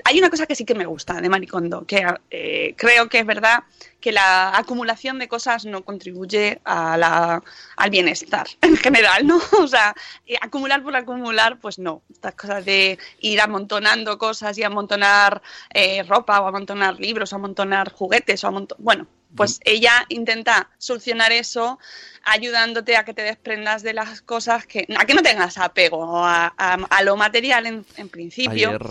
hay 0.05 0.19
una 0.19 0.31
cosa 0.31 0.47
que 0.47 0.55
sí 0.55 0.65
que 0.65 0.75
me 0.75 0.85
gusta 0.87 1.21
de 1.21 1.29
Maricondo, 1.29 1.87
que 1.87 2.07
eh, 2.31 2.75
creo 2.77 3.09
que 3.09 3.21
es 3.21 3.27
verdad 3.27 3.65
que 4.01 4.13
la 4.13 4.57
acumulación 4.59 5.19
de 5.19 5.29
cosas 5.29 5.65
no 5.65 5.83
contribuye 5.83 6.61
a 6.65 6.99
la, 6.99 7.43
al 7.77 7.91
bienestar 7.91 8.47
en 8.61 8.77
general, 8.77 9.27
¿no? 9.27 9.41
O 9.59 9.67
sea, 9.67 9.95
eh, 10.27 10.37
acumular 10.41 10.83
por 10.83 10.95
acumular, 10.95 11.59
pues 11.59 11.79
no. 11.79 12.03
Estas 12.13 12.35
cosas 12.35 12.65
de 12.65 12.99
ir 13.21 13.41
amontonando 13.41 14.19
cosas 14.19 14.59
y 14.59 14.63
amontonar 14.63 15.41
eh, 15.73 16.03
ropa 16.03 16.41
o 16.43 16.47
amontonar 16.47 17.01
libros 17.01 17.33
o 17.33 17.37
amontonar 17.37 17.91
juguetes 17.93 18.45
o 18.45 18.49
amontonar... 18.49 18.83
Bueno, 18.85 19.07
pues 19.35 19.59
ella 19.65 20.05
intenta 20.11 20.69
solucionar 20.79 21.33
eso 21.33 21.79
ayudándote 22.25 22.97
a 22.97 23.05
que 23.05 23.15
te 23.15 23.23
desprendas 23.23 23.83
de 23.83 23.95
las 23.95 24.21
cosas 24.21 24.67
que... 24.67 24.87
a 24.97 25.07
que 25.07 25.15
no 25.15 25.23
tengas 25.23 25.59
apego 25.59 26.25
a, 26.25 26.53
a- 26.57 26.75
a 26.91 27.03
lo 27.03 27.17
material 27.17 27.67
en, 27.67 27.87
en 27.97 28.09
principio. 28.11 28.69
Ayer, 28.69 28.83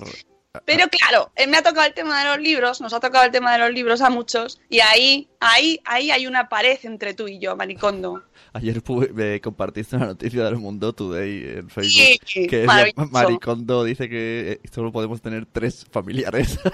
Pero 0.65 0.87
claro, 0.87 1.31
eh, 1.35 1.47
me 1.47 1.57
ha 1.57 1.63
tocado 1.63 1.87
el 1.87 1.95
tema 1.95 2.23
de 2.23 2.29
los 2.29 2.39
libros, 2.39 2.79
nos 2.79 2.93
ha 2.93 2.99
tocado 2.99 3.25
el 3.25 3.31
tema 3.31 3.53
de 3.53 3.57
los 3.57 3.71
libros 3.71 4.01
a 4.01 4.11
muchos, 4.11 4.61
y 4.69 4.81
ahí, 4.81 5.27
ahí, 5.39 5.79
ahí 5.83 6.11
hay 6.11 6.27
una 6.27 6.47
pared 6.47 6.77
entre 6.83 7.15
tú 7.15 7.27
y 7.27 7.39
yo, 7.39 7.55
Maricondo. 7.55 8.23
ayer 8.53 8.83
me 9.13 9.41
compartiste 9.41 9.95
una 9.95 10.05
noticia 10.05 10.43
del 10.43 10.57
Mundo 10.57 10.93
Today 10.93 11.57
en 11.57 11.69
Facebook. 11.71 12.19
Sí, 12.23 12.47
que. 12.47 12.67
Maricondo 13.09 13.83
dice 13.83 14.07
que 14.07 14.59
eh, 14.63 14.69
solo 14.71 14.91
podemos 14.91 15.21
tener 15.21 15.47
tres 15.47 15.87
familiares. 15.91 16.59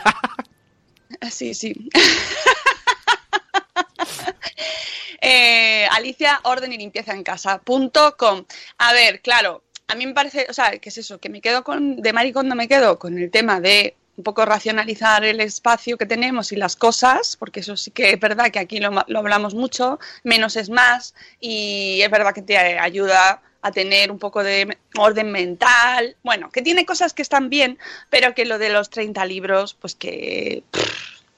Sí, 1.32 1.54
sí. 1.54 1.90
Eh, 5.22 5.86
Alicia, 5.92 6.40
orden 6.44 6.72
y 6.72 6.78
limpieza 6.78 7.14
en 7.14 7.24
casa.com. 7.24 8.46
A 8.78 8.94
ver, 8.94 9.22
claro, 9.22 9.64
a 9.90 9.96
mí 9.96 10.06
me 10.06 10.14
parece, 10.14 10.46
o 10.50 10.54
sea, 10.54 10.72
¿qué 10.78 10.90
es 10.90 10.98
eso? 11.00 11.20
Que 11.20 11.30
me 11.30 11.42
quedo 11.42 11.64
con, 11.64 11.98
de 11.98 12.14
Maricondo 12.14 12.56
me 12.56 12.68
quedo 12.68 13.00
con 13.00 13.18
el 13.18 13.32
tema 13.32 13.60
de 13.60 13.96
un 14.18 14.24
poco 14.24 14.46
racionalizar 14.46 15.24
el 15.24 15.42
espacio 15.42 15.98
que 15.98 16.06
tenemos 16.06 16.52
y 16.52 16.58
las 16.58 16.76
cosas, 16.76 17.38
porque 17.38 17.62
eso 17.62 17.76
sí 17.76 17.90
que 17.90 18.12
es 18.12 18.20
verdad 18.20 18.52
que 18.52 18.60
aquí 18.60 18.80
lo, 18.80 18.92
lo 19.08 19.20
hablamos 19.20 19.56
mucho, 19.56 20.00
menos 20.24 20.58
es 20.58 20.70
más, 20.70 21.16
y 21.40 22.02
es 22.02 22.12
verdad 22.12 22.34
que 22.34 22.42
te 22.42 22.58
ayuda 22.58 23.42
a 23.62 23.72
tener 23.72 24.12
un 24.12 24.20
poco 24.20 24.44
de 24.44 24.78
orden 24.98 25.32
mental, 25.32 26.16
bueno, 26.24 26.52
que 26.52 26.62
tiene 26.62 26.86
cosas 26.86 27.14
que 27.14 27.22
están 27.22 27.50
bien, 27.50 27.80
pero 28.10 28.36
que 28.36 28.46
lo 28.46 28.60
de 28.60 28.70
los 28.70 28.90
30 28.90 29.26
libros, 29.26 29.74
pues 29.74 29.96
que 29.96 30.64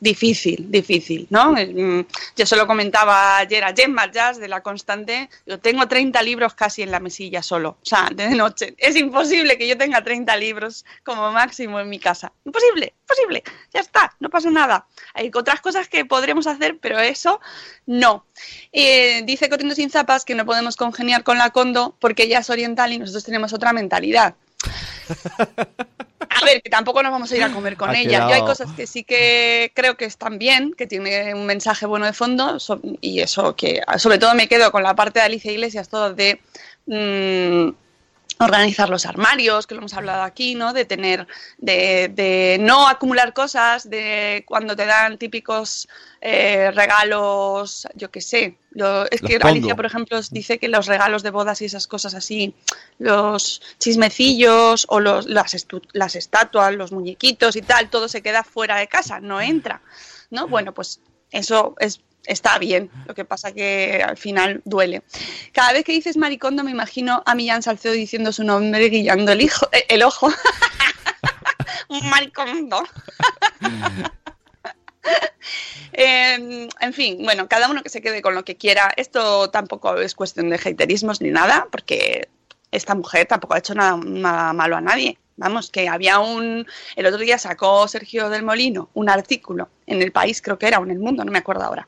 difícil, 0.01 0.65
difícil, 0.69 1.27
¿no? 1.29 1.53
Mm, 1.53 2.05
Yo 2.35 2.45
se 2.45 2.55
lo 2.57 2.65
comentaba 2.65 3.37
ayer 3.37 3.63
a 3.63 3.73
Gemma 3.73 4.11
Jazz 4.11 4.39
de 4.39 4.47
La 4.47 4.61
Constante, 4.61 5.29
yo 5.45 5.59
tengo 5.59 5.87
30 5.87 6.21
libros 6.23 6.55
casi 6.55 6.81
en 6.81 6.89
la 6.89 6.99
mesilla 6.99 7.43
solo, 7.43 7.77
o 7.81 7.85
sea, 7.85 8.09
de 8.13 8.29
noche. 8.31 8.73
Es 8.79 8.95
imposible 8.95 9.59
que 9.59 9.67
yo 9.67 9.77
tenga 9.77 10.03
30 10.03 10.35
libros 10.37 10.85
como 11.05 11.31
máximo 11.31 11.79
en 11.79 11.87
mi 11.87 11.99
casa. 11.99 12.33
Imposible, 12.43 12.95
imposible, 13.03 13.43
ya 13.71 13.79
está, 13.79 14.15
no 14.19 14.29
pasa 14.29 14.49
nada. 14.49 14.87
Hay 15.13 15.29
otras 15.33 15.61
cosas 15.61 15.87
que 15.87 16.03
podremos 16.03 16.47
hacer, 16.47 16.79
pero 16.81 16.99
eso 16.99 17.39
no. 17.85 18.25
Eh, 18.71 19.21
dice 19.23 19.49
Corriendo 19.49 19.75
sin 19.75 19.91
zapas 19.91 20.25
que 20.25 20.33
no 20.33 20.47
podemos 20.47 20.77
congeniar 20.77 21.23
con 21.23 21.37
la 21.37 21.51
Condo 21.51 21.95
porque 21.99 22.23
ella 22.23 22.39
es 22.39 22.49
oriental 22.49 22.91
y 22.91 22.97
nosotros 22.97 23.23
tenemos 23.23 23.53
otra 23.53 23.71
mentalidad. 23.71 24.33
A 26.33 26.45
ver, 26.45 26.61
que 26.61 26.69
tampoco 26.69 27.03
nos 27.03 27.11
vamos 27.11 27.31
a 27.31 27.35
ir 27.35 27.43
a 27.43 27.51
comer 27.51 27.75
con 27.75 27.89
Ha 27.89 27.99
ella. 27.99 28.27
Yo 28.29 28.33
hay 28.35 28.41
cosas 28.41 28.71
que 28.71 28.87
sí 28.87 29.03
que 29.03 29.71
creo 29.75 29.97
que 29.97 30.05
están 30.05 30.39
bien, 30.39 30.73
que 30.73 30.87
tiene 30.87 31.33
un 31.33 31.45
mensaje 31.45 31.85
bueno 31.85 32.05
de 32.05 32.13
fondo, 32.13 32.57
y 33.01 33.19
eso 33.19 33.55
que 33.55 33.81
sobre 33.97 34.17
todo 34.17 34.33
me 34.33 34.47
quedo 34.47 34.71
con 34.71 34.83
la 34.83 34.95
parte 34.95 35.19
de 35.19 35.25
Alicia 35.25 35.51
Iglesias, 35.51 35.89
todo 35.89 36.13
de 36.13 36.39
mm, 36.85 37.69
organizar 38.41 38.89
los 38.89 39.05
armarios, 39.05 39.67
que 39.67 39.75
lo 39.75 39.79
hemos 39.81 39.93
hablado 39.93 40.23
aquí, 40.23 40.55
¿no? 40.55 40.73
De 40.73 40.85
tener, 40.85 41.27
de, 41.57 42.09
de 42.13 42.57
no 42.59 42.87
acumular 42.87 43.33
cosas, 43.33 43.89
de 43.89 44.43
cuando 44.47 44.75
te 44.75 44.85
dan 44.85 45.17
típicos 45.17 45.87
eh, 46.21 46.71
regalos, 46.71 47.87
yo 47.95 48.11
qué 48.11 48.21
sé. 48.21 48.57
Lo- 48.71 49.05
es 49.09 49.21
Los 49.21 49.29
que 49.29 49.39
pongo. 49.39 49.51
Alicia, 49.51 49.75
por 49.75 49.85
ejemplo, 49.85 50.19
dice 50.31 50.57
que 50.59 50.67
los 50.67 50.85
regalos 50.87 51.23
de 51.23 51.29
bodas 51.31 51.61
y 51.61 51.65
esas 51.65 51.87
cosas 51.87 52.13
así, 52.13 52.53
los 52.99 53.61
chismecillos 53.79 54.85
o 54.89 54.99
los, 54.99 55.25
las, 55.27 55.53
estu- 55.55 55.87
las 55.93 56.15
estatuas, 56.15 56.73
los 56.73 56.91
muñequitos 56.91 57.55
y 57.55 57.61
tal, 57.61 57.89
todo 57.89 58.07
se 58.07 58.21
queda 58.21 58.43
fuera 58.43 58.77
de 58.77 58.87
casa, 58.87 59.19
no 59.19 59.39
entra, 59.41 59.81
¿no? 60.29 60.47
Bueno, 60.47 60.73
pues 60.73 60.99
eso 61.31 61.75
es 61.79 62.01
está 62.25 62.57
bien, 62.59 62.89
lo 63.07 63.15
que 63.15 63.25
pasa 63.25 63.51
que 63.51 64.03
al 64.05 64.17
final 64.17 64.61
duele. 64.65 65.03
Cada 65.51 65.73
vez 65.73 65.83
que 65.83 65.91
dices 65.91 66.17
maricondo 66.17 66.63
me 66.63 66.71
imagino 66.71 67.23
a 67.25 67.35
Millán 67.35 67.63
Salcedo 67.63 67.93
diciendo 67.93 68.31
su 68.31 68.43
nombre 68.43 68.89
guiando 68.89 69.31
el, 69.31 69.41
hijo, 69.41 69.67
eh, 69.71 69.85
el 69.89 70.03
ojo. 70.03 70.29
Un 71.89 72.09
maricondo. 72.09 72.83
Eh, 75.93 76.69
en 76.79 76.93
fin, 76.93 77.17
bueno, 77.23 77.49
cada 77.49 77.69
uno 77.69 77.83
que 77.83 77.89
se 77.89 78.01
quede 78.01 78.21
con 78.21 78.35
lo 78.35 78.45
que 78.45 78.55
quiera. 78.55 78.93
Esto 78.95 79.49
tampoco 79.49 79.97
es 79.97 80.15
cuestión 80.15 80.49
de 80.49 80.55
haterismos 80.55 81.21
ni 81.21 81.31
nada, 81.31 81.67
porque 81.71 82.29
esta 82.71 82.95
mujer 82.95 83.25
tampoco 83.27 83.55
ha 83.55 83.59
hecho 83.59 83.75
nada 83.75 83.97
malo 83.97 84.77
a 84.77 84.81
nadie. 84.81 85.17
Vamos, 85.37 85.71
que 85.71 85.89
había 85.89 86.19
un... 86.19 86.65
El 86.95 87.05
otro 87.05 87.19
día 87.19 87.37
sacó 87.37 87.87
Sergio 87.87 88.29
del 88.29 88.43
Molino 88.43 88.89
un 88.93 89.09
artículo 89.09 89.69
en 89.87 90.01
el 90.01 90.11
país, 90.11 90.41
creo 90.41 90.57
que 90.57 90.67
era, 90.67 90.79
o 90.79 90.83
en 90.83 90.91
el 90.91 90.99
mundo, 90.99 91.25
no 91.25 91.31
me 91.31 91.39
acuerdo 91.39 91.63
ahora. 91.63 91.87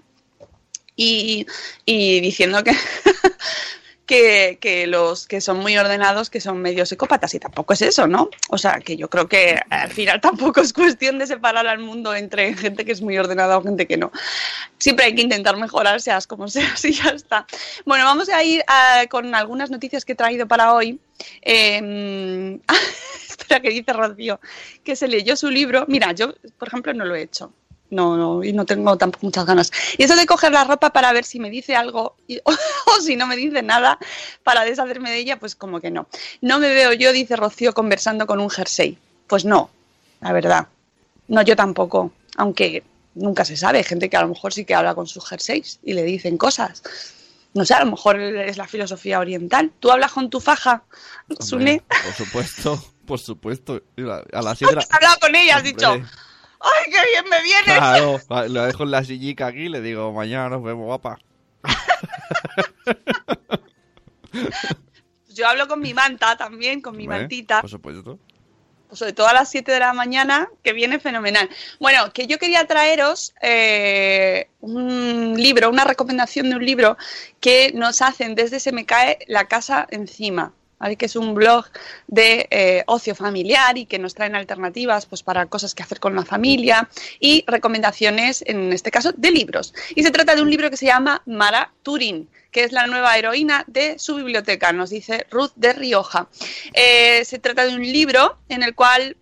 Y, 0.95 1.47
y 1.85 2.21
diciendo 2.21 2.63
que, 4.05 4.57
que, 4.59 4.87
los 4.87 5.27
que 5.27 5.41
son 5.41 5.59
muy 5.59 5.77
ordenados, 5.77 6.29
que 6.29 6.41
son 6.41 6.61
medio 6.61 6.85
psicópatas, 6.85 7.33
y 7.33 7.39
tampoco 7.39 7.73
es 7.73 7.81
eso, 7.81 8.07
¿no? 8.07 8.29
O 8.49 8.57
sea, 8.57 8.79
que 8.79 8.97
yo 8.97 9.09
creo 9.09 9.27
que 9.27 9.59
al 9.69 9.91
final 9.91 10.21
tampoco 10.21 10.61
es 10.61 10.73
cuestión 10.73 11.17
de 11.19 11.27
separar 11.27 11.67
al 11.67 11.79
mundo 11.79 12.13
entre 12.13 12.53
gente 12.53 12.85
que 12.85 12.91
es 12.91 13.01
muy 13.01 13.17
ordenada 13.17 13.57
o 13.57 13.63
gente 13.63 13.87
que 13.87 13.97
no. 13.97 14.11
Siempre 14.77 15.05
hay 15.05 15.15
que 15.15 15.21
intentar 15.21 15.57
mejorar, 15.57 16.01
seas 16.01 16.27
como 16.27 16.47
seas, 16.49 16.83
y 16.85 16.93
ya 16.93 17.09
está. 17.09 17.45
Bueno, 17.85 18.05
vamos 18.05 18.29
a 18.29 18.43
ir 18.43 18.63
con 19.09 19.33
algunas 19.35 19.71
noticias 19.71 20.05
que 20.05 20.13
he 20.13 20.15
traído 20.15 20.47
para 20.47 20.73
hoy. 20.73 20.99
Eh, 21.41 22.59
espera, 23.29 23.61
que 23.61 23.69
dice 23.69 23.93
Rocío, 23.93 24.39
que 24.83 24.95
se 24.95 25.07
leyó 25.07 25.35
su 25.35 25.49
libro. 25.49 25.85
Mira, 25.87 26.11
yo, 26.11 26.33
por 26.57 26.67
ejemplo, 26.67 26.93
no 26.93 27.05
lo 27.05 27.15
he 27.15 27.21
hecho. 27.21 27.53
No, 27.93 28.17
no, 28.17 28.43
y 28.43 28.53
no 28.53 28.65
tengo 28.65 28.97
tampoco 28.97 29.25
muchas 29.27 29.45
ganas. 29.45 29.71
Y 29.97 30.03
eso 30.03 30.15
de 30.15 30.25
coger 30.25 30.51
la 30.51 30.63
ropa 30.63 30.91
para 30.91 31.13
ver 31.13 31.25
si 31.25 31.39
me 31.39 31.49
dice 31.51 31.75
algo 31.75 32.15
y- 32.27 32.39
o 32.45 33.01
si 33.01 33.15
no 33.15 33.27
me 33.27 33.35
dice 33.35 33.61
nada 33.61 33.99
para 34.43 34.63
deshacerme 34.65 35.11
de 35.11 35.17
ella, 35.19 35.37
pues 35.39 35.55
como 35.55 35.79
que 35.79 35.91
no. 35.91 36.07
No 36.41 36.57
me 36.59 36.69
veo 36.69 36.93
yo, 36.93 37.13
dice 37.13 37.35
Rocío, 37.35 37.73
conversando 37.73 38.25
con 38.25 38.39
un 38.39 38.49
jersey. 38.49 38.97
Pues 39.27 39.45
no, 39.45 39.69
la 40.21 40.31
verdad. 40.33 40.67
No, 41.27 41.41
yo 41.43 41.55
tampoco. 41.55 42.11
Aunque 42.37 42.83
nunca 43.13 43.45
se 43.45 43.55
sabe. 43.57 43.83
Gente 43.83 44.09
que 44.09 44.17
a 44.17 44.21
lo 44.21 44.29
mejor 44.29 44.53
sí 44.53 44.65
que 44.65 44.73
habla 44.73 44.95
con 44.95 45.05
sus 45.05 45.25
jerseys 45.27 45.79
y 45.83 45.93
le 45.93 46.01
dicen 46.03 46.37
cosas. 46.37 46.81
No 47.53 47.63
sé, 47.63 47.75
a 47.75 47.83
lo 47.85 47.91
mejor 47.91 48.19
es 48.19 48.57
la 48.57 48.67
filosofía 48.67 49.19
oriental. 49.19 49.71
¿Tú 49.79 49.91
hablas 49.91 50.11
con 50.11 50.31
tu 50.31 50.39
faja, 50.41 50.81
Sune? 51.39 51.83
Hombre, 51.83 51.97
por 52.03 52.13
supuesto, 52.15 52.85
por 53.05 53.19
supuesto. 53.19 53.81
A 54.33 54.41
las 54.41 54.57
7 54.57 54.71
de 54.71 54.75
la... 54.77 54.81
Has 54.89 54.91
hablado 54.91 55.19
con 55.21 55.35
ella, 55.35 55.57
has 55.57 55.63
dicho, 55.63 55.93
¡ay, 56.63 56.91
qué 56.91 56.99
bien 57.11 57.25
me 57.29 57.43
viene! 57.43 57.77
Claro, 57.77 58.19
la 58.47 58.65
dejo 58.65 58.83
en 58.83 58.91
la 58.91 59.03
sillica 59.03 59.47
aquí 59.47 59.65
y 59.65 59.69
le 59.69 59.81
digo, 59.81 60.13
mañana 60.13 60.49
nos 60.49 60.63
vemos, 60.63 60.85
guapa. 60.85 61.19
Yo 65.29 65.47
hablo 65.47 65.67
con 65.67 65.79
mi 65.79 65.93
manta 65.93 66.35
también, 66.37 66.81
con 66.81 66.95
mi 66.95 67.03
Hombre, 67.03 67.19
mantita. 67.19 67.61
Por 67.61 67.69
supuesto. 67.69 68.17
Pues 68.87 68.99
sobre 68.99 69.13
todo 69.13 69.27
a 69.27 69.33
las 69.33 69.49
7 69.49 69.71
de 69.71 69.79
la 69.79 69.93
mañana, 69.93 70.49
que 70.61 70.71
viene 70.71 70.99
fenomenal. 70.99 71.49
Bueno, 71.79 72.13
que 72.13 72.27
yo 72.27 72.37
quería 72.37 72.67
traeros 72.67 73.33
eh, 73.41 74.49
un 74.59 75.33
libro, 75.35 75.71
una 75.71 75.83
recomendación 75.83 76.51
de 76.51 76.57
un 76.57 76.65
libro 76.65 76.95
que 77.39 77.71
nos 77.73 78.03
hacen 78.03 78.35
desde 78.35 78.59
Se 78.59 78.71
me 78.71 78.85
cae 78.85 79.17
la 79.27 79.47
casa 79.47 79.87
encima. 79.89 80.53
Que 80.97 81.05
es 81.05 81.15
un 81.15 81.33
blog 81.33 81.65
de 82.07 82.47
eh, 82.51 82.83
ocio 82.87 83.15
familiar 83.15 83.77
y 83.77 83.85
que 83.85 83.99
nos 83.99 84.13
traen 84.13 84.35
alternativas 84.35 85.05
pues, 85.05 85.23
para 85.23 85.45
cosas 85.47 85.73
que 85.73 85.83
hacer 85.83 85.99
con 85.99 86.15
la 86.15 86.25
familia 86.25 86.89
y 87.19 87.43
recomendaciones, 87.47 88.43
en 88.47 88.71
este 88.73 88.91
caso, 88.91 89.11
de 89.15 89.31
libros. 89.31 89.73
Y 89.95 90.03
se 90.03 90.11
trata 90.11 90.35
de 90.35 90.41
un 90.41 90.49
libro 90.49 90.69
que 90.69 90.77
se 90.77 90.85
llama 90.85 91.21
Mara 91.25 91.71
Turing, 91.83 92.27
que 92.51 92.63
es 92.63 92.71
la 92.71 92.87
nueva 92.87 93.17
heroína 93.17 93.63
de 93.67 93.97
su 93.97 94.15
biblioteca, 94.15 94.71
nos 94.71 94.91
dice 94.91 95.25
Ruth 95.31 95.51
de 95.55 95.73
Rioja. 95.73 96.27
Eh, 96.73 97.25
se 97.25 97.39
trata 97.39 97.65
de 97.65 97.75
un 97.75 97.81
libro 97.81 98.37
en 98.49 98.63
el 98.63 98.75
cual 98.75 99.17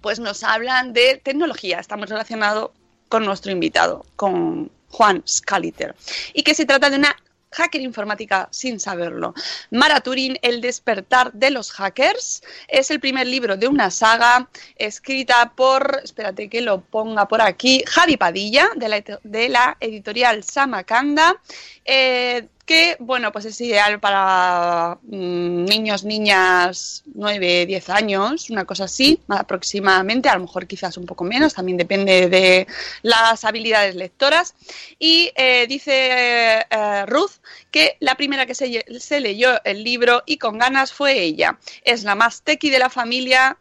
pues, 0.00 0.20
nos 0.20 0.44
hablan 0.44 0.92
de 0.92 1.20
tecnología, 1.22 1.80
está 1.80 1.96
muy 1.96 2.06
relacionado 2.06 2.72
con 3.08 3.24
nuestro 3.24 3.50
invitado, 3.50 4.06
con 4.16 4.70
Juan 4.88 5.22
Scaliter, 5.26 5.94
y 6.32 6.42
que 6.42 6.54
se 6.54 6.64
trata 6.64 6.90
de 6.90 6.96
una 6.96 7.16
hacker 7.56 7.80
informática 7.80 8.48
sin 8.50 8.78
saberlo. 8.78 9.34
Mara 9.70 10.00
Turing, 10.00 10.36
El 10.42 10.60
despertar 10.60 11.32
de 11.32 11.50
los 11.50 11.72
hackers, 11.72 12.42
es 12.68 12.90
el 12.90 13.00
primer 13.00 13.26
libro 13.26 13.56
de 13.56 13.68
una 13.68 13.90
saga 13.90 14.48
escrita 14.76 15.52
por, 15.56 16.00
espérate 16.04 16.48
que 16.48 16.60
lo 16.60 16.82
ponga 16.82 17.26
por 17.26 17.40
aquí, 17.40 17.82
Javi 17.86 18.16
Padilla, 18.16 18.68
de 18.76 19.48
la, 19.48 19.76
editorial 19.80 20.44
Samarcanda, 20.44 21.40
eh, 21.84 22.48
que, 22.66 22.96
bueno, 22.98 23.30
pues 23.32 23.44
es 23.44 23.60
ideal 23.60 24.00
para 24.00 24.98
mm, 25.04 25.64
niños, 25.64 26.04
niñas 26.04 27.04
9, 27.14 27.64
10 27.64 27.90
años, 27.90 28.50
una 28.50 28.64
cosa 28.64 28.84
así, 28.84 29.20
aproximadamente, 29.28 30.28
a 30.28 30.34
lo 30.34 30.42
mejor 30.42 30.66
quizás 30.66 30.96
un 30.96 31.06
poco 31.06 31.22
menos, 31.22 31.54
también 31.54 31.78
depende 31.78 32.28
de 32.28 32.66
las 33.02 33.44
habilidades 33.44 33.94
lectoras. 33.94 34.54
Y 34.98 35.30
eh, 35.36 35.66
dice 35.68 36.66
eh, 36.68 37.06
Ruth 37.06 37.38
que 37.70 37.96
la 38.00 38.16
primera 38.16 38.46
que 38.46 38.54
se, 38.56 38.84
se 38.98 39.20
leyó 39.20 39.62
el 39.64 39.84
libro 39.84 40.24
y 40.26 40.38
con 40.38 40.58
ganas 40.58 40.92
fue 40.92 41.20
ella. 41.20 41.58
Es 41.82 42.02
la 42.02 42.16
más 42.16 42.42
tequi 42.42 42.70
de 42.70 42.80
la 42.80 42.90
familia, 42.90 43.56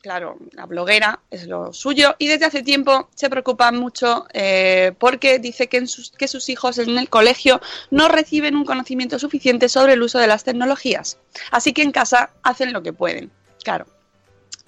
claro, 0.00 0.38
la 0.52 0.66
bloguera 0.66 1.20
es 1.30 1.46
lo 1.46 1.72
suyo 1.72 2.16
y 2.18 2.26
desde 2.26 2.46
hace 2.46 2.62
tiempo 2.62 3.08
se 3.14 3.30
preocupa 3.30 3.70
mucho 3.72 4.26
eh, 4.32 4.92
porque 4.98 5.38
dice 5.38 5.68
que, 5.68 5.86
sus, 5.86 6.10
que 6.10 6.28
sus 6.28 6.48
hijos 6.48 6.78
en 6.78 6.98
el 6.98 7.08
colegio 7.08 7.60
no 7.90 8.08
reciben 8.08 8.56
un 8.56 8.64
conocimiento 8.64 9.18
suficiente 9.18 9.68
sobre 9.68 9.94
el 9.94 10.02
uso 10.02 10.18
de 10.18 10.26
las 10.26 10.44
tecnologías. 10.44 11.18
Así 11.50 11.72
que 11.72 11.82
en 11.82 11.92
casa 11.92 12.30
hacen 12.42 12.72
lo 12.72 12.82
que 12.82 12.92
pueden, 12.92 13.30
claro. 13.62 13.86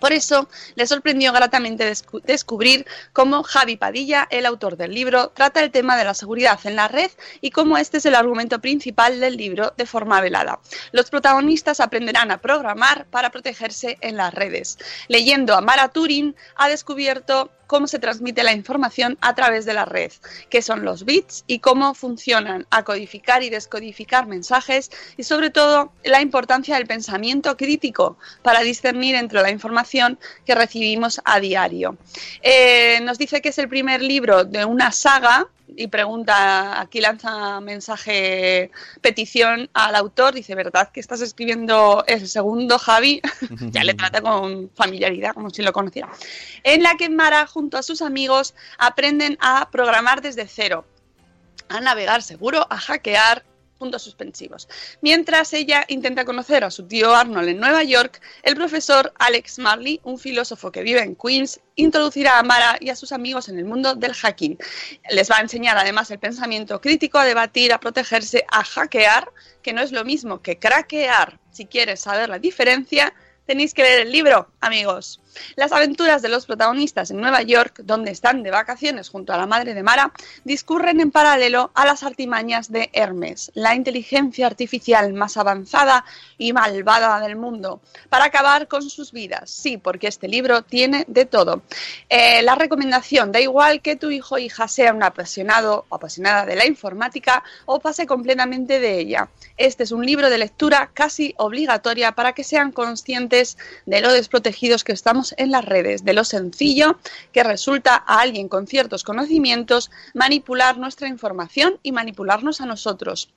Por 0.02 0.12
eso 0.12 0.48
le 0.74 0.84
sorprendió 0.88 1.32
gratamente 1.32 1.84
descu 1.84 2.20
descubrir 2.24 2.84
cómo 3.12 3.44
Javi 3.44 3.76
Padilla, 3.76 4.26
el 4.30 4.46
autor 4.46 4.76
del 4.76 4.92
libro, 4.92 5.28
trata 5.28 5.62
el 5.62 5.70
tema 5.70 5.96
de 5.96 6.02
la 6.02 6.12
seguridad 6.12 6.58
en 6.64 6.74
la 6.74 6.88
red 6.88 7.12
y 7.40 7.52
cómo 7.52 7.78
este 7.78 7.98
es 7.98 8.06
el 8.06 8.16
argumento 8.16 8.58
principal 8.58 9.20
del 9.20 9.36
libro 9.36 9.72
de 9.76 9.86
forma 9.86 10.20
velada. 10.20 10.58
Los 10.90 11.08
protagonistas 11.08 11.78
aprenderán 11.78 12.32
a 12.32 12.38
programar 12.38 13.06
para 13.12 13.30
protegerse 13.30 13.96
en 14.00 14.16
las 14.16 14.34
redes. 14.34 14.76
Leyendo 15.06 15.54
a 15.54 15.60
Mara 15.60 15.86
Turing, 15.86 16.34
ha 16.56 16.68
descubierto 16.68 17.52
cómo 17.72 17.86
se 17.86 17.98
transmite 17.98 18.42
la 18.44 18.52
información 18.52 19.16
a 19.22 19.34
través 19.34 19.64
de 19.64 19.72
la 19.72 19.86
red, 19.86 20.12
qué 20.50 20.60
son 20.60 20.84
los 20.84 21.06
bits 21.06 21.42
y 21.46 21.60
cómo 21.60 21.94
funcionan, 21.94 22.66
a 22.68 22.84
codificar 22.84 23.42
y 23.42 23.48
descodificar 23.48 24.26
mensajes 24.26 24.90
y 25.16 25.22
sobre 25.22 25.48
todo 25.48 25.90
la 26.04 26.20
importancia 26.20 26.76
del 26.76 26.86
pensamiento 26.86 27.56
crítico 27.56 28.18
para 28.42 28.60
discernir 28.60 29.14
entre 29.14 29.40
la 29.40 29.50
información 29.50 30.18
que 30.44 30.54
recibimos 30.54 31.22
a 31.24 31.40
diario. 31.40 31.96
Eh, 32.42 33.00
nos 33.04 33.16
dice 33.16 33.40
que 33.40 33.48
es 33.48 33.58
el 33.58 33.70
primer 33.70 34.02
libro 34.02 34.44
de 34.44 34.66
una 34.66 34.92
saga 34.92 35.48
y 35.76 35.86
pregunta, 35.88 36.80
aquí 36.80 37.00
lanza 37.00 37.60
mensaje, 37.60 38.70
petición 39.00 39.70
al 39.74 39.94
autor, 39.94 40.34
dice, 40.34 40.54
¿verdad 40.54 40.90
que 40.92 41.00
estás 41.00 41.20
escribiendo 41.20 42.04
el 42.06 42.28
segundo, 42.28 42.78
Javi? 42.78 43.20
ya 43.70 43.84
le 43.84 43.94
trata 43.94 44.20
con 44.20 44.70
familiaridad, 44.74 45.34
como 45.34 45.50
si 45.50 45.62
lo 45.62 45.72
conociera. 45.72 46.10
En 46.62 46.82
la 46.82 46.96
que 46.96 47.08
Mara, 47.08 47.46
junto 47.46 47.78
a 47.78 47.82
sus 47.82 48.02
amigos, 48.02 48.54
aprenden 48.78 49.38
a 49.40 49.70
programar 49.70 50.22
desde 50.22 50.46
cero, 50.46 50.84
a 51.68 51.80
navegar 51.80 52.22
seguro, 52.22 52.66
a 52.70 52.78
hackear, 52.78 53.44
puntos 53.82 54.02
suspensivos. 54.02 54.68
Mientras 55.00 55.52
ella 55.52 55.84
intenta 55.88 56.24
conocer 56.24 56.62
a 56.62 56.70
su 56.70 56.86
tío 56.86 57.12
Arnold 57.16 57.48
en 57.48 57.58
Nueva 57.58 57.82
York, 57.82 58.20
el 58.44 58.54
profesor 58.54 59.12
Alex 59.18 59.58
Marley, 59.58 59.98
un 60.04 60.20
filósofo 60.20 60.70
que 60.70 60.84
vive 60.84 61.00
en 61.00 61.16
Queens, 61.16 61.58
introducirá 61.74 62.38
a 62.38 62.44
Mara 62.44 62.76
y 62.78 62.90
a 62.90 62.94
sus 62.94 63.10
amigos 63.10 63.48
en 63.48 63.58
el 63.58 63.64
mundo 63.64 63.96
del 63.96 64.14
hacking. 64.14 64.56
Les 65.10 65.28
va 65.28 65.38
a 65.38 65.40
enseñar 65.40 65.76
además 65.76 66.12
el 66.12 66.20
pensamiento 66.20 66.80
crítico, 66.80 67.18
a 67.18 67.24
debatir, 67.24 67.72
a 67.72 67.80
protegerse, 67.80 68.44
a 68.48 68.62
hackear, 68.62 69.32
que 69.62 69.72
no 69.72 69.82
es 69.82 69.90
lo 69.90 70.04
mismo 70.04 70.42
que 70.42 70.60
craquear. 70.60 71.40
Si 71.50 71.66
quieres 71.66 72.02
saber 72.02 72.28
la 72.28 72.38
diferencia, 72.38 73.12
tenéis 73.46 73.74
que 73.74 73.82
leer 73.82 74.02
el 74.02 74.12
libro, 74.12 74.52
amigos. 74.60 75.20
Las 75.56 75.72
aventuras 75.72 76.22
de 76.22 76.28
los 76.28 76.46
protagonistas 76.46 77.10
en 77.10 77.20
Nueva 77.20 77.42
York, 77.42 77.80
donde 77.84 78.10
están 78.10 78.42
de 78.42 78.50
vacaciones 78.50 79.08
junto 79.08 79.32
a 79.32 79.36
la 79.36 79.46
madre 79.46 79.74
de 79.74 79.82
Mara, 79.82 80.12
discurren 80.44 81.00
en 81.00 81.10
paralelo 81.10 81.70
a 81.74 81.84
las 81.86 82.02
artimañas 82.02 82.70
de 82.70 82.90
Hermes, 82.92 83.50
la 83.54 83.74
inteligencia 83.74 84.46
artificial 84.46 85.12
más 85.12 85.36
avanzada 85.36 86.04
y 86.38 86.52
malvada 86.52 87.20
del 87.20 87.36
mundo, 87.36 87.80
para 88.08 88.26
acabar 88.26 88.68
con 88.68 88.88
sus 88.88 89.12
vidas. 89.12 89.50
Sí, 89.50 89.76
porque 89.76 90.08
este 90.08 90.28
libro 90.28 90.62
tiene 90.62 91.04
de 91.08 91.26
todo. 91.26 91.62
Eh, 92.08 92.42
la 92.42 92.54
recomendación, 92.54 93.32
da 93.32 93.40
igual 93.40 93.82
que 93.82 93.96
tu 93.96 94.10
hijo 94.10 94.36
o 94.36 94.38
hija 94.38 94.68
sea 94.68 94.92
un 94.92 95.02
apasionado 95.02 95.84
o 95.88 95.96
apasionada 95.96 96.46
de 96.46 96.56
la 96.56 96.66
informática 96.66 97.42
o 97.66 97.80
pase 97.80 98.06
completamente 98.06 98.80
de 98.80 98.98
ella. 98.98 99.28
Este 99.56 99.84
es 99.84 99.92
un 99.92 100.04
libro 100.04 100.30
de 100.30 100.38
lectura 100.38 100.90
casi 100.92 101.34
obligatoria 101.38 102.12
para 102.12 102.32
que 102.32 102.44
sean 102.44 102.72
conscientes 102.72 103.58
de 103.86 104.00
lo 104.00 104.12
desprotegidos 104.12 104.84
que 104.84 104.92
estamos 104.92 105.21
en 105.36 105.50
las 105.50 105.64
redes, 105.64 106.04
de 106.04 106.12
lo 106.12 106.24
sencillo 106.24 106.98
que 107.32 107.44
resulta 107.44 107.94
a 108.06 108.20
alguien 108.20 108.48
con 108.48 108.66
ciertos 108.66 109.04
conocimientos 109.04 109.90
manipular 110.14 110.78
nuestra 110.78 111.08
información 111.08 111.78
y 111.82 111.92
manipularnos 111.92 112.60
a 112.60 112.66
nosotros. 112.66 113.32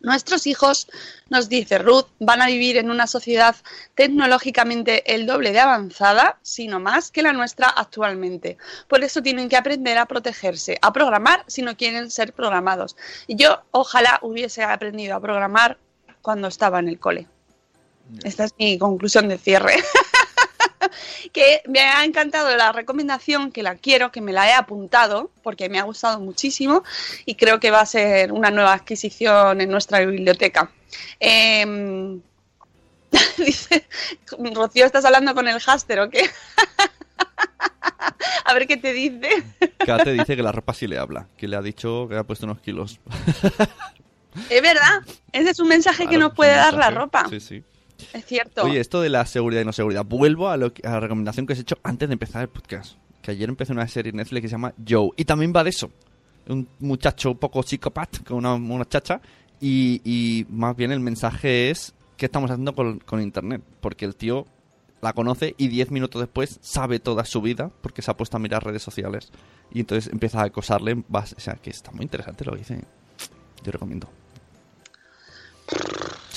Nuestros 0.00 0.46
hijos, 0.46 0.88
nos 1.28 1.50
dice 1.50 1.76
Ruth, 1.76 2.06
van 2.20 2.40
a 2.40 2.46
vivir 2.46 2.78
en 2.78 2.90
una 2.90 3.06
sociedad 3.06 3.54
tecnológicamente 3.94 5.14
el 5.14 5.26
doble 5.26 5.52
de 5.52 5.60
avanzada, 5.60 6.38
sino 6.40 6.80
más 6.80 7.10
que 7.10 7.22
la 7.22 7.34
nuestra 7.34 7.68
actualmente. 7.68 8.56
Por 8.88 9.04
eso 9.04 9.22
tienen 9.22 9.50
que 9.50 9.58
aprender 9.58 9.98
a 9.98 10.06
protegerse, 10.06 10.78
a 10.80 10.92
programar 10.92 11.44
si 11.48 11.60
no 11.60 11.76
quieren 11.76 12.10
ser 12.10 12.32
programados. 12.32 12.96
Y 13.26 13.36
yo 13.36 13.60
ojalá 13.72 14.18
hubiese 14.22 14.62
aprendido 14.62 15.16
a 15.16 15.20
programar 15.20 15.76
cuando 16.22 16.48
estaba 16.48 16.78
en 16.78 16.88
el 16.88 16.98
cole. 16.98 17.26
Esta 18.24 18.44
es 18.44 18.54
mi 18.58 18.78
conclusión 18.78 19.28
de 19.28 19.36
cierre. 19.36 19.74
que 21.32 21.62
me 21.66 21.80
ha 21.80 22.04
encantado 22.04 22.56
la 22.56 22.72
recomendación, 22.72 23.52
que 23.52 23.62
la 23.62 23.76
quiero, 23.76 24.10
que 24.12 24.20
me 24.20 24.32
la 24.32 24.48
he 24.48 24.52
apuntado, 24.52 25.30
porque 25.42 25.68
me 25.68 25.78
ha 25.78 25.84
gustado 25.84 26.20
muchísimo 26.20 26.82
y 27.24 27.34
creo 27.34 27.60
que 27.60 27.70
va 27.70 27.80
a 27.80 27.86
ser 27.86 28.32
una 28.32 28.50
nueva 28.50 28.74
adquisición 28.74 29.60
en 29.60 29.70
nuestra 29.70 30.00
biblioteca. 30.00 30.70
Em, 31.18 32.20
dice, 33.38 33.86
Rocío, 34.54 34.86
¿estás 34.86 35.04
hablando 35.04 35.34
con 35.34 35.48
el 35.48 35.60
háster 35.60 36.00
o 36.00 36.10
qué? 36.10 36.28
A 38.44 38.54
ver 38.54 38.66
qué 38.66 38.76
te 38.76 38.92
dice. 38.92 39.28
Kate 39.78 40.12
dice 40.12 40.34
que 40.34 40.42
la 40.42 40.52
ropa 40.52 40.74
sí 40.74 40.86
le 40.86 40.98
habla, 40.98 41.28
que 41.36 41.46
le 41.46 41.56
ha 41.56 41.62
dicho 41.62 42.08
que 42.08 42.16
ha 42.16 42.24
puesto 42.24 42.46
unos 42.46 42.60
kilos. 42.60 42.98
Es 44.48 44.62
verdad, 44.62 45.02
ese 45.32 45.50
es 45.50 45.60
un 45.60 45.68
mensaje 45.68 46.06
que 46.06 46.16
nos 46.16 46.34
puede 46.34 46.54
dar 46.54 46.74
la 46.74 46.90
ropa. 46.90 47.26
Sí, 47.28 47.40
sí. 47.40 47.64
Es 48.12 48.24
cierto. 48.26 48.64
Oye, 48.64 48.80
esto 48.80 49.00
de 49.00 49.08
la 49.08 49.24
seguridad 49.26 49.62
y 49.62 49.64
no 49.64 49.72
seguridad. 49.72 50.04
Vuelvo 50.04 50.48
a, 50.48 50.56
lo 50.56 50.72
que- 50.72 50.86
a 50.86 50.92
la 50.92 51.00
recomendación 51.00 51.46
que 51.46 51.52
os 51.54 51.58
he 51.58 51.62
hecho 51.62 51.78
antes 51.82 52.08
de 52.08 52.12
empezar 52.14 52.42
el 52.42 52.48
podcast. 52.48 52.96
Que 53.22 53.32
ayer 53.32 53.48
empecé 53.48 53.72
una 53.72 53.86
serie 53.88 54.10
en 54.10 54.16
Netflix 54.16 54.42
que 54.42 54.48
se 54.48 54.52
llama 54.52 54.72
Joe. 54.88 55.10
Y 55.16 55.24
también 55.24 55.52
va 55.54 55.62
de 55.64 55.70
eso. 55.70 55.90
Un 56.48 56.66
muchacho 56.78 57.32
un 57.32 57.38
poco 57.38 57.62
psicópata 57.62 58.20
con 58.26 58.38
una, 58.38 58.54
una 58.54 58.84
chacha. 58.88 59.20
Y, 59.60 60.00
y 60.04 60.46
más 60.48 60.74
bien 60.76 60.90
el 60.92 61.00
mensaje 61.00 61.70
es 61.70 61.92
qué 62.16 62.26
estamos 62.26 62.50
haciendo 62.50 62.74
con, 62.74 62.98
con 63.00 63.20
Internet. 63.20 63.62
Porque 63.80 64.04
el 64.06 64.16
tío 64.16 64.46
la 65.02 65.12
conoce 65.12 65.54
y 65.58 65.68
10 65.68 65.90
minutos 65.90 66.20
después 66.20 66.58
sabe 66.62 66.98
toda 67.00 67.24
su 67.24 67.40
vida 67.40 67.70
porque 67.80 68.02
se 68.02 68.10
ha 68.10 68.16
puesto 68.16 68.36
a 68.36 68.40
mirar 68.40 68.64
redes 68.64 68.82
sociales. 68.82 69.30
Y 69.72 69.80
entonces 69.80 70.12
empieza 70.12 70.40
a 70.40 70.44
acosarle. 70.44 71.02
O 71.10 71.22
sea, 71.36 71.54
que 71.54 71.70
está 71.70 71.90
muy 71.92 72.02
interesante 72.04 72.44
lo 72.44 72.52
que 72.52 72.58
dice. 72.58 72.80
Yo 73.62 73.72
recomiendo. 73.72 74.08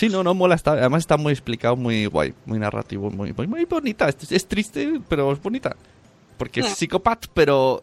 Sí, 0.04 0.10
no, 0.10 0.24
no 0.24 0.34
mola. 0.34 0.56
Está, 0.56 0.72
además 0.74 1.00
está 1.02 1.18
muy 1.18 1.32
explicado, 1.34 1.76
muy 1.76 2.06
guay, 2.08 2.34
muy 2.46 2.60
narrativo, 2.60 3.10
muy, 3.10 3.34
muy, 3.34 3.48
muy 3.48 3.66
bonita. 3.66 4.10
Es, 4.10 4.32
es 4.32 4.48
triste, 4.48 5.00
pero 5.08 5.32
es 5.32 5.42
bonita. 5.42 5.76
Porque 6.38 6.60
es 6.62 6.72
Mm. 6.72 6.76
psicópata, 6.76 7.28
pero... 7.34 7.82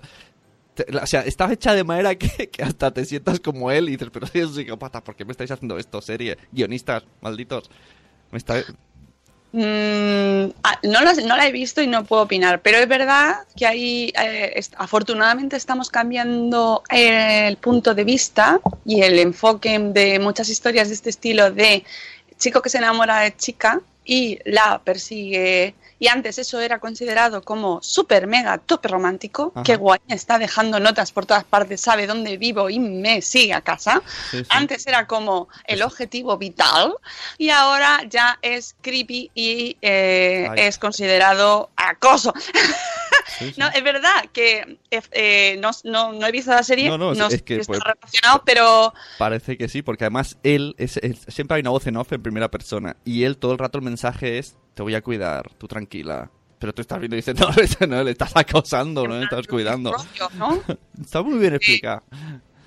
te- 0.75 0.87
o 0.97 1.07
sea, 1.07 1.23
está 1.23 1.53
hecha 1.53 1.73
de 1.75 1.85
manera 1.85 2.15
que, 2.15 2.49
que 2.51 2.63
hasta 2.63 2.91
te 2.91 3.05
sientas 3.05 3.41
como 3.41 3.71
él 3.71 3.89
y 3.89 3.93
dices, 3.93 4.09
pero 4.13 4.27
soy 4.27 4.43
un 4.43 4.55
psicópata, 4.55 5.03
¿por 5.03 5.17
qué 5.17 5.25
me 5.25 5.33
estáis 5.33 5.51
haciendo 5.51 5.79
esto? 5.79 6.01
Serie, 6.03 6.37
guionistas, 6.53 7.05
malditos. 7.21 7.71
Me 8.31 8.39
está... 8.39 8.63
Mm, 9.53 10.53
ah, 10.63 10.79
no, 10.85 11.01
no 11.01 11.37
la 11.37 11.49
he 11.49 11.53
visto 11.53 11.83
y 11.83 11.89
no 11.89 12.05
puedo 12.05 12.23
opinar, 12.23 12.63
pero 12.63 12.79
es 12.79 12.87
verdad 12.87 13.37
que 13.57 13.67
ahí, 13.67 14.13
eh, 14.17 14.61
afortunadamente, 14.77 15.57
estamos 15.57 15.91
cambiando 15.91 16.83
el 16.89 17.57
punto 17.57 17.95
de 17.95 18.05
vista 18.05 18.61
y 18.85 19.03
el 19.03 19.19
enfoque 19.19 19.77
de 19.79 20.21
muchas 20.21 20.49
historias 20.49 20.89
de 20.89 20.95
este 20.95 21.11
estilo 21.11 21.51
de 21.51 21.85
chico 22.39 22.63
que 22.63 22.69
se 22.71 22.79
enamora 22.79 23.21
de 23.21 23.37
chica 23.37 23.81
y 24.05 24.39
la 24.45 24.81
persigue. 24.83 25.75
Y 26.01 26.09
antes 26.09 26.39
eso 26.39 26.59
era 26.59 26.81
considerado 26.81 27.43
como 27.43 27.81
súper 27.83 28.27
mega 28.27 28.59
tope 28.59 28.89
romántico. 28.89 29.53
Ajá. 29.55 29.63
Que 29.63 29.77
guay, 29.77 30.01
está 30.09 30.39
dejando 30.39 30.81
notas 30.81 31.13
por 31.13 31.27
todas 31.27 31.45
partes, 31.45 31.81
sabe 31.81 32.07
dónde 32.07 32.39
vivo 32.39 32.71
y 32.71 32.81
me 32.81 33.23
sigue 33.23 33.53
a 33.53 33.61
casa. 33.61 34.03
Sí, 34.31 34.39
sí. 34.39 34.47
Antes 34.49 34.87
era 34.87 35.07
como 35.07 35.49
el 35.67 35.83
objetivo 35.83 36.37
vital 36.39 36.95
y 37.37 37.51
ahora 37.51 38.03
ya 38.09 38.39
es 38.43 38.75
creepy 38.81 39.31
y 39.35 39.77
eh, 39.83 40.49
es 40.57 40.79
considerado 40.79 41.71
acoso. 41.77 42.33
Sí, 43.27 43.53
sí. 43.53 43.61
No, 43.61 43.69
es 43.69 43.83
verdad 43.83 44.25
que 44.33 44.79
eh, 44.91 45.01
eh, 45.13 45.57
no, 45.61 45.71
no- 45.85 46.13
no 46.13 46.27
he 46.27 46.33
visto 46.33 46.51
la 46.51 46.63
serie, 46.63 46.89
No, 46.89 46.99
no, 46.99 47.15
no, 47.15 47.27
es- 47.27 47.33
es 47.35 47.39
sé 47.41 47.45
que, 47.45 47.57
está 47.57 47.73
pues- 47.73 47.81
relacionado, 47.85 48.43
pero 48.45 48.95
Parece 49.19 49.57
que 49.57 49.69
sí, 49.69 49.83
porque 49.83 50.05
además 50.05 50.39
él, 50.43 50.75
es, 50.79 50.97
es- 50.99 51.21
siempre 51.29 51.57
hay 51.57 51.61
una 51.61 51.71
voz 51.71 51.87
en 51.87 51.97
off 51.97 52.13
en 52.13 52.23
primera 52.23 52.51
persona. 52.51 52.97
Y 53.05 53.25
él 53.25 53.37
todo 53.39 53.53
el 53.53 53.59
rato 53.59 53.79
el 53.79 53.85
mensaje 53.85 54.39
es, 54.39 54.57
te 54.75 54.83
voy 54.83 54.95
a 54.95 55.03
cuidar, 55.03 55.51
tú 55.59 55.67
tranquila. 55.69 56.31
Pero 56.59 56.75
tú 56.75 56.83
estás 56.83 56.99
viendo 56.99 57.17
y 57.17 57.21
dices, 57.23 57.35
no, 57.81 57.87
no, 57.87 58.05
le 58.05 58.11
estás 58.11 58.37
acosando, 58.37 59.07
no 59.07 59.17
le 59.19 59.25
estás 59.25 59.47
cuidando. 59.47 59.97
Está 61.01 61.23
muy 61.23 61.39
bien 61.39 61.55
explicado. 61.55 62.03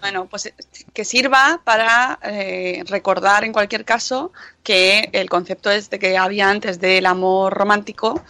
Bueno, 0.02 0.26
pues 0.26 0.48
eh, 0.48 0.54
que 0.94 1.06
sirva 1.06 1.62
para 1.64 2.20
eh, 2.24 2.84
recordar 2.88 3.44
en 3.46 3.54
cualquier 3.54 3.86
caso 3.86 4.34
que 4.64 5.10
el 5.14 5.30
concepto 5.30 5.72
este 5.72 5.98
que 6.00 6.18
había 6.18 6.50
antes 6.50 6.80
del 6.82 7.06
amor 7.06 7.54
romántico 7.54 8.22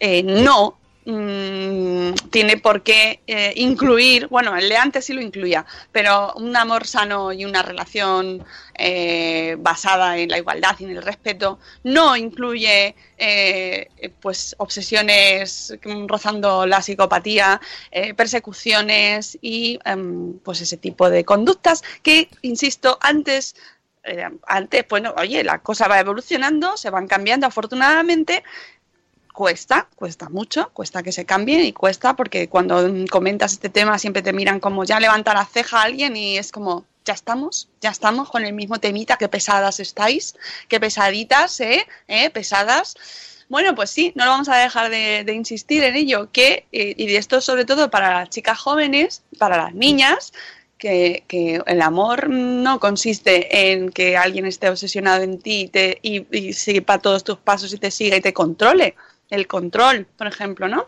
eh, 0.00 0.22
no 0.24 0.79
mm, 1.04 2.12
tiene 2.30 2.56
por 2.58 2.82
qué 2.82 3.20
eh, 3.26 3.52
incluir, 3.56 4.28
bueno, 4.28 4.56
el 4.56 4.68
de 4.68 4.76
antes 4.76 5.04
sí 5.04 5.12
lo 5.12 5.20
incluía, 5.20 5.64
pero 5.92 6.32
un 6.34 6.56
amor 6.56 6.86
sano 6.86 7.32
y 7.32 7.44
una 7.44 7.62
relación 7.62 8.44
eh, 8.82 9.56
basada 9.58 10.16
en 10.16 10.30
la 10.30 10.38
igualdad 10.38 10.74
y 10.78 10.84
en 10.84 10.90
el 10.96 11.02
respeto 11.02 11.58
no 11.84 12.16
incluye 12.16 12.94
eh, 13.18 13.90
pues 14.22 14.54
obsesiones 14.56 15.76
mm, 15.84 16.06
rozando 16.06 16.66
la 16.66 16.80
psicopatía, 16.80 17.60
eh, 17.90 18.14
persecuciones 18.14 19.36
y 19.42 19.78
em, 19.84 20.38
pues 20.38 20.62
ese 20.62 20.78
tipo 20.78 21.10
de 21.10 21.26
conductas 21.26 21.82
que, 22.02 22.30
insisto, 22.40 22.98
antes 23.02 23.54
antes, 24.46 24.86
bueno, 24.88 25.14
oye, 25.18 25.44
la 25.44 25.58
cosa 25.58 25.86
va 25.86 26.00
evolucionando, 26.00 26.76
se 26.78 26.88
van 26.88 27.06
cambiando 27.06 27.46
afortunadamente. 27.46 28.42
Cuesta, 29.32 29.88
cuesta 29.94 30.28
mucho, 30.28 30.70
cuesta 30.72 31.02
que 31.02 31.12
se 31.12 31.24
cambie 31.24 31.64
y 31.64 31.72
cuesta 31.72 32.16
porque 32.16 32.48
cuando 32.48 32.82
comentas 33.10 33.52
este 33.52 33.68
tema 33.68 33.98
siempre 33.98 34.22
te 34.22 34.32
miran 34.32 34.60
como 34.60 34.84
ya 34.84 34.98
levanta 34.98 35.34
la 35.34 35.46
ceja 35.46 35.80
a 35.80 35.84
alguien 35.84 36.16
y 36.16 36.36
es 36.36 36.50
como, 36.50 36.84
ya 37.04 37.14
estamos, 37.14 37.68
ya 37.80 37.90
estamos 37.90 38.30
con 38.30 38.44
el 38.44 38.52
mismo 38.52 38.78
temita, 38.78 39.16
qué 39.16 39.28
pesadas 39.28 39.80
estáis, 39.80 40.34
qué 40.68 40.80
pesaditas, 40.80 41.60
¿eh? 41.60 41.86
¿Eh? 42.08 42.30
Pesadas. 42.30 42.96
Bueno, 43.48 43.74
pues 43.74 43.90
sí, 43.90 44.12
no 44.14 44.24
lo 44.24 44.30
vamos 44.30 44.48
a 44.48 44.56
dejar 44.56 44.90
de, 44.90 45.32
insistir 45.32 45.82
en 45.82 45.96
ello, 45.96 46.30
que, 46.32 46.66
eh, 46.72 46.94
y 46.96 47.06
de 47.06 47.16
esto 47.16 47.40
sobre 47.40 47.64
todo 47.64 47.90
para 47.90 48.20
las 48.20 48.30
chicas 48.30 48.58
jóvenes, 48.58 49.22
para 49.38 49.56
las 49.56 49.74
niñas, 49.74 50.32
que, 50.78 51.24
que 51.26 51.60
el 51.66 51.82
amor 51.82 52.30
no 52.30 52.80
consiste 52.80 53.72
en 53.72 53.90
que 53.90 54.16
alguien 54.16 54.46
esté 54.46 54.68
obsesionado 54.70 55.22
en 55.22 55.40
ti 55.40 55.62
y, 55.62 55.68
te, 55.68 55.98
y, 56.02 56.26
y 56.30 56.80
todos 57.02 57.24
tus 57.24 57.38
pasos 57.38 57.72
y 57.72 57.78
te 57.78 57.90
siga 57.90 58.16
y 58.16 58.20
te 58.20 58.32
controle. 58.32 58.94
El 59.30 59.46
control, 59.46 60.06
por 60.16 60.26
ejemplo, 60.26 60.68
¿no? 60.68 60.86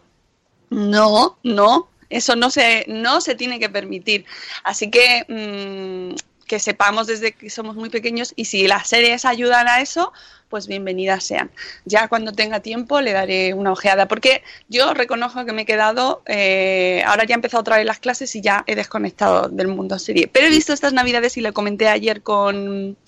No, 0.70 1.38
no, 1.42 1.88
eso 2.10 2.36
no 2.36 2.50
se, 2.50 2.84
no 2.88 3.20
se 3.20 3.34
tiene 3.34 3.58
que 3.58 3.68
permitir. 3.68 4.24
Así 4.64 4.90
que 4.90 5.24
mm, 5.28 6.16
que 6.46 6.58
sepamos 6.58 7.06
desde 7.06 7.32
que 7.32 7.48
somos 7.48 7.76
muy 7.76 7.88
pequeños 7.88 8.34
y 8.36 8.44
si 8.44 8.66
las 8.68 8.86
series 8.86 9.24
ayudan 9.24 9.68
a 9.68 9.80
eso, 9.80 10.12
pues 10.50 10.66
bienvenidas 10.66 11.24
sean. 11.24 11.50
Ya 11.86 12.08
cuando 12.08 12.32
tenga 12.32 12.60
tiempo 12.60 13.00
le 13.00 13.12
daré 13.12 13.54
una 13.54 13.72
ojeada, 13.72 14.06
porque 14.06 14.42
yo 14.68 14.92
reconozco 14.92 15.46
que 15.46 15.54
me 15.54 15.62
he 15.62 15.64
quedado, 15.64 16.22
eh, 16.26 17.02
ahora 17.06 17.24
ya 17.24 17.34
he 17.34 17.36
empezado 17.36 17.62
otra 17.62 17.78
vez 17.78 17.86
las 17.86 18.00
clases 18.00 18.36
y 18.36 18.42
ya 18.42 18.64
he 18.66 18.74
desconectado 18.74 19.48
del 19.48 19.68
mundo 19.68 19.98
serie. 19.98 20.28
Pero 20.30 20.48
he 20.48 20.50
visto 20.50 20.74
estas 20.74 20.92
navidades 20.92 21.38
y 21.38 21.40
le 21.40 21.54
comenté 21.54 21.88
ayer 21.88 22.22
con 22.22 22.98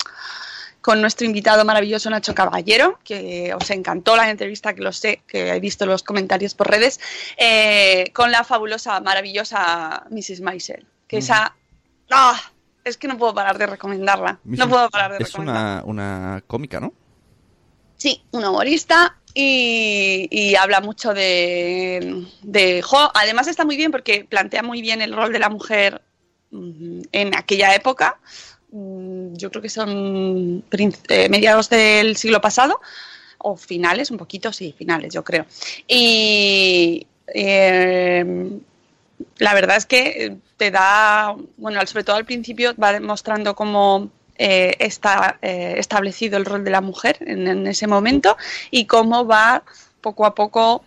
con 0.85 1.01
nuestro 1.01 1.25
invitado 1.25 1.65
maravilloso 1.65 2.11
Nacho 2.11 2.35
Caballero, 2.35 2.99
que 3.05 3.55
os 3.55 3.71
encantó 3.71 4.17
la 4.17 4.29
entrevista, 4.29 4.75
que 4.75 4.83
lo 4.83 4.93
sé, 4.93 5.23
que 5.27 5.49
he 5.49 5.59
visto 5.59 5.87
los 5.87 6.03
comentarios 6.03 6.53
por 6.55 6.69
redes, 6.71 7.01
eh, 7.39 8.11
con 8.13 8.31
la 8.31 8.45
fabulosa, 8.45 9.01
maravillosa 9.01 10.05
Mrs. 10.11 10.43
Maisel. 10.43 10.85
Que 11.09 11.17
esa... 11.17 11.57
¡Ah! 12.11 12.39
es 12.85 12.99
que 12.99 13.09
no 13.09 13.17
puedo 13.17 13.33
parar 13.33 13.57
de 13.57 13.65
recomendarla. 13.65 14.41
No 14.45 14.69
puedo 14.69 14.91
parar 14.91 15.13
de 15.13 15.25
Es 15.25 15.33
recomendarla. 15.33 15.83
una, 15.87 16.03
una 16.35 16.45
cómica, 16.47 16.81
¿no? 16.81 16.93
Sí, 17.97 18.23
un 18.33 18.45
humorista 18.45 19.17
y, 19.33 20.29
y 20.31 20.55
habla 20.57 20.83
mucho 20.83 21.15
de, 21.15 22.27
de... 22.43 22.83
jo, 22.83 23.11
además 23.15 23.49
está 23.49 23.65
muy 23.65 23.79
bien 23.79 23.91
porque 23.91 24.27
plantea 24.27 24.63
muy 24.63 24.83
bien 24.83 25.01
el 25.01 25.15
rol 25.15 25.33
de 25.33 25.39
la 25.39 25.49
mujer 25.49 26.03
mm, 26.51 27.01
en 27.11 27.35
aquella 27.35 27.75
época. 27.75 28.19
Mm, 28.75 29.37
Yo 29.37 29.51
creo 29.51 29.63
que 29.63 29.69
son 29.69 30.65
eh, 31.09 31.29
mediados 31.29 31.71
del 31.71 32.17
siglo 32.17 32.41
pasado 32.41 32.81
o 33.39 33.57
finales, 33.57 34.11
un 34.11 34.19
poquito, 34.19 34.53
sí, 34.53 34.75
finales, 34.77 35.15
yo 35.15 35.23
creo. 35.23 35.47
Y 35.87 37.07
eh, 37.29 38.51
la 39.39 39.55
verdad 39.55 39.77
es 39.77 39.87
que 39.87 40.39
te 40.57 40.73
da, 40.73 41.37
bueno, 41.57 41.87
sobre 41.87 42.03
todo 42.03 42.17
al 42.17 42.25
principio 42.25 42.75
va 42.75 42.93
demostrando 42.93 43.55
cómo 43.55 44.11
eh, 44.39 44.75
está 44.81 45.39
eh, 45.41 45.75
establecido 45.79 46.37
el 46.37 46.45
rol 46.45 46.65
de 46.65 46.71
la 46.73 46.81
mujer 46.81 47.19
en, 47.21 47.47
en 47.47 47.67
ese 47.69 47.87
momento 47.87 48.37
y 48.73 48.87
cómo 48.87 49.25
va 49.25 49.63
poco 50.01 50.27
a 50.27 50.35
poco 50.35 50.85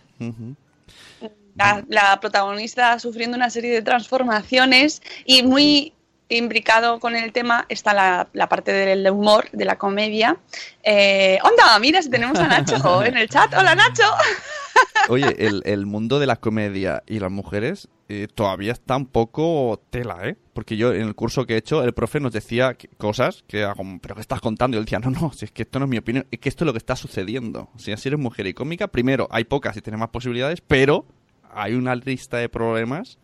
la 1.88 2.20
protagonista 2.20 2.98
sufriendo 2.98 3.36
una 3.36 3.50
serie 3.50 3.72
de 3.72 3.82
transformaciones 3.82 5.02
y 5.24 5.42
muy 5.42 5.92
imbricado 6.36 7.00
con 7.00 7.16
el 7.16 7.32
tema 7.32 7.64
está 7.68 7.94
la, 7.94 8.28
la 8.32 8.48
parte 8.48 8.72
del 8.72 9.08
humor, 9.10 9.48
de 9.52 9.64
la 9.64 9.76
comedia. 9.76 10.36
Eh, 10.82 11.38
¡Onda! 11.42 11.78
Mira, 11.78 12.02
si 12.02 12.10
tenemos 12.10 12.38
a 12.38 12.46
Nacho 12.48 13.02
en 13.04 13.16
el 13.16 13.28
chat. 13.28 13.52
¡Hola, 13.54 13.74
Nacho! 13.74 14.02
Oye, 15.08 15.34
el, 15.46 15.62
el 15.64 15.86
mundo 15.86 16.18
de 16.18 16.26
la 16.26 16.36
comedia 16.36 17.02
y 17.06 17.18
las 17.18 17.30
mujeres 17.30 17.88
eh, 18.10 18.28
todavía 18.32 18.72
está 18.72 18.96
un 18.96 19.06
poco 19.06 19.82
tela, 19.90 20.18
¿eh? 20.28 20.36
Porque 20.52 20.76
yo 20.76 20.92
en 20.92 21.02
el 21.08 21.14
curso 21.14 21.46
que 21.46 21.54
he 21.54 21.56
hecho, 21.56 21.82
el 21.82 21.94
profe 21.94 22.20
nos 22.20 22.32
decía 22.32 22.74
que- 22.74 22.88
cosas 22.88 23.44
que 23.46 23.60
era 23.60 23.74
como, 23.74 23.98
¿pero 24.00 24.14
qué 24.14 24.20
estás 24.20 24.40
contando? 24.40 24.76
Y 24.76 24.78
él 24.78 24.84
decía, 24.84 24.98
no, 24.98 25.10
no, 25.10 25.32
si 25.32 25.46
es 25.46 25.50
que 25.50 25.62
esto 25.62 25.78
no 25.78 25.86
es 25.86 25.90
mi 25.90 25.98
opinión, 25.98 26.26
es 26.30 26.38
que 26.38 26.48
esto 26.48 26.64
es 26.64 26.66
lo 26.66 26.72
que 26.72 26.78
está 26.78 26.94
sucediendo. 26.96 27.70
Si 27.76 27.92
así 27.92 28.08
eres 28.08 28.20
mujer 28.20 28.46
y 28.46 28.54
cómica, 28.54 28.88
primero, 28.88 29.28
hay 29.30 29.44
pocas 29.44 29.76
y 29.76 29.80
tienes 29.82 29.98
más 30.00 30.10
posibilidades, 30.10 30.60
pero 30.60 31.06
hay 31.52 31.74
una 31.74 31.94
lista 31.94 32.36
de 32.38 32.48
problemas. 32.48 33.18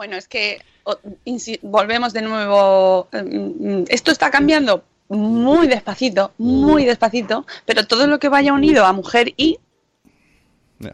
Bueno, 0.00 0.16
es 0.16 0.28
que 0.28 0.62
volvemos 1.60 2.14
de 2.14 2.22
nuevo. 2.22 3.06
mm, 3.12 3.82
Esto 3.88 4.10
está 4.12 4.30
cambiando 4.30 4.82
muy 5.10 5.66
despacito, 5.66 6.32
muy 6.38 6.86
despacito, 6.86 7.46
pero 7.66 7.86
todo 7.86 8.06
lo 8.06 8.18
que 8.18 8.30
vaya 8.30 8.54
unido 8.54 8.86
a 8.86 8.94
mujer 8.94 9.34
y 9.36 9.58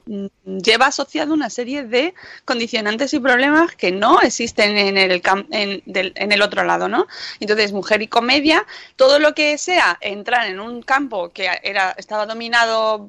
mm, 0.06 0.26
lleva 0.60 0.86
asociado 0.86 1.34
una 1.34 1.50
serie 1.50 1.84
de 1.84 2.14
condicionantes 2.44 3.14
y 3.14 3.20
problemas 3.20 3.76
que 3.76 3.92
no 3.92 4.20
existen 4.22 4.76
en 4.76 4.98
el, 4.98 5.22
en, 5.52 5.82
del- 5.86 6.12
en 6.16 6.32
el 6.32 6.42
otro 6.42 6.64
lado, 6.64 6.88
¿no? 6.88 7.06
Entonces, 7.38 7.70
mujer 7.72 8.02
y 8.02 8.08
comedia, 8.08 8.66
todo 8.96 9.20
lo 9.20 9.34
que 9.36 9.56
sea 9.56 9.98
entrar 10.00 10.48
en 10.48 10.58
un 10.58 10.82
campo 10.82 11.28
que 11.28 11.48
era, 11.62 11.92
estaba 11.96 12.26
dominado 12.26 13.08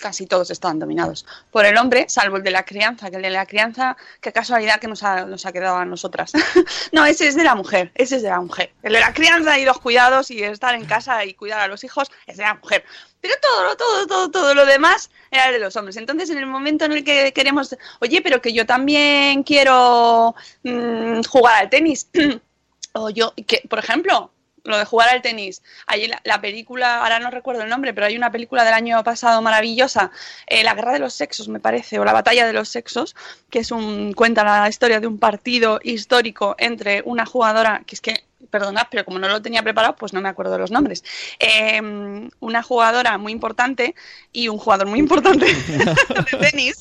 casi 0.00 0.26
todos 0.26 0.50
estaban 0.50 0.78
dominados 0.78 1.26
por 1.50 1.64
el 1.64 1.76
hombre, 1.76 2.06
salvo 2.08 2.36
el 2.36 2.42
de 2.42 2.50
la 2.50 2.64
crianza, 2.64 3.10
que 3.10 3.16
el 3.16 3.22
de 3.22 3.30
la 3.30 3.46
crianza, 3.46 3.96
qué 4.20 4.32
casualidad 4.32 4.78
que 4.78 4.88
nos 4.88 5.02
ha, 5.02 5.24
nos 5.24 5.46
ha 5.46 5.52
quedado 5.52 5.76
a 5.76 5.84
nosotras. 5.84 6.32
no, 6.92 7.04
ese 7.04 7.28
es 7.28 7.34
de 7.34 7.44
la 7.44 7.54
mujer, 7.54 7.90
ese 7.94 8.16
es 8.16 8.22
de 8.22 8.28
la 8.28 8.40
mujer. 8.40 8.72
El 8.82 8.92
de 8.92 9.00
la 9.00 9.12
crianza 9.12 9.58
y 9.58 9.64
los 9.64 9.78
cuidados 9.78 10.30
y 10.30 10.42
estar 10.42 10.74
en 10.74 10.84
casa 10.84 11.24
y 11.24 11.34
cuidar 11.34 11.60
a 11.60 11.68
los 11.68 11.82
hijos 11.84 12.10
es 12.26 12.36
de 12.36 12.42
la 12.42 12.54
mujer. 12.54 12.84
Pero 13.20 13.34
todo, 13.40 13.76
todo, 13.76 14.06
todo, 14.06 14.30
todo 14.30 14.54
lo 14.54 14.66
demás 14.66 15.10
era 15.30 15.50
de 15.50 15.58
los 15.58 15.74
hombres. 15.76 15.96
Entonces, 15.96 16.30
en 16.30 16.38
el 16.38 16.46
momento 16.46 16.84
en 16.84 16.92
el 16.92 17.04
que 17.04 17.32
queremos, 17.32 17.76
oye, 18.00 18.20
pero 18.22 18.40
que 18.40 18.52
yo 18.52 18.66
también 18.66 19.42
quiero 19.42 20.34
mm, 20.62 21.22
jugar 21.22 21.62
al 21.62 21.70
tenis, 21.70 22.08
o 22.92 23.10
yo, 23.10 23.34
que, 23.46 23.62
por 23.68 23.78
ejemplo, 23.78 24.30
lo 24.66 24.78
de 24.78 24.84
jugar 24.84 25.08
al 25.08 25.22
tenis. 25.22 25.62
Hay 25.86 26.06
la, 26.06 26.20
la 26.24 26.40
película, 26.40 27.02
ahora 27.02 27.18
no 27.18 27.30
recuerdo 27.30 27.62
el 27.62 27.68
nombre, 27.68 27.94
pero 27.94 28.06
hay 28.06 28.16
una 28.16 28.30
película 28.30 28.64
del 28.64 28.74
año 28.74 29.02
pasado 29.04 29.40
maravillosa, 29.42 30.10
eh, 30.46 30.64
La 30.64 30.74
Guerra 30.74 30.92
de 30.92 30.98
los 30.98 31.14
Sexos, 31.14 31.48
me 31.48 31.60
parece, 31.60 31.98
o 31.98 32.04
La 32.04 32.12
Batalla 32.12 32.46
de 32.46 32.52
los 32.52 32.68
Sexos, 32.68 33.16
que 33.50 33.60
es 33.60 33.70
un 33.70 34.12
cuenta 34.12 34.44
la 34.44 34.68
historia 34.68 35.00
de 35.00 35.06
un 35.06 35.18
partido 35.18 35.80
histórico 35.82 36.56
entre 36.58 37.02
una 37.04 37.26
jugadora, 37.26 37.82
que 37.86 37.94
es 37.94 38.00
que, 38.00 38.25
perdonad, 38.50 38.86
pero 38.90 39.04
como 39.04 39.18
no 39.18 39.28
lo 39.28 39.42
tenía 39.42 39.62
preparado, 39.62 39.96
pues 39.96 40.12
no 40.12 40.20
me 40.20 40.28
acuerdo 40.28 40.58
los 40.58 40.70
nombres. 40.70 41.04
Eh, 41.38 41.80
una 42.40 42.62
jugadora 42.62 43.18
muy 43.18 43.32
importante 43.32 43.94
y 44.32 44.48
un 44.48 44.58
jugador 44.58 44.86
muy 44.86 44.98
importante 44.98 45.46
de 46.30 46.38
tenis. 46.38 46.78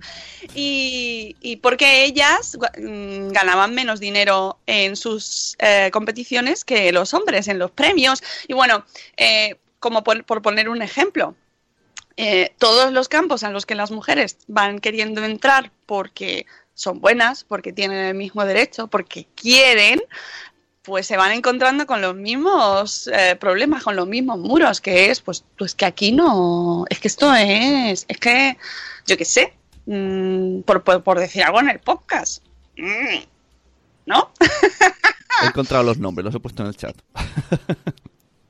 y, 0.54 1.56
porque 1.62 2.04
ellas 2.04 2.58
mm, 2.78 3.28
ganaban 3.28 3.74
menos 3.74 4.00
dinero 4.00 4.58
en 4.66 4.96
sus 4.96 5.56
eh, 5.58 5.90
competiciones 5.92 6.64
que 6.64 6.92
los 6.92 7.14
hombres 7.14 7.48
en 7.48 7.58
los 7.58 7.70
premios. 7.70 8.22
Y 8.48 8.54
bueno, 8.54 8.84
eh, 9.16 9.56
como 9.78 10.02
por, 10.02 10.24
poner 10.42 10.68
un 10.68 10.82
ejemplo, 10.82 11.34
eh, 12.16 12.54
todos 12.58 12.92
los 12.92 13.08
campos 13.08 13.42
en 13.42 13.52
los 13.52 13.66
que 13.66 13.74
las 13.74 13.90
mujeres 13.90 14.38
van 14.46 14.80
queriendo 14.80 15.24
entrar 15.24 15.70
porque 15.86 16.46
son 16.74 17.00
buenas, 17.00 17.44
porque 17.44 17.72
tienen 17.72 17.98
el 17.98 18.14
mismo 18.14 18.44
derecho, 18.44 18.86
porque 18.86 19.26
quieren, 19.34 20.02
pues 20.86 21.06
se 21.06 21.16
van 21.16 21.32
encontrando 21.32 21.84
con 21.84 22.00
los 22.00 22.14
mismos 22.14 23.10
eh, 23.12 23.36
problemas, 23.36 23.82
con 23.82 23.96
los 23.96 24.06
mismos 24.06 24.38
muros, 24.38 24.80
que 24.80 25.10
es, 25.10 25.20
pues, 25.20 25.44
pues 25.58 25.74
que 25.74 25.84
aquí 25.84 26.12
no, 26.12 26.84
es 26.88 27.00
que 27.00 27.08
esto 27.08 27.34
es, 27.34 28.06
es 28.08 28.18
que, 28.18 28.56
yo 29.04 29.16
qué 29.16 29.24
sé, 29.24 29.52
mm, 29.86 30.60
por, 30.60 30.84
por, 30.84 31.02
por 31.02 31.18
decir 31.18 31.42
algo 31.42 31.60
en 31.60 31.70
el 31.70 31.80
podcast, 31.80 32.44
mm, 32.76 33.18
¿no? 34.06 34.30
He 35.42 35.46
encontrado 35.46 35.82
los 35.82 35.98
nombres, 35.98 36.24
los 36.24 36.34
he 36.36 36.40
puesto 36.40 36.62
en 36.62 36.68
el 36.68 36.76
chat. 36.76 36.96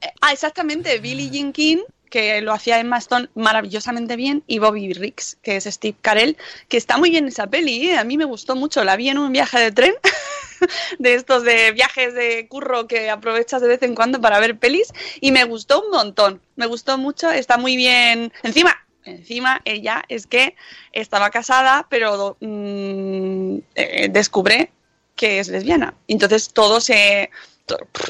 Eh, 0.02 0.12
Ah, 0.20 0.30
exactamente, 0.30 0.98
Billie 0.98 1.30
Jean 1.30 1.54
King, 1.54 1.78
que 2.10 2.40
lo 2.40 2.52
hacía 2.52 2.80
Emma 2.80 2.98
Stone 2.98 3.28
maravillosamente 3.34 4.16
bien, 4.16 4.42
y 4.46 4.58
Bobby 4.58 4.92
Riggs, 4.92 5.38
que 5.42 5.56
es 5.56 5.64
Steve 5.64 5.96
Carell, 6.00 6.36
que 6.68 6.76
está 6.76 6.98
muy 6.98 7.10
bien 7.10 7.28
esa 7.28 7.46
peli, 7.46 7.90
¿eh? 7.90 7.98
a 7.98 8.04
mí 8.04 8.16
me 8.16 8.24
gustó 8.24 8.56
mucho, 8.56 8.84
la 8.84 8.96
vi 8.96 9.08
en 9.08 9.18
un 9.18 9.32
viaje 9.32 9.58
de 9.58 9.72
tren, 9.72 9.94
de 10.98 11.14
estos 11.14 11.42
de 11.42 11.72
viajes 11.72 12.14
de 12.14 12.48
curro 12.48 12.86
que 12.86 13.10
aprovechas 13.10 13.62
de 13.62 13.68
vez 13.68 13.82
en 13.82 13.94
cuando 13.94 14.20
para 14.20 14.40
ver 14.40 14.58
pelis, 14.58 14.92
y 15.20 15.32
me 15.32 15.44
gustó 15.44 15.82
un 15.82 15.90
montón, 15.90 16.40
me 16.56 16.66
gustó 16.66 16.98
mucho, 16.98 17.30
está 17.30 17.56
muy 17.56 17.76
bien, 17.76 18.32
encima... 18.42 18.76
Encima, 19.06 19.62
ella 19.64 20.02
es 20.08 20.26
que 20.26 20.56
estaba 20.90 21.30
casada, 21.30 21.86
pero 21.88 22.36
mm, 22.40 23.58
eh, 23.76 24.08
descubre 24.10 24.72
que 25.16 25.40
es 25.40 25.48
lesbiana. 25.48 25.94
Entonces 26.06 26.52
todo 26.52 26.80
se... 26.80 27.30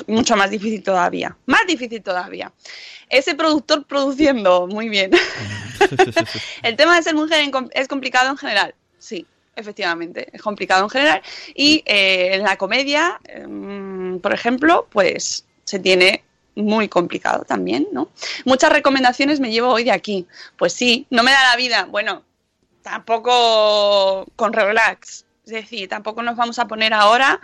mucho 0.06 0.36
más 0.36 0.50
difícil 0.50 0.82
todavía. 0.82 1.36
Más 1.46 1.66
difícil 1.66 2.02
todavía. 2.02 2.52
Ese 3.08 3.34
productor 3.34 3.84
produciendo, 3.84 4.66
muy 4.66 4.88
bien. 4.88 5.12
El 6.62 6.76
tema 6.76 6.96
de 6.96 7.02
ser 7.02 7.14
mujer 7.14 7.50
es 7.72 7.88
complicado 7.88 8.30
en 8.30 8.36
general. 8.36 8.74
Sí, 8.98 9.26
efectivamente, 9.54 10.28
es 10.32 10.42
complicado 10.42 10.84
en 10.84 10.90
general. 10.90 11.22
Y 11.54 11.82
eh, 11.86 12.34
en 12.34 12.42
la 12.42 12.56
comedia, 12.56 13.20
em, 13.24 14.20
por 14.20 14.32
ejemplo, 14.32 14.86
pues 14.90 15.44
se 15.64 15.78
tiene 15.78 16.24
muy 16.54 16.88
complicado 16.88 17.44
también, 17.44 17.86
¿no? 17.92 18.08
Muchas 18.44 18.72
recomendaciones 18.72 19.40
me 19.40 19.50
llevo 19.50 19.70
hoy 19.70 19.84
de 19.84 19.92
aquí. 19.92 20.26
Pues 20.56 20.72
sí, 20.72 21.06
no 21.10 21.22
me 21.22 21.30
da 21.30 21.50
la 21.50 21.56
vida. 21.56 21.84
Bueno, 21.84 22.22
tampoco 22.82 24.26
con 24.36 24.52
relax. 24.52 25.25
Es 25.46 25.52
decir, 25.52 25.88
tampoco 25.88 26.24
nos 26.24 26.36
vamos 26.36 26.58
a 26.58 26.66
poner 26.66 26.92
ahora. 26.92 27.40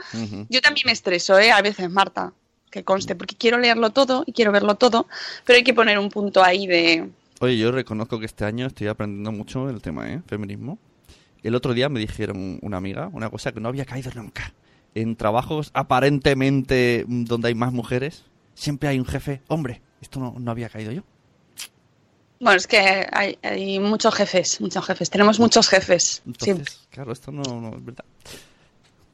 Yo 0.49 0.61
también 0.61 0.87
me 0.87 0.93
estreso, 0.93 1.39
¿eh? 1.39 1.53
A 1.53 1.63
veces, 1.63 1.89
Marta, 1.89 2.33
que 2.69 2.83
conste, 2.83 3.15
porque 3.15 3.37
quiero 3.37 3.59
leerlo 3.59 3.91
todo 3.91 4.25
y 4.27 4.33
quiero 4.33 4.51
verlo 4.51 4.75
todo, 4.75 5.07
pero 5.45 5.57
hay 5.57 5.63
que 5.63 5.73
poner 5.73 6.01
un 6.01 6.11
punto 6.11 6.43
ahí 6.43 6.67
de... 6.67 7.09
Oye, 7.39 7.57
yo 7.57 7.71
reconozco 7.71 8.19
que 8.19 8.27
este 8.27 8.45
año 8.45 8.67
estoy 8.67 8.89
aprendiendo 8.89 9.31
mucho 9.31 9.71
el 9.71 9.81
tema, 9.81 10.11
¿eh? 10.11 10.21
Feminismo. 10.27 10.79
El 11.45 11.55
otro 11.55 11.75
día 11.75 11.89
me 11.89 12.01
dijeron 12.01 12.59
una 12.61 12.77
amiga 12.77 13.09
una 13.13 13.31
cosa 13.31 13.53
que 13.53 13.61
no 13.61 13.69
había 13.69 13.85
caído 13.85 14.11
nunca. 14.17 14.53
En 14.97 15.15
trabajos 15.15 15.71
aparentemente 15.73 17.05
donde 17.07 17.49
hay 17.49 17.55
más 17.55 17.73
mujeres, 17.73 18.25
siempre 18.55 18.89
hay 18.89 18.99
un 18.99 19.07
jefe 19.07 19.43
hombre. 19.47 19.81
Esto 20.01 20.19
no, 20.19 20.35
no 20.41 20.51
había 20.51 20.69
caído 20.69 20.91
yo. 20.91 21.03
Bueno, 22.41 22.57
es 22.57 22.67
que 22.67 23.07
hay, 23.13 23.39
hay 23.43 23.79
muchos 23.79 24.13
jefes, 24.13 24.61
muchos 24.61 24.85
jefes. 24.85 25.09
Tenemos 25.09 25.39
muchos 25.39 25.69
jefes. 25.69 26.23
Entonces, 26.27 26.45
siempre. 26.45 26.82
Claro, 26.93 27.13
esto 27.13 27.33
no, 27.33 27.43
es 27.77 27.85
verdad. 27.85 28.05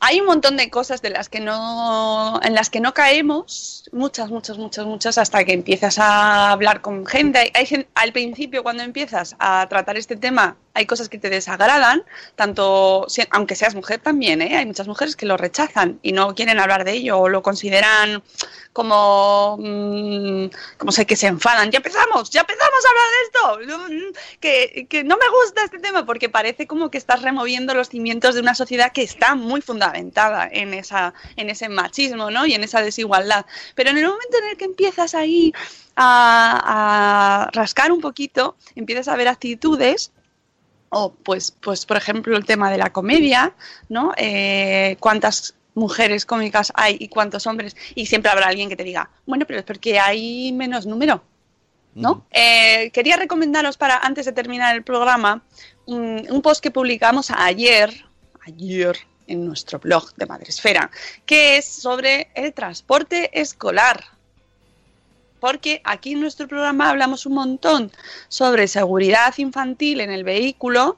Hay 0.00 0.20
un 0.20 0.26
montón 0.26 0.56
de 0.56 0.70
cosas 0.70 1.02
de 1.02 1.10
las 1.10 1.28
que 1.28 1.40
no, 1.40 2.38
en 2.42 2.54
las 2.54 2.70
que 2.70 2.78
no 2.80 2.94
caemos, 2.94 3.88
muchas, 3.92 4.30
muchas, 4.30 4.56
muchas, 4.56 4.86
muchas, 4.86 5.18
hasta 5.18 5.44
que 5.44 5.52
empiezas 5.52 5.98
a 5.98 6.52
hablar 6.52 6.82
con 6.82 7.04
gente. 7.04 7.50
Hay, 7.52 7.86
al 7.94 8.12
principio, 8.12 8.62
cuando 8.62 8.84
empiezas 8.84 9.34
a 9.40 9.66
tratar 9.68 9.96
este 9.96 10.16
tema, 10.16 10.56
hay 10.78 10.86
cosas 10.86 11.08
que 11.08 11.18
te 11.18 11.28
desagradan, 11.28 12.04
tanto, 12.36 13.06
aunque 13.30 13.54
seas 13.56 13.74
mujer 13.74 14.00
también, 14.00 14.40
¿eh? 14.42 14.56
hay 14.56 14.66
muchas 14.66 14.86
mujeres 14.86 15.16
que 15.16 15.26
lo 15.26 15.36
rechazan 15.36 15.98
y 16.02 16.12
no 16.12 16.34
quieren 16.34 16.60
hablar 16.60 16.84
de 16.84 16.92
ello 16.92 17.18
o 17.18 17.28
lo 17.28 17.42
consideran 17.42 18.22
como, 18.72 19.56
mm, 19.58 20.46
como 20.78 20.92
sé 20.92 21.04
que 21.04 21.16
se 21.16 21.26
enfadan. 21.26 21.70
Ya 21.70 21.78
empezamos, 21.78 22.30
ya 22.30 22.42
empezamos 22.42 22.84
a 22.84 22.88
hablar 22.88 23.04
de 23.10 23.24
esto, 23.24 23.38
Mm, 23.66 24.12
que, 24.40 24.86
que 24.88 25.04
no 25.04 25.16
me 25.16 25.28
gusta 25.28 25.64
este 25.64 25.78
tema 25.78 26.04
porque 26.06 26.28
parece 26.28 26.66
como 26.66 26.90
que 26.90 26.98
estás 26.98 27.22
removiendo 27.22 27.74
los 27.74 27.88
cimientos 27.88 28.34
de 28.34 28.40
una 28.40 28.54
sociedad 28.54 28.92
que 28.92 29.02
está 29.02 29.34
muy 29.34 29.60
fundamentada 29.60 30.48
en, 30.50 30.74
esa, 30.74 31.14
en 31.36 31.50
ese 31.50 31.68
machismo 31.68 32.30
¿no? 32.30 32.46
y 32.46 32.54
en 32.54 32.64
esa 32.64 32.82
desigualdad. 32.82 33.46
Pero 33.74 33.90
en 33.90 33.98
el 33.98 34.06
momento 34.06 34.38
en 34.38 34.50
el 34.50 34.56
que 34.56 34.64
empiezas 34.64 35.14
ahí 35.14 35.52
a, 35.96 37.46
a 37.46 37.50
rascar 37.52 37.92
un 37.92 38.00
poquito, 38.00 38.56
empiezas 38.74 39.08
a 39.08 39.16
ver 39.16 39.28
actitudes 39.28 40.12
o 40.90 41.12
pues, 41.12 41.50
pues 41.50 41.86
por 41.86 41.96
ejemplo 41.96 42.36
el 42.36 42.44
tema 42.44 42.70
de 42.70 42.78
la 42.78 42.92
comedia, 42.92 43.54
¿no? 43.88 44.12
Eh, 44.16 44.96
¿Cuántas 45.00 45.54
mujeres 45.74 46.26
cómicas 46.26 46.72
hay 46.74 46.96
y 46.98 47.08
cuántos 47.08 47.46
hombres? 47.46 47.76
Y 47.94 48.06
siempre 48.06 48.30
habrá 48.30 48.46
alguien 48.46 48.68
que 48.68 48.76
te 48.76 48.84
diga, 48.84 49.10
bueno, 49.26 49.46
pero 49.46 49.60
es 49.60 49.64
porque 49.64 49.98
hay 49.98 50.52
menos 50.52 50.86
número, 50.86 51.22
¿no? 51.94 52.26
Eh, 52.30 52.90
quería 52.92 53.16
recomendaros 53.16 53.76
para, 53.76 53.98
antes 53.98 54.26
de 54.26 54.32
terminar 54.32 54.74
el 54.74 54.82
programa, 54.82 55.42
un, 55.86 56.26
un 56.30 56.42
post 56.42 56.62
que 56.62 56.70
publicamos 56.70 57.30
ayer, 57.30 58.04
ayer, 58.46 58.98
en 59.28 59.46
nuestro 59.46 59.78
blog 59.78 60.12
de 60.16 60.26
Madresfera, 60.26 60.90
que 61.24 61.58
es 61.58 61.66
sobre 61.66 62.30
el 62.34 62.52
transporte 62.52 63.38
escolar. 63.38 64.17
Porque 65.40 65.80
aquí 65.84 66.12
en 66.12 66.20
nuestro 66.20 66.48
programa 66.48 66.90
hablamos 66.90 67.26
un 67.26 67.34
montón 67.34 67.92
sobre 68.28 68.68
seguridad 68.68 69.34
infantil 69.38 70.00
en 70.00 70.10
el 70.10 70.24
vehículo 70.24 70.96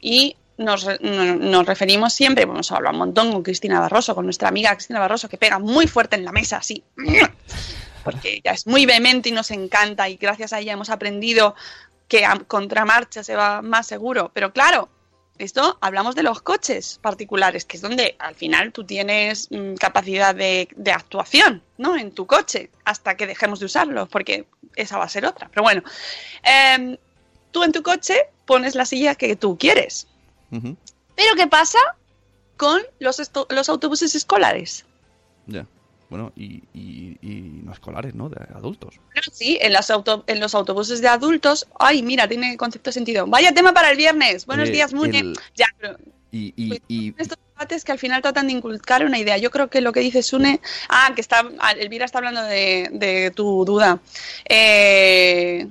y 0.00 0.36
nos, 0.56 0.86
nos 1.00 1.66
referimos 1.66 2.12
siempre, 2.12 2.44
hemos 2.44 2.70
hablado 2.70 2.92
un 2.94 2.98
montón 2.98 3.32
con 3.32 3.42
Cristina 3.42 3.80
Barroso, 3.80 4.14
con 4.14 4.24
nuestra 4.24 4.48
amiga 4.48 4.74
Cristina 4.74 5.00
Barroso, 5.00 5.28
que 5.28 5.38
pega 5.38 5.58
muy 5.58 5.86
fuerte 5.86 6.16
en 6.16 6.24
la 6.24 6.32
mesa, 6.32 6.58
así, 6.58 6.84
porque 8.04 8.34
ella 8.34 8.52
es 8.52 8.66
muy 8.66 8.86
vehemente 8.86 9.30
y 9.30 9.32
nos 9.32 9.50
encanta 9.50 10.08
y 10.08 10.16
gracias 10.16 10.52
a 10.52 10.60
ella 10.60 10.72
hemos 10.72 10.90
aprendido 10.90 11.56
que 12.06 12.24
a 12.24 12.38
contramarcha 12.38 13.24
se 13.24 13.34
va 13.34 13.62
más 13.62 13.86
seguro. 13.86 14.30
Pero 14.34 14.52
claro, 14.52 14.88
esto 15.38 15.78
hablamos 15.80 16.14
de 16.14 16.22
los 16.22 16.42
coches 16.42 16.98
particulares, 17.02 17.64
que 17.64 17.76
es 17.76 17.82
donde 17.82 18.16
al 18.18 18.34
final 18.34 18.72
tú 18.72 18.84
tienes 18.84 19.48
mm, 19.50 19.74
capacidad 19.74 20.34
de, 20.34 20.68
de 20.76 20.92
actuación, 20.92 21.62
¿no? 21.76 21.96
En 21.96 22.12
tu 22.12 22.26
coche, 22.26 22.70
hasta 22.84 23.16
que 23.16 23.26
dejemos 23.26 23.60
de 23.60 23.66
usarlo, 23.66 24.06
porque 24.06 24.46
esa 24.76 24.98
va 24.98 25.04
a 25.04 25.08
ser 25.08 25.26
otra. 25.26 25.48
Pero 25.48 25.62
bueno, 25.62 25.82
em, 26.42 26.96
tú 27.50 27.62
en 27.62 27.72
tu 27.72 27.82
coche 27.82 28.14
pones 28.46 28.74
la 28.74 28.84
silla 28.84 29.14
que 29.14 29.36
tú 29.36 29.58
quieres. 29.58 30.06
Pero 30.50 31.34
¿qué 31.36 31.48
pasa 31.48 31.78
con 32.56 32.80
los, 33.00 33.20
los 33.48 33.68
autobuses 33.68 34.14
escolares? 34.14 34.84
Ya. 35.46 35.66
Bueno, 36.10 36.32
y, 36.36 36.62
y, 36.72 37.16
y 37.22 37.60
no 37.64 37.72
escolares, 37.72 38.14
¿no? 38.14 38.28
De 38.28 38.36
adultos. 38.54 38.94
Sí, 39.32 39.58
en, 39.60 39.72
las 39.72 39.90
auto- 39.90 40.22
en 40.26 40.38
los 40.40 40.54
autobuses 40.54 41.00
de 41.00 41.08
adultos. 41.08 41.66
Ay, 41.78 42.02
mira, 42.02 42.28
tiene 42.28 42.56
concepto 42.56 42.90
de 42.90 42.94
sentido. 42.94 43.26
Vaya 43.26 43.52
tema 43.52 43.72
para 43.72 43.90
el 43.90 43.96
viernes. 43.96 44.46
Buenos 44.46 44.68
Eh, 44.68 44.72
días, 44.72 44.92
Mune. 44.94 45.18
el- 45.18 45.38
Ya, 45.54 45.66
pero 45.78 45.96
Y, 46.30 46.52
y, 46.56 46.80
y- 46.88 47.14
estos 47.16 47.38
debates 47.54 47.84
que 47.84 47.92
al 47.92 47.98
final 47.98 48.20
tratan 48.20 48.48
de 48.48 48.52
inculcar 48.54 49.04
una 49.06 49.18
idea. 49.18 49.38
Yo 49.38 49.50
creo 49.50 49.70
que 49.70 49.80
lo 49.80 49.92
que 49.92 50.00
dice 50.00 50.22
Sune. 50.22 50.60
Ah, 50.88 51.12
que 51.14 51.20
está. 51.20 51.42
Elvira 51.78 52.04
está 52.04 52.18
hablando 52.18 52.42
de, 52.42 52.88
de 52.92 53.30
tu 53.30 53.64
duda. 53.64 54.00
Eh, 54.48 55.68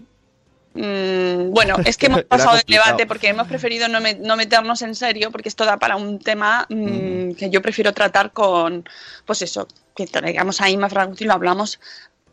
mm, 0.74 1.52
bueno, 1.52 1.76
es 1.86 1.98
que 1.98 2.06
hemos 2.08 2.24
pasado 2.24 2.56
del 2.58 2.66
debate 2.68 3.06
porque 3.06 3.28
hemos 3.30 3.48
preferido 3.48 3.88
no, 3.88 4.02
me- 4.02 4.16
no 4.16 4.36
meternos 4.36 4.82
en 4.82 4.96
serio, 4.96 5.32
porque 5.32 5.50
esto 5.50 5.66
da 5.66 5.78
para 5.78 5.96
un 5.96 6.20
tema 6.20 6.66
mm, 6.70 7.34
que 7.34 7.50
yo 7.50 7.62
prefiero 7.62 7.94
tratar 7.94 8.32
con. 8.34 8.88
Pues 9.26 9.42
eso, 9.42 9.68
que 9.96 10.08
traigamos 10.08 10.62
ahí 10.62 10.76
más 10.78 10.92
fragmentos 10.92 11.22
y 11.22 11.26
lo 11.26 11.34
hablamos 11.34 11.80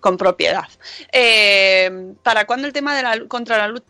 con 0.01 0.16
propiedad. 0.16 0.64
Eh, 1.12 2.14
¿Para 2.22 2.47
cuándo 2.47 2.66
el 2.66 2.72
tema 2.72 2.97
de 2.97 3.03
la 3.03 3.24
contra 3.28 3.59
la 3.59 3.68
luz 3.68 3.82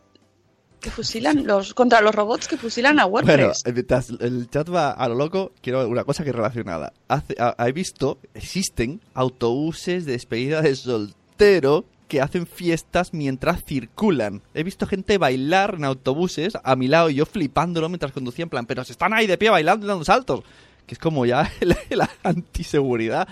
que 0.80 0.90
fusilan 0.90 1.46
los 1.46 1.74
contra 1.74 2.00
los 2.00 2.14
robots 2.14 2.48
que 2.48 2.56
fusilan 2.56 2.98
a 2.98 3.04
Bueno, 3.04 3.28
WordPress? 3.28 3.66
eh, 3.66 3.72
mientras 3.72 4.08
el 4.18 4.48
chat 4.50 4.68
va 4.74 4.90
a 4.92 5.08
lo 5.08 5.14
loco, 5.14 5.52
quiero 5.62 5.86
una 5.86 6.04
cosa 6.04 6.24
que 6.24 6.30
es 6.30 6.34
relacionada. 6.36 6.92
Hace, 7.06 7.36
he 7.58 7.72
visto, 7.72 8.18
existen 8.34 9.00
autobuses 9.14 10.06
de 10.06 10.12
despedida 10.12 10.62
de 10.62 10.74
soltero 10.74 11.84
que 12.10 12.20
hacen 12.20 12.44
fiestas 12.44 13.14
mientras 13.14 13.64
circulan. 13.64 14.42
He 14.52 14.64
visto 14.64 14.84
gente 14.84 15.16
bailar 15.16 15.76
en 15.76 15.84
autobuses 15.84 16.58
a 16.64 16.74
mi 16.74 16.88
lado 16.88 17.08
y 17.08 17.14
yo 17.14 17.24
flipándolo 17.24 17.88
mientras 17.88 18.10
conducía 18.10 18.42
en 18.42 18.50
plan, 18.50 18.66
pero 18.66 18.84
se 18.84 18.90
están 18.90 19.14
ahí 19.14 19.28
de 19.28 19.38
pie 19.38 19.48
bailando 19.48 19.86
y 19.86 19.88
dando 19.88 20.04
saltos. 20.04 20.42
Que 20.86 20.94
es 20.94 20.98
como 20.98 21.24
ya 21.24 21.48
la, 21.90 22.10
antiseguridad. 22.24 23.28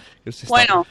Bueno, 0.47 0.87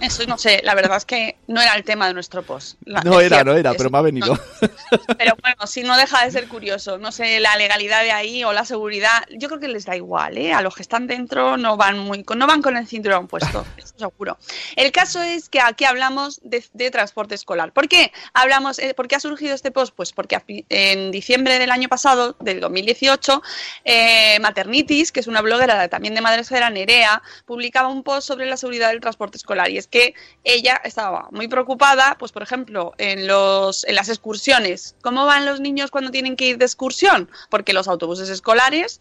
eso 0.00 0.24
no 0.26 0.38
sé, 0.38 0.60
la 0.64 0.74
verdad 0.74 0.96
es 0.96 1.04
que 1.04 1.36
no 1.46 1.60
era 1.60 1.74
el 1.74 1.84
tema 1.84 2.06
de 2.08 2.14
nuestro 2.14 2.42
post. 2.42 2.76
La- 2.84 3.02
No 3.02 3.20
era, 3.20 3.36
cierto, 3.36 3.52
no 3.52 3.56
era, 3.56 3.72
pero 3.74 3.90
me 3.90 3.98
ha 3.98 4.02
venido. 4.02 4.34
no, 4.34 4.98
pero 5.18 5.36
bueno, 5.40 5.66
si 5.66 5.82
no 5.82 5.96
deja 5.96 6.24
de 6.24 6.30
ser 6.30 6.48
curioso, 6.48 6.98
no 6.98 7.12
sé, 7.12 7.40
la 7.40 7.56
legalidad 7.56 8.02
de 8.02 8.12
ahí 8.12 8.44
o 8.44 8.52
la 8.52 8.64
seguridad, 8.64 9.24
yo 9.38 9.48
creo 9.48 9.60
que 9.60 9.68
les 9.68 9.84
da 9.84 9.96
igual, 9.96 10.38
¿eh? 10.38 10.52
A 10.52 10.62
los 10.62 10.74
que 10.74 10.82
están 10.82 11.06
dentro 11.06 11.56
no 11.56 11.76
van 11.76 11.98
muy, 11.98 12.24
con- 12.24 12.38
no 12.38 12.46
van 12.46 12.62
con 12.62 12.76
el 12.76 12.86
cinturón 12.86 13.26
puesto, 13.28 13.64
eso 13.76 13.94
seguro. 13.98 14.38
El 14.76 14.90
caso 14.92 15.20
es 15.22 15.48
que 15.48 15.60
aquí 15.60 15.84
hablamos 15.84 16.40
de, 16.42 16.64
de 16.72 16.90
transporte 16.90 17.34
escolar. 17.34 17.72
¿Por 17.72 17.88
qué 17.88 18.12
hablamos, 18.32 18.78
eh, 18.78 18.94
por 18.94 19.08
qué 19.08 19.16
ha 19.16 19.20
surgido 19.20 19.54
este 19.54 19.70
post? 19.70 19.94
Pues 19.94 20.12
porque 20.12 20.38
en 20.70 21.10
diciembre 21.10 21.58
del 21.58 21.70
año 21.70 21.88
pasado, 21.88 22.36
del 22.40 22.60
2018, 22.60 23.42
eh, 23.84 24.38
Maternitis, 24.40 25.12
que 25.12 25.20
es 25.20 25.26
una 25.26 25.40
bloguera 25.42 25.88
también 25.88 26.14
de 26.14 26.20
Madresfera, 26.20 26.70
Nerea, 26.70 27.22
publicaba 27.46 27.88
un 27.88 28.02
post 28.02 28.26
sobre 28.26 28.46
la 28.46 28.56
seguridad 28.56 28.88
del 28.90 29.00
transporte 29.00 29.36
escolar 29.36 29.68
y 29.70 29.78
es 29.78 29.86
que 29.90 30.14
ella 30.44 30.80
estaba 30.84 31.28
muy 31.32 31.48
preocupada, 31.48 32.16
pues 32.18 32.32
por 32.32 32.42
ejemplo, 32.42 32.94
en, 32.98 33.26
los, 33.26 33.84
en 33.84 33.94
las 33.94 34.08
excursiones. 34.08 34.94
¿Cómo 35.02 35.26
van 35.26 35.46
los 35.46 35.60
niños 35.60 35.90
cuando 35.90 36.10
tienen 36.10 36.36
que 36.36 36.46
ir 36.46 36.58
de 36.58 36.64
excursión? 36.64 37.28
Porque 37.50 37.72
los 37.72 37.88
autobuses 37.88 38.28
escolares, 38.28 39.00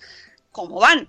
¿cómo 0.51 0.79
van? 0.79 1.07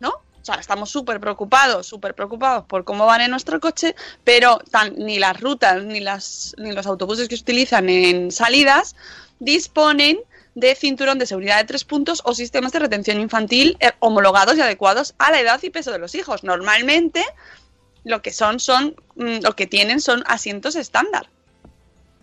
¿No? 0.00 0.10
O 0.10 0.44
sea, 0.44 0.56
estamos 0.56 0.90
súper 0.90 1.20
preocupados, 1.20 1.86
súper 1.86 2.14
preocupados 2.16 2.64
por 2.64 2.84
cómo 2.84 3.06
van 3.06 3.20
en 3.20 3.30
nuestro 3.30 3.60
coche, 3.60 3.94
pero 4.24 4.60
ni 4.96 5.20
las 5.20 5.40
rutas 5.40 5.84
ni, 5.84 6.00
las, 6.00 6.56
ni 6.58 6.72
los 6.72 6.86
autobuses 6.86 7.28
que 7.28 7.36
se 7.36 7.42
utilizan 7.42 7.88
en 7.88 8.32
salidas 8.32 8.96
disponen 9.38 10.18
de 10.54 10.74
cinturón 10.74 11.18
de 11.18 11.26
seguridad 11.26 11.58
de 11.58 11.64
tres 11.64 11.84
puntos 11.84 12.22
o 12.24 12.34
sistemas 12.34 12.72
de 12.72 12.80
retención 12.80 13.20
infantil 13.20 13.76
eh, 13.80 13.92
homologados 14.00 14.56
y 14.56 14.60
adecuados 14.60 15.14
a 15.18 15.30
la 15.30 15.40
edad 15.40 15.62
y 15.62 15.70
peso 15.70 15.92
de 15.92 15.98
los 15.98 16.14
hijos. 16.16 16.42
Normalmente 16.42 17.24
lo 18.04 18.22
que 18.22 18.32
son 18.32 18.60
son 18.60 18.96
mm, 19.16 19.42
lo 19.42 19.54
que 19.54 19.66
tienen 19.66 20.00
son 20.00 20.22
asientos 20.26 20.76
estándar 20.76 21.28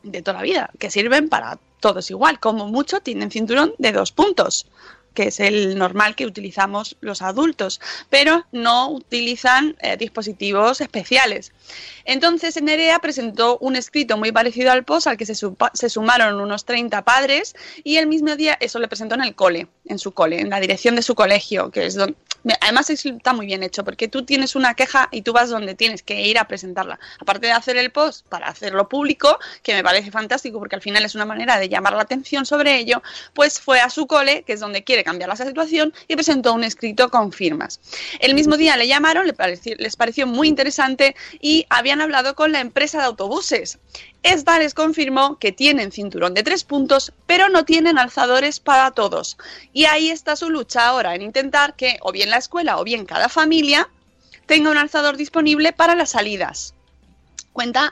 de 0.04 0.22
toda 0.22 0.38
la 0.38 0.44
vida 0.44 0.70
que 0.80 0.90
sirven 0.90 1.30
para 1.30 1.60
todos 1.80 2.10
igual 2.10 2.40
como 2.40 2.68
mucho 2.68 3.00
tienen 3.02 3.32
cinturón 3.32 3.74
de 3.78 3.92
dos 3.92 4.12
puntos 4.12 4.68
que 5.14 5.28
es 5.28 5.40
el 5.40 5.78
normal 5.78 6.16
que 6.16 6.26
utilizamos 6.26 6.96
los 7.02 7.22
adultos, 7.22 7.82
pero 8.10 8.46
no 8.52 8.90
utilizan 8.90 9.76
eh, 9.82 9.98
dispositivos 9.98 10.82
especiales. 10.82 11.52
Entonces, 12.06 12.62
Nerea 12.62 13.00
presentó 13.00 13.58
un 13.60 13.76
escrito 13.76 14.18
muy 14.18 14.32
parecido 14.32 14.72
al 14.72 14.86
post 14.86 15.08
al 15.08 15.18
que 15.18 15.26
se, 15.26 15.36
se 15.74 15.90
sumaron 15.90 16.40
unos 16.40 16.66
30 16.66 17.04
padres 17.04 17.56
y 17.84 17.98
el 17.98 18.08
mismo 18.08 18.36
día 18.36 18.58
eso 18.60 18.80
le 18.80 18.88
presentó 18.88 19.16
en 19.16 19.24
el 19.24 19.36
cole, 19.36 19.68
en 19.86 20.00
su 20.00 20.14
cole, 20.14 20.40
en 20.40 20.50
la 20.50 20.60
dirección 20.60 20.96
de 20.96 21.02
su 21.02 21.16
colegio, 21.16 21.72
que 21.72 21.86
es 21.86 21.96
donde... 21.96 22.16
Además 22.62 22.90
es- 22.90 23.06
está 23.06 23.34
muy 23.34 23.46
bien 23.46 23.64
hecho 23.64 23.84
porque 23.84 24.08
tú 24.08 24.24
tienes 24.26 24.56
una 24.56 24.74
queja 24.74 25.10
y 25.12 25.22
tú 25.22 25.34
vas 25.34 25.50
donde 25.50 25.76
tienes 25.76 26.04
que 26.04 26.22
ir 26.22 26.38
a 26.40 26.48
presentarla. 26.48 27.00
Aparte 27.20 27.48
de 27.48 27.54
hacer 27.54 27.78
el 27.78 27.92
post 27.92 28.26
para 28.28 28.48
hacerlo 28.48 28.88
público, 28.88 29.38
que 29.64 29.74
me 29.74 29.84
parece 29.84 30.12
fantástico 30.12 30.60
porque 30.60 30.76
al 30.76 30.82
final 30.82 31.04
es 31.04 31.16
una 31.16 31.26
manera 31.26 31.60
de 31.60 31.70
llamar 31.70 31.94
la 31.94 32.02
atención 32.04 32.46
sobre 32.46 32.78
ello, 32.78 33.02
pues 33.34 33.60
fue 33.60 33.82
a 33.82 33.90
su 33.90 34.08
cole, 34.08 34.44
que 34.44 34.54
es 34.54 34.60
donde 34.60 34.84
quiere 34.84 35.04
cambiar 35.04 35.30
la 35.30 35.36
situación, 35.36 35.94
y 36.08 36.16
presentó 36.16 36.54
un 36.54 36.64
escrito 36.64 37.10
con 37.10 37.32
firmas. 37.32 37.80
El 38.20 38.36
mismo 38.36 38.58
día 38.58 38.78
le 38.78 38.88
llamaron, 38.88 39.26
les 39.78 39.96
pareció 39.96 40.28
muy 40.28 40.48
interesante 40.48 41.16
y 41.40 41.66
habían 41.70 42.02
hablado 42.02 42.36
con 42.36 42.52
la 42.52 42.60
empresa 42.62 43.00
de 43.00 43.06
autobuses. 43.06 43.80
Esta 44.24 44.60
les 44.60 44.74
confirmó 44.74 45.40
que 45.40 45.54
tienen 45.54 45.92
cinturón 45.92 46.34
de 46.34 46.44
tres 46.44 46.66
puntos, 46.66 47.14
pero 47.26 47.48
no 47.48 47.64
tienen 47.64 47.98
alzadores 47.98 48.60
para 48.60 48.92
todos. 48.92 49.38
Y 49.72 49.86
ahí 49.86 50.10
está 50.10 50.36
su 50.36 50.50
lucha 50.50 50.88
ahora, 50.88 51.16
en 51.16 51.22
intentar 51.22 51.76
que 51.76 51.98
o 52.02 52.12
bien 52.12 52.30
la 52.30 52.38
escuela 52.38 52.80
o 52.80 52.84
bien 52.84 53.06
cada 53.06 53.30
familia 53.30 53.90
tenga 54.46 54.72
un 54.72 54.78
alzador 54.78 55.16
disponible 55.16 55.72
para 55.72 55.96
las 55.96 56.10
salidas. 56.10 56.74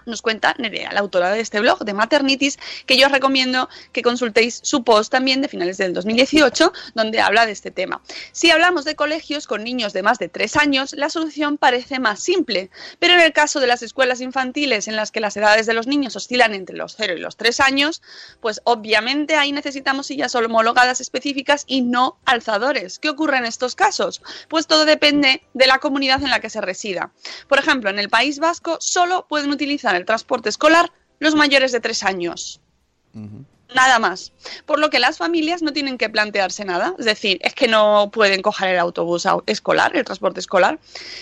Nos 0.06 0.22
cuenta 0.22 0.56
Nerea, 0.58 0.94
la 0.94 1.02
autora 1.02 1.32
de 1.32 1.42
este 1.42 1.60
blog 1.60 1.84
de 1.84 1.94
Maternitis, 1.94 2.58
que 2.86 2.98
yo 2.98 3.08
os 3.08 3.12
recomiendo 3.12 3.68
que 3.92 4.02
consultéis 4.02 4.62
su 4.64 4.86
post 4.86 5.12
también 5.12 5.42
de 5.42 5.50
finales 5.50 5.78
del 5.78 5.94
2018, 5.94 6.72
donde 6.96 7.20
habla 7.20 7.46
de 7.46 7.52
este 7.52 7.70
tema. 7.70 8.02
Si 8.32 8.50
hablamos 8.50 8.86
de 8.86 8.96
colegios 8.96 9.46
con 9.46 9.66
niños 9.66 9.92
de 9.92 10.04
más 10.04 10.20
de 10.20 10.30
tres 10.30 10.56
años, 10.56 10.94
la 10.94 11.10
solución 11.10 11.58
parece 11.58 12.00
más 12.00 12.22
simple, 12.22 12.70
pero 13.00 13.14
en 13.16 13.20
el 13.20 13.34
caso 13.34 13.60
de 13.60 13.68
las 13.68 13.84
escuelas 13.84 14.22
infantiles 14.22 14.88
en 14.88 14.96
las 14.96 15.12
que 15.12 15.20
las 15.20 15.36
edades 15.36 15.66
de 15.66 15.74
los 15.74 15.86
niños 15.86 16.16
oscilan 16.16 16.54
entre 16.54 16.78
los 16.78 16.96
0 16.96 17.16
y 17.18 17.20
los 17.20 17.36
3 17.36 17.60
años, 17.60 18.02
pues 18.40 18.62
obviamente 18.64 19.36
ahí 19.36 19.52
necesitamos 19.52 20.08
sillas 20.08 20.34
homologadas 20.34 21.02
específicas 21.02 21.66
y 21.68 21.82
no 21.82 22.20
alzadores. 22.24 23.00
¿Qué 23.00 23.10
ocurre 23.10 23.38
en 23.38 23.46
estos 23.46 23.76
casos? 23.76 24.22
Pues 24.48 24.66
todo 24.66 24.86
depende 24.86 25.44
de 25.54 25.68
la 25.68 25.80
comunidad 25.80 26.24
en 26.24 26.30
la 26.30 26.40
que 26.40 26.50
se 26.50 26.62
resida. 26.62 27.12
Por 27.50 27.60
ejemplo, 27.60 27.90
en 27.90 28.00
el 28.00 28.08
País 28.08 28.40
Vasco 28.40 28.78
solo 28.80 29.26
pueden 29.28 29.57
utilizar 29.58 29.96
el 29.96 30.06
transporte 30.06 30.50
escolar 30.50 30.92
los 31.20 31.36
mayores 31.36 31.72
de 31.72 31.80
3 31.80 32.04
años. 32.04 32.62
Nada 33.76 34.00
más. 34.00 34.32
Por 34.66 34.80
lo 34.80 34.90
que 34.90 35.00
las 35.00 35.18
familias 35.18 35.62
no 35.62 35.74
tienen 35.74 35.98
que 35.98 36.10
plantearse 36.10 36.64
nada. 36.64 36.94
Es 36.98 37.06
decir, 37.06 37.38
es 37.42 37.54
que 37.54 37.68
no 37.68 38.10
pueden 38.14 38.42
coger 38.42 38.70
el 38.70 38.80
autobús 38.80 39.26
au- 39.26 39.44
escolar, 39.46 39.94
el 39.98 40.06
transporte 40.06 40.40
escolar. 40.40 40.80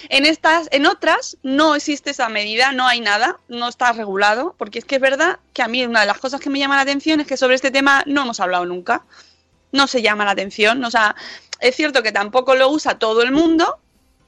En 0.10 0.26
estas, 0.28 0.68
en 0.72 0.86
otras, 0.86 1.38
no 1.42 1.74
existe 1.74 2.12
esa 2.12 2.30
medida, 2.30 2.72
no 2.72 2.86
hay 2.88 3.02
nada, 3.02 3.40
no 3.48 3.68
está 3.68 3.94
regulado, 3.94 4.54
porque 4.60 4.78
es 4.80 4.86
que 4.86 4.96
es 4.96 5.02
verdad 5.02 5.40
que 5.54 5.64
a 5.64 5.68
mí 5.68 5.84
una 5.86 6.02
de 6.02 6.06
las 6.06 6.20
cosas 6.20 6.40
que 6.40 6.52
me 6.52 6.60
llama 6.60 6.76
la 6.76 6.84
atención 6.84 7.20
es 7.20 7.26
que 7.28 7.36
sobre 7.38 7.56
este 7.56 7.72
tema 7.72 8.04
no 8.06 8.22
hemos 8.22 8.40
hablado 8.40 8.66
nunca. 8.66 9.06
No 9.72 9.88
se 9.88 10.04
llama 10.04 10.24
la 10.26 10.32
atención. 10.32 10.84
O 10.86 10.92
sea, 10.92 11.16
es 11.62 11.76
cierto 11.76 12.04
que 12.04 12.12
tampoco 12.12 12.54
lo 12.56 12.70
usa 12.70 13.00
todo 13.00 13.24
el 13.24 13.32
mundo, 13.32 13.80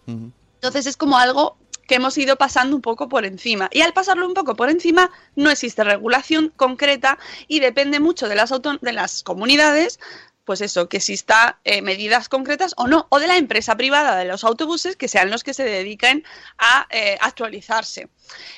entonces 0.08 0.88
es 0.88 0.98
como 0.98 1.18
algo 1.20 1.58
que 1.88 1.96
hemos 1.96 2.18
ido 2.18 2.36
pasando 2.36 2.76
un 2.76 2.82
poco 2.82 3.10
por 3.10 3.26
encima. 3.26 3.70
Y 3.72 3.82
al 3.82 3.94
pasarlo 3.94 4.28
un 4.28 4.34
poco 4.34 4.56
por 4.56 4.70
encima, 4.70 5.10
no 5.36 5.50
existe 5.50 5.84
regulación 5.84 6.54
concreta 6.56 7.18
y 7.48 7.60
depende 7.60 8.00
mucho 8.00 8.28
de 8.28 8.36
las, 8.36 8.52
de 8.82 8.92
las 8.94 9.24
comunidades, 9.24 10.00
pues 10.46 10.62
eso, 10.62 10.88
que 10.88 10.98
exista 10.98 11.60
eh, 11.66 11.82
medidas 11.82 12.30
concretas 12.30 12.74
o 12.78 12.88
no, 12.88 13.08
o 13.10 13.20
de 13.20 13.28
la 13.28 13.36
empresa 13.38 13.76
privada 13.76 14.16
de 14.16 14.26
los 14.26 14.44
autobuses, 14.46 14.96
que 14.96 15.08
sean 15.10 15.30
los 15.30 15.44
que 15.44 15.54
se 15.54 15.64
dediquen 15.64 16.24
a 16.58 16.88
eh, 16.90 17.18
actualizarse. 17.20 18.08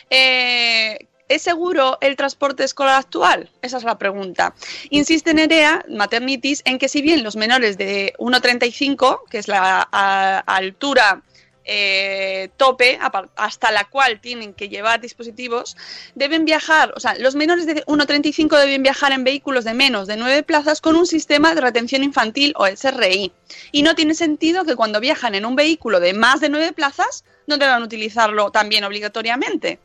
Eh, 0.09 1.07
¿Es 1.27 1.43
seguro 1.43 1.99
el 2.01 2.15
transporte 2.15 2.63
escolar 2.63 2.95
actual? 2.99 3.51
Esa 3.61 3.77
es 3.77 3.84
la 3.84 3.99
pregunta. 3.99 4.55
Insiste 4.89 5.32
Nerea, 5.36 5.86
Maternitis, 5.88 6.63
en 6.65 6.80
que 6.80 6.89
si 6.89 7.03
bien 7.03 7.23
los 7.23 7.36
menores 7.36 7.77
de 7.77 8.13
1,35, 8.17 9.21
que 9.30 9.38
es 9.38 9.47
la 9.47 9.88
a- 9.91 10.39
altura 10.47 11.21
eh, 11.66 12.49
tope 12.57 12.99
hasta 13.36 13.72
la 13.72 13.86
cual 13.86 14.20
tienen 14.20 14.53
que 14.53 14.70
llevar 14.70 15.01
dispositivos, 15.01 15.78
deben 16.16 16.45
viajar, 16.45 16.93
o 16.95 16.99
sea, 16.99 17.16
los 17.16 17.36
menores 17.36 17.66
de 17.66 17.86
1,35 17.86 18.57
deben 18.57 18.84
viajar 18.84 19.12
en 19.12 19.24
vehículos 19.24 19.66
de 19.66 19.74
menos 19.74 20.07
de 20.07 20.18
9 20.18 20.43
plazas 20.43 20.82
con 20.82 20.95
un 20.95 21.05
sistema 21.05 21.53
de 21.55 21.62
retención 21.62 22.03
infantil 22.03 22.53
o 22.55 22.66
SRI. 22.68 23.32
Y 23.72 23.84
no 23.84 23.95
tiene 23.95 24.14
sentido 24.16 24.66
que 24.66 24.76
cuando 24.76 24.99
viajan 24.99 25.36
en 25.36 25.45
un 25.45 25.55
vehículo 25.55 25.99
de 25.99 26.14
más 26.14 26.39
de 26.41 26.49
9 26.49 26.74
plazas 26.74 27.24
no 27.47 27.57
deban 27.57 27.82
utilizarlo 27.82 28.51
también 28.51 28.84
obligatoriamente 28.84 29.80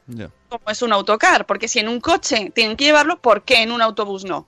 como 0.58 0.70
es 0.70 0.82
un 0.82 0.92
autocar, 0.92 1.46
porque 1.46 1.68
si 1.68 1.80
en 1.80 1.88
un 1.88 2.00
coche 2.00 2.52
tienen 2.54 2.76
que 2.76 2.84
llevarlo, 2.84 3.18
¿por 3.20 3.42
qué 3.42 3.62
en 3.62 3.72
un 3.72 3.82
autobús 3.82 4.24
no? 4.24 4.46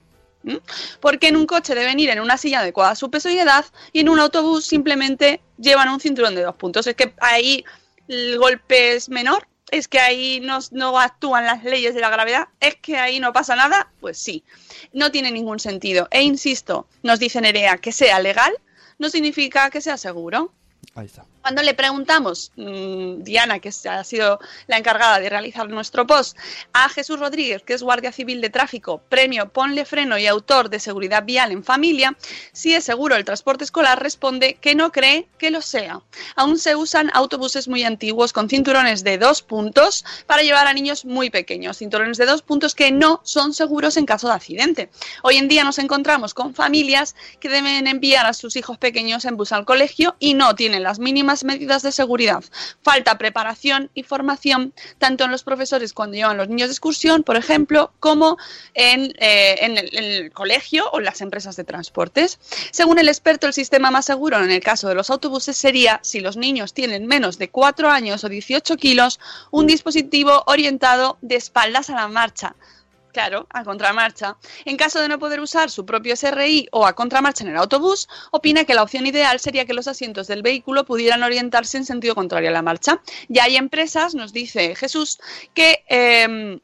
Porque 1.00 1.28
en 1.28 1.36
un 1.36 1.46
coche 1.46 1.74
deben 1.74 1.98
ir 1.98 2.10
en 2.10 2.20
una 2.20 2.36
silla 2.36 2.60
adecuada 2.60 2.92
a 2.92 2.96
su 2.96 3.10
peso 3.10 3.28
y 3.28 3.38
edad 3.38 3.64
y 3.92 4.00
en 4.00 4.08
un 4.08 4.20
autobús 4.20 4.64
simplemente 4.64 5.40
llevan 5.58 5.88
un 5.88 6.00
cinturón 6.00 6.34
de 6.34 6.42
dos 6.42 6.56
puntos. 6.56 6.86
Es 6.86 6.94
que 6.94 7.12
ahí 7.20 7.64
el 8.08 8.38
golpe 8.38 8.94
es 8.94 9.08
menor, 9.08 9.48
es 9.70 9.88
que 9.88 9.98
ahí 9.98 10.40
no, 10.40 10.58
no 10.70 10.98
actúan 10.98 11.44
las 11.44 11.64
leyes 11.64 11.94
de 11.94 12.00
la 12.00 12.10
gravedad, 12.10 12.48
es 12.60 12.76
que 12.76 12.96
ahí 12.98 13.18
no 13.18 13.32
pasa 13.32 13.56
nada, 13.56 13.90
pues 14.00 14.18
sí, 14.18 14.44
no 14.92 15.10
tiene 15.10 15.32
ningún 15.32 15.58
sentido. 15.58 16.06
E 16.10 16.22
insisto, 16.22 16.86
nos 17.02 17.18
dice 17.18 17.40
Nerea 17.40 17.78
que 17.78 17.90
sea 17.90 18.20
legal 18.20 18.52
no 18.98 19.10
significa 19.10 19.70
que 19.70 19.80
sea 19.80 19.96
seguro. 19.96 20.52
Ahí 20.94 21.06
está. 21.06 21.24
Cuando 21.46 21.62
le 21.62 21.74
preguntamos, 21.74 22.50
mmm, 22.56 23.22
Diana, 23.22 23.60
que 23.60 23.70
ha 23.88 24.02
sido 24.02 24.40
la 24.66 24.78
encargada 24.78 25.20
de 25.20 25.30
realizar 25.30 25.68
nuestro 25.68 26.04
post, 26.04 26.36
a 26.72 26.88
Jesús 26.88 27.20
Rodríguez, 27.20 27.62
que 27.62 27.74
es 27.74 27.84
guardia 27.84 28.10
civil 28.10 28.40
de 28.40 28.50
tráfico, 28.50 29.00
premio 29.08 29.48
Ponle 29.50 29.84
Freno 29.84 30.18
y 30.18 30.26
autor 30.26 30.70
de 30.70 30.80
Seguridad 30.80 31.22
Vial 31.24 31.52
en 31.52 31.62
Familia, 31.62 32.16
si 32.52 32.74
es 32.74 32.82
seguro 32.82 33.14
el 33.14 33.24
transporte 33.24 33.62
escolar, 33.62 34.02
responde 34.02 34.54
que 34.54 34.74
no 34.74 34.90
cree 34.90 35.28
que 35.38 35.52
lo 35.52 35.62
sea. 35.62 36.00
Aún 36.34 36.58
se 36.58 36.74
usan 36.74 37.12
autobuses 37.14 37.68
muy 37.68 37.84
antiguos 37.84 38.32
con 38.32 38.48
cinturones 38.48 39.04
de 39.04 39.16
dos 39.16 39.42
puntos 39.42 40.04
para 40.26 40.42
llevar 40.42 40.66
a 40.66 40.72
niños 40.72 41.04
muy 41.04 41.30
pequeños, 41.30 41.78
cinturones 41.78 42.18
de 42.18 42.26
dos 42.26 42.42
puntos 42.42 42.74
que 42.74 42.90
no 42.90 43.20
son 43.22 43.54
seguros 43.54 43.96
en 43.96 44.04
caso 44.04 44.26
de 44.26 44.34
accidente. 44.34 44.90
Hoy 45.22 45.36
en 45.36 45.46
día 45.46 45.62
nos 45.62 45.78
encontramos 45.78 46.34
con 46.34 46.56
familias 46.56 47.14
que 47.38 47.48
deben 47.48 47.86
enviar 47.86 48.26
a 48.26 48.32
sus 48.32 48.56
hijos 48.56 48.78
pequeños 48.78 49.24
en 49.26 49.36
bus 49.36 49.52
al 49.52 49.64
colegio 49.64 50.16
y 50.18 50.34
no 50.34 50.56
tienen 50.56 50.82
las 50.82 50.98
mínimas 50.98 51.35
medidas 51.44 51.82
de 51.82 51.92
seguridad. 51.92 52.44
Falta 52.82 53.18
preparación 53.18 53.90
y 53.94 54.02
formación 54.02 54.72
tanto 54.98 55.24
en 55.24 55.30
los 55.30 55.42
profesores 55.42 55.92
cuando 55.92 56.16
llevan 56.16 56.36
los 56.36 56.48
niños 56.48 56.68
de 56.68 56.72
excursión, 56.72 57.22
por 57.22 57.36
ejemplo, 57.36 57.92
como 58.00 58.36
en, 58.74 59.14
eh, 59.18 59.56
en, 59.60 59.78
el, 59.78 60.32
colegio 60.32 60.88
o 60.90 60.98
en 60.98 61.04
las 61.04 61.20
empresas 61.20 61.56
de 61.56 61.64
transportes. 61.64 62.38
Según 62.70 62.98
el 62.98 63.08
experto, 63.08 63.46
el 63.46 63.52
sistema 63.52 63.90
más 63.90 64.04
seguro 64.04 64.42
en 64.42 64.50
el 64.50 64.60
caso 64.60 64.88
de 64.88 64.94
los 64.94 65.10
autobuses 65.10 65.56
sería, 65.56 66.00
si 66.02 66.20
los 66.20 66.36
niños 66.36 66.74
tienen 66.74 67.06
menos 67.06 67.38
de 67.38 67.48
4 67.48 67.90
años 67.90 68.24
o 68.24 68.28
18 68.28 68.76
kilos, 68.76 69.20
un 69.50 69.66
dispositivo 69.66 70.42
orientado 70.46 71.18
de 71.22 71.36
espaldas 71.36 71.90
a 71.90 71.94
la 71.94 72.08
marcha 72.08 72.54
claro, 73.16 73.46
a 73.48 73.64
contramarcha. 73.64 74.36
En 74.66 74.76
caso 74.76 75.00
de 75.00 75.08
no 75.08 75.18
poder 75.18 75.40
usar 75.40 75.70
su 75.70 75.86
propio 75.86 76.14
SRI 76.14 76.68
o 76.70 76.84
a 76.84 76.92
contramarcha 76.92 77.44
en 77.44 77.50
el 77.50 77.56
autobús, 77.56 78.08
opina 78.30 78.64
que 78.66 78.74
la 78.74 78.82
opción 78.82 79.06
ideal 79.06 79.40
sería 79.40 79.64
que 79.64 79.72
los 79.72 79.88
asientos 79.88 80.26
del 80.26 80.42
vehículo 80.42 80.84
pudieran 80.84 81.22
orientarse 81.22 81.78
en 81.78 81.86
sentido 81.86 82.14
contrario 82.14 82.50
a 82.50 82.52
la 82.52 82.60
marcha. 82.60 83.00
Ya 83.28 83.44
hay 83.44 83.56
empresas, 83.56 84.14
nos 84.14 84.34
dice 84.34 84.74
Jesús, 84.74 85.18
que... 85.54 85.82
Eh, 85.88 86.60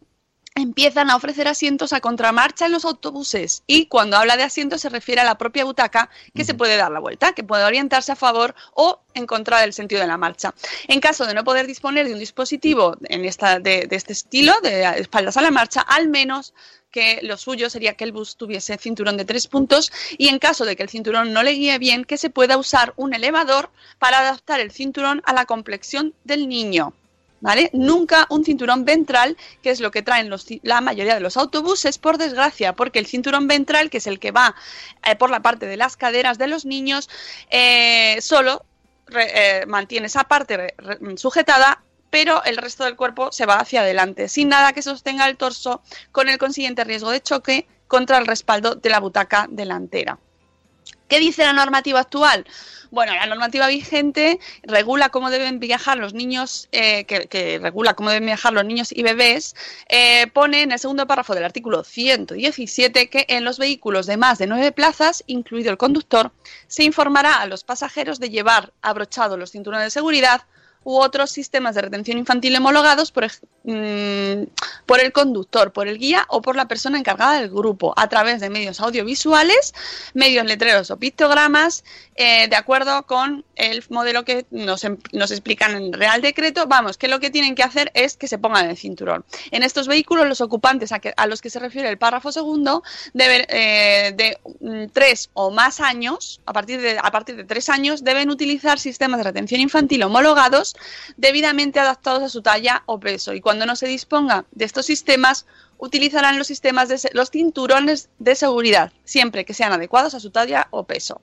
empiezan 0.54 1.10
a 1.10 1.16
ofrecer 1.16 1.48
asientos 1.48 1.92
a 1.92 2.00
contramarcha 2.00 2.66
en 2.66 2.72
los 2.72 2.84
autobuses 2.84 3.62
y 3.66 3.86
cuando 3.86 4.16
habla 4.16 4.36
de 4.36 4.42
asientos 4.42 4.80
se 4.80 4.88
refiere 4.88 5.20
a 5.20 5.24
la 5.24 5.38
propia 5.38 5.64
butaca 5.64 6.10
que 6.34 6.42
uh 6.42 6.44
-huh. 6.44 6.46
se 6.46 6.54
puede 6.54 6.76
dar 6.76 6.90
la 6.90 7.00
vuelta, 7.00 7.32
que 7.32 7.44
puede 7.44 7.64
orientarse 7.64 8.12
a 8.12 8.16
favor 8.16 8.54
o 8.74 9.00
en 9.14 9.26
contra 9.26 9.60
del 9.60 9.72
sentido 9.72 10.00
de 10.00 10.06
la 10.08 10.16
marcha. 10.18 10.54
En 10.88 11.00
caso 11.00 11.26
de 11.26 11.34
no 11.34 11.44
poder 11.44 11.66
disponer 11.66 12.06
de 12.06 12.14
un 12.14 12.18
dispositivo 12.18 12.96
en 13.04 13.24
esta, 13.24 13.58
de, 13.58 13.86
de 13.86 13.96
este 13.96 14.12
estilo, 14.12 14.52
de 14.62 14.82
espaldas 14.98 15.36
a 15.36 15.42
la 15.42 15.50
marcha, 15.50 15.80
al 15.80 16.08
menos 16.08 16.54
que 16.90 17.20
lo 17.22 17.38
suyo 17.38 17.70
sería 17.70 17.94
que 17.94 18.04
el 18.04 18.12
bus 18.12 18.36
tuviese 18.36 18.76
cinturón 18.76 19.16
de 19.16 19.24
tres 19.24 19.48
puntos 19.48 19.90
y 20.18 20.28
en 20.28 20.38
caso 20.38 20.64
de 20.66 20.76
que 20.76 20.82
el 20.82 20.90
cinturón 20.90 21.32
no 21.32 21.42
le 21.42 21.52
guíe 21.52 21.78
bien, 21.78 22.04
que 22.04 22.18
se 22.18 22.28
pueda 22.30 22.58
usar 22.58 22.92
un 22.96 23.14
elevador 23.14 23.70
para 23.98 24.18
adaptar 24.20 24.60
el 24.60 24.70
cinturón 24.70 25.22
a 25.24 25.32
la 25.32 25.46
complexión 25.46 26.14
del 26.24 26.48
niño. 26.48 26.92
¿Vale? 27.42 27.70
Nunca 27.72 28.26
un 28.30 28.44
cinturón 28.44 28.84
ventral, 28.84 29.36
que 29.62 29.70
es 29.70 29.80
lo 29.80 29.90
que 29.90 30.02
traen 30.02 30.30
la 30.62 30.80
mayoría 30.80 31.14
de 31.14 31.20
los 31.20 31.36
autobuses, 31.36 31.98
por 31.98 32.16
desgracia, 32.16 32.74
porque 32.74 33.00
el 33.00 33.06
cinturón 33.06 33.48
ventral, 33.48 33.90
que 33.90 33.98
es 33.98 34.06
el 34.06 34.20
que 34.20 34.30
va 34.30 34.54
eh, 35.04 35.16
por 35.16 35.28
la 35.28 35.40
parte 35.40 35.66
de 35.66 35.76
las 35.76 35.96
caderas 35.96 36.38
de 36.38 36.46
los 36.46 36.64
niños, 36.64 37.10
eh, 37.50 38.16
solo 38.20 38.64
re, 39.06 39.26
eh, 39.34 39.66
mantiene 39.66 40.06
esa 40.06 40.22
parte 40.22 40.56
re, 40.56 40.76
sujetada 41.16 41.82
pero 42.10 42.44
el 42.44 42.58
resto 42.58 42.84
del 42.84 42.94
cuerpo 42.94 43.32
se 43.32 43.46
va 43.46 43.54
hacia 43.54 43.80
adelante, 43.80 44.28
sin 44.28 44.50
nada 44.50 44.74
que 44.74 44.82
sostenga 44.82 45.26
el 45.30 45.38
torso, 45.38 45.80
con 46.12 46.28
el 46.28 46.36
consiguiente 46.36 46.84
riesgo 46.84 47.10
de 47.10 47.22
choque 47.22 47.66
contra 47.88 48.18
el 48.18 48.26
respaldo 48.26 48.74
de 48.74 48.90
la 48.90 49.00
butaca 49.00 49.46
delantera. 49.50 50.18
¿Qué 51.12 51.20
dice 51.20 51.44
la 51.44 51.52
normativa 51.52 52.00
actual? 52.00 52.46
Bueno, 52.90 53.12
la 53.12 53.26
normativa 53.26 53.66
vigente 53.66 54.40
regula 54.62 55.10
cómo 55.10 55.28
deben 55.28 55.60
viajar 55.60 55.98
los 55.98 56.14
niños, 56.14 56.70
eh, 56.72 57.04
que, 57.04 57.58
regula 57.58 57.92
cómo 57.92 58.08
deben 58.08 58.24
viajar 58.24 58.54
los 58.54 58.64
niños 58.64 58.92
y 58.92 59.02
bebés, 59.02 59.54
eh, 59.90 60.28
pone 60.28 60.62
en 60.62 60.72
el 60.72 60.78
segundo 60.78 61.06
párrafo 61.06 61.34
del 61.34 61.44
artículo 61.44 61.84
117 61.84 63.10
que 63.10 63.26
en 63.28 63.44
los 63.44 63.58
vehículos 63.58 64.06
de 64.06 64.16
más 64.16 64.38
de 64.38 64.46
nueve 64.46 64.72
plazas, 64.72 65.22
incluido 65.26 65.70
el 65.70 65.76
conductor, 65.76 66.32
se 66.66 66.84
informará 66.84 67.42
a 67.42 67.46
los 67.46 67.62
pasajeros 67.62 68.18
de 68.18 68.30
llevar 68.30 68.72
abrochados 68.80 69.38
los 69.38 69.50
cinturones 69.50 69.84
de 69.84 69.90
seguridad 69.90 70.46
u 70.84 70.96
otros 70.96 71.30
sistemas 71.30 71.74
de 71.74 71.82
retención 71.82 72.18
infantil 72.18 72.56
homologados 72.56 73.12
por, 73.12 73.26
mmm, 73.64 74.44
por, 74.86 75.00
el 75.00 75.12
conductor, 75.12 75.72
por 75.72 75.88
el 75.88 75.98
guía 75.98 76.24
o 76.28 76.42
por 76.42 76.56
la 76.56 76.68
persona 76.68 76.98
encargada 76.98 77.40
del 77.40 77.50
grupo, 77.50 77.94
a 77.96 78.08
través 78.08 78.40
de 78.40 78.50
medios 78.50 78.80
audiovisuales, 78.80 79.74
medios 80.14 80.44
letreros 80.46 80.90
o 80.90 80.96
pictogramas, 80.96 81.84
eh, 82.16 82.48
de 82.48 82.56
acuerdo 82.56 83.04
con 83.06 83.44
el 83.56 83.82
modelo 83.88 84.24
que 84.24 84.44
nos, 84.50 84.86
nos, 85.12 85.30
explican 85.30 85.74
en 85.76 85.92
Real 85.92 86.20
Decreto. 86.20 86.66
Vamos, 86.66 86.98
que 86.98 87.08
lo 87.08 87.20
que 87.20 87.30
tienen 87.30 87.54
que 87.54 87.62
hacer 87.62 87.90
es 87.94 88.16
que 88.16 88.28
se 88.28 88.38
pongan 88.38 88.68
el 88.68 88.76
cinturón. 88.76 89.24
En 89.50 89.62
estos 89.62 89.88
vehículos, 89.88 90.28
los 90.28 90.40
ocupantes 90.40 90.92
a, 90.92 90.98
que, 90.98 91.14
a 91.16 91.26
los 91.26 91.40
que 91.40 91.48
se 91.48 91.58
refiere 91.58 91.88
el 91.88 91.98
párrafo 91.98 92.32
segundo, 92.32 92.82
deben, 93.14 93.46
eh, 93.48 94.12
de 94.14 94.38
mm, 94.60 94.92
tres 94.92 95.30
o 95.32 95.50
más 95.50 95.80
años, 95.80 96.40
a 96.44 96.52
partir, 96.52 96.80
de, 96.80 96.98
a 96.98 97.10
partir 97.10 97.36
de 97.36 97.44
tres 97.44 97.68
años, 97.68 98.04
deben 98.04 98.30
utilizar 98.30 98.78
sistemas 98.78 99.18
de 99.18 99.24
retención 99.24 99.60
infantil 99.60 100.02
homologados 100.02 100.71
debidamente 101.16 101.80
adaptados 101.80 102.22
a 102.22 102.28
su 102.28 102.42
talla 102.42 102.82
o 102.86 102.98
peso. 103.00 103.34
Y 103.34 103.40
cuando 103.40 103.66
no 103.66 103.76
se 103.76 103.86
disponga 103.86 104.44
de 104.52 104.64
estos 104.64 104.86
sistemas, 104.86 105.46
utilizarán 105.78 106.38
los 106.38 106.46
sistemas 106.46 106.88
los 107.12 107.30
cinturones 107.30 108.08
de 108.18 108.34
seguridad, 108.34 108.92
siempre 109.04 109.44
que 109.44 109.54
sean 109.54 109.72
adecuados 109.72 110.14
a 110.14 110.20
su 110.20 110.30
talla 110.30 110.68
o 110.70 110.84
peso. 110.84 111.20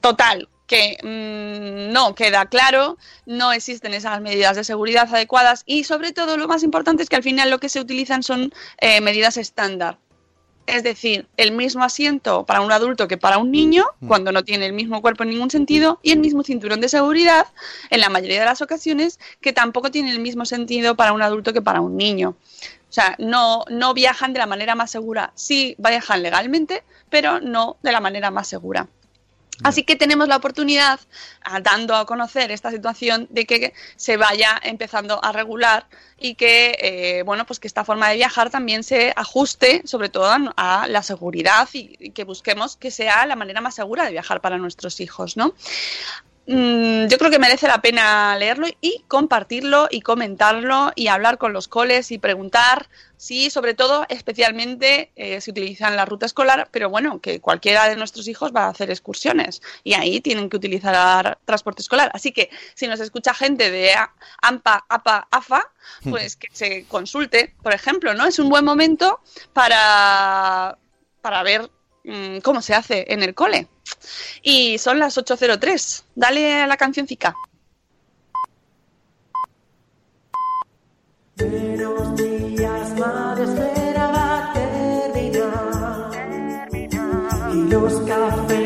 Total, 0.00 0.48
que 0.66 0.96
mmm, 1.02 1.92
no 1.92 2.14
queda 2.14 2.46
claro, 2.46 2.98
no 3.26 3.52
existen 3.52 3.94
esas 3.94 4.20
medidas 4.20 4.56
de 4.56 4.64
seguridad 4.64 5.08
adecuadas 5.12 5.62
y 5.66 5.84
sobre 5.84 6.12
todo 6.12 6.36
lo 6.36 6.48
más 6.48 6.62
importante 6.62 7.02
es 7.02 7.08
que 7.08 7.16
al 7.16 7.22
final 7.22 7.50
lo 7.50 7.60
que 7.60 7.68
se 7.68 7.80
utilizan 7.80 8.22
son 8.22 8.52
eh, 8.78 9.00
medidas 9.00 9.36
estándar. 9.36 9.98
Es 10.66 10.82
decir, 10.82 11.26
el 11.36 11.52
mismo 11.52 11.84
asiento 11.84 12.44
para 12.44 12.62
un 12.62 12.72
adulto 12.72 13.06
que 13.06 13.18
para 13.18 13.38
un 13.38 13.50
niño, 13.50 13.84
cuando 14.06 14.32
no 14.32 14.44
tiene 14.44 14.66
el 14.66 14.72
mismo 14.72 15.02
cuerpo 15.02 15.22
en 15.22 15.30
ningún 15.30 15.50
sentido, 15.50 15.98
y 16.02 16.12
el 16.12 16.20
mismo 16.20 16.42
cinturón 16.42 16.80
de 16.80 16.88
seguridad, 16.88 17.46
en 17.90 18.00
la 18.00 18.08
mayoría 18.08 18.40
de 18.40 18.46
las 18.46 18.62
ocasiones, 18.62 19.20
que 19.40 19.52
tampoco 19.52 19.90
tiene 19.90 20.10
el 20.10 20.20
mismo 20.20 20.46
sentido 20.46 20.96
para 20.96 21.12
un 21.12 21.22
adulto 21.22 21.52
que 21.52 21.60
para 21.60 21.80
un 21.80 21.96
niño. 21.96 22.36
O 22.88 22.92
sea, 22.94 23.16
no, 23.18 23.64
no 23.68 23.92
viajan 23.92 24.32
de 24.32 24.38
la 24.38 24.46
manera 24.46 24.74
más 24.74 24.90
segura. 24.90 25.32
Sí 25.34 25.74
viajan 25.78 26.22
legalmente, 26.22 26.84
pero 27.10 27.40
no 27.40 27.76
de 27.82 27.92
la 27.92 28.00
manera 28.00 28.30
más 28.30 28.46
segura. 28.46 28.88
Así 29.62 29.84
que 29.84 29.96
tenemos 29.96 30.26
la 30.28 30.36
oportunidad, 30.36 31.00
dando 31.62 31.94
a 31.94 32.06
conocer 32.06 32.50
esta 32.50 32.70
situación, 32.70 33.28
de 33.30 33.46
que 33.46 33.72
se 33.96 34.16
vaya 34.16 34.60
empezando 34.62 35.24
a 35.24 35.32
regular 35.32 35.86
y 36.18 36.34
que, 36.34 36.76
eh, 36.80 37.22
bueno, 37.22 37.46
pues 37.46 37.60
que 37.60 37.68
esta 37.68 37.84
forma 37.84 38.08
de 38.08 38.16
viajar 38.16 38.50
también 38.50 38.82
se 38.82 39.12
ajuste, 39.16 39.82
sobre 39.84 40.08
todo 40.08 40.28
a 40.56 40.88
la 40.88 41.02
seguridad 41.02 41.68
y, 41.72 41.96
y 42.00 42.10
que 42.10 42.24
busquemos 42.24 42.76
que 42.76 42.90
sea 42.90 43.26
la 43.26 43.36
manera 43.36 43.60
más 43.60 43.74
segura 43.74 44.04
de 44.04 44.12
viajar 44.12 44.40
para 44.40 44.58
nuestros 44.58 45.00
hijos, 45.00 45.36
¿no? 45.36 45.54
Mm, 46.46 47.06
yo 47.06 47.16
creo 47.16 47.30
que 47.30 47.38
merece 47.38 47.66
la 47.66 47.80
pena 47.80 48.36
leerlo 48.36 48.66
y 48.82 49.02
compartirlo 49.08 49.88
y 49.90 50.02
comentarlo 50.02 50.92
y 50.94 51.06
hablar 51.08 51.38
con 51.38 51.54
los 51.54 51.68
coles 51.68 52.10
y 52.10 52.18
preguntar 52.18 52.90
si, 53.16 53.48
sobre 53.48 53.72
todo, 53.72 54.04
especialmente 54.10 55.10
eh, 55.16 55.40
se 55.40 55.52
utilizan 55.52 55.96
la 55.96 56.04
ruta 56.04 56.26
escolar, 56.26 56.68
pero 56.70 56.90
bueno, 56.90 57.20
que 57.20 57.40
cualquiera 57.40 57.88
de 57.88 57.96
nuestros 57.96 58.28
hijos 58.28 58.52
va 58.54 58.64
a 58.64 58.68
hacer 58.68 58.90
excursiones 58.90 59.62
y 59.84 59.94
ahí 59.94 60.20
tienen 60.20 60.50
que 60.50 60.58
utilizar 60.58 61.38
transporte 61.46 61.80
escolar. 61.80 62.10
Así 62.12 62.32
que 62.32 62.50
si 62.74 62.86
nos 62.88 63.00
escucha 63.00 63.32
gente 63.32 63.70
de 63.70 63.92
AMPA, 64.42 64.84
APA, 64.86 65.28
AFA, 65.30 65.72
pues 66.10 66.36
que 66.36 66.48
se 66.52 66.84
consulte, 66.84 67.54
por 67.62 67.72
ejemplo, 67.72 68.12
¿no? 68.12 68.26
Es 68.26 68.38
un 68.38 68.50
buen 68.50 68.66
momento 68.66 69.20
para, 69.54 70.76
para 71.22 71.42
ver 71.42 71.70
cómo 72.42 72.62
se 72.62 72.74
hace 72.74 73.06
en 73.08 73.22
el 73.22 73.34
cole. 73.34 73.68
Y 74.42 74.78
son 74.78 74.98
las 74.98 75.16
8.03. 75.16 76.04
Dale 76.14 76.62
a 76.62 76.66
la 76.66 76.76
cancioncica. 76.76 77.34
Días, 81.36 82.94
terminar. 84.54 85.54
Y 87.52 87.62
los 87.68 88.00
cafés 88.02 88.63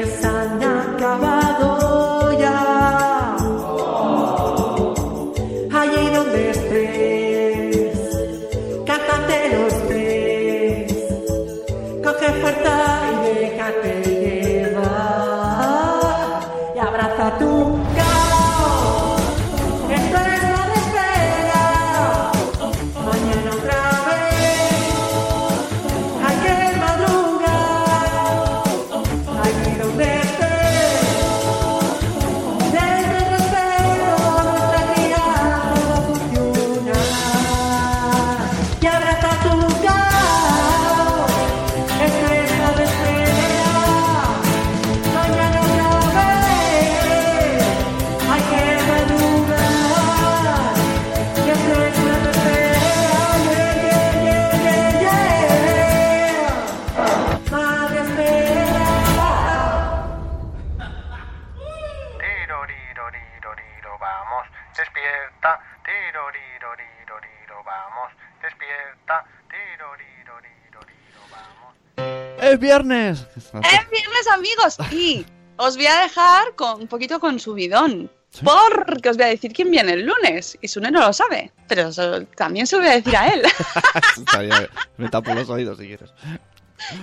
viernes! 72.89 73.26
¡Es 73.36 73.91
viernes, 73.91 74.26
amigos! 74.32 74.76
Y 74.93 75.24
os 75.57 75.76
voy 75.76 75.86
a 75.86 76.01
dejar 76.03 76.55
con, 76.55 76.80
un 76.82 76.89
poquito 76.89 77.20
con 77.20 77.39
subidón. 77.39 78.11
Porque 78.45 79.09
os 79.09 79.16
voy 79.16 79.24
a 79.26 79.28
decir 79.30 79.53
quién 79.53 79.70
viene 79.70 79.93
el 79.95 80.05
lunes. 80.07 80.59
Y 80.61 80.68
Sune 80.68 80.91
no 80.91 81.01
lo 81.01 81.12
sabe. 81.12 81.51
Pero 81.66 81.89
eso 81.89 82.22
también 82.36 82.66
se 82.66 82.76
lo 82.76 82.82
voy 82.82 82.91
a 82.93 82.95
decir 82.97 83.16
a 83.16 83.26
él. 83.28 83.43
Me 84.99 85.09
tapo 85.09 85.34
los 85.34 85.49
oídos 85.49 85.78
si 85.78 85.86
quieres. 85.86 86.11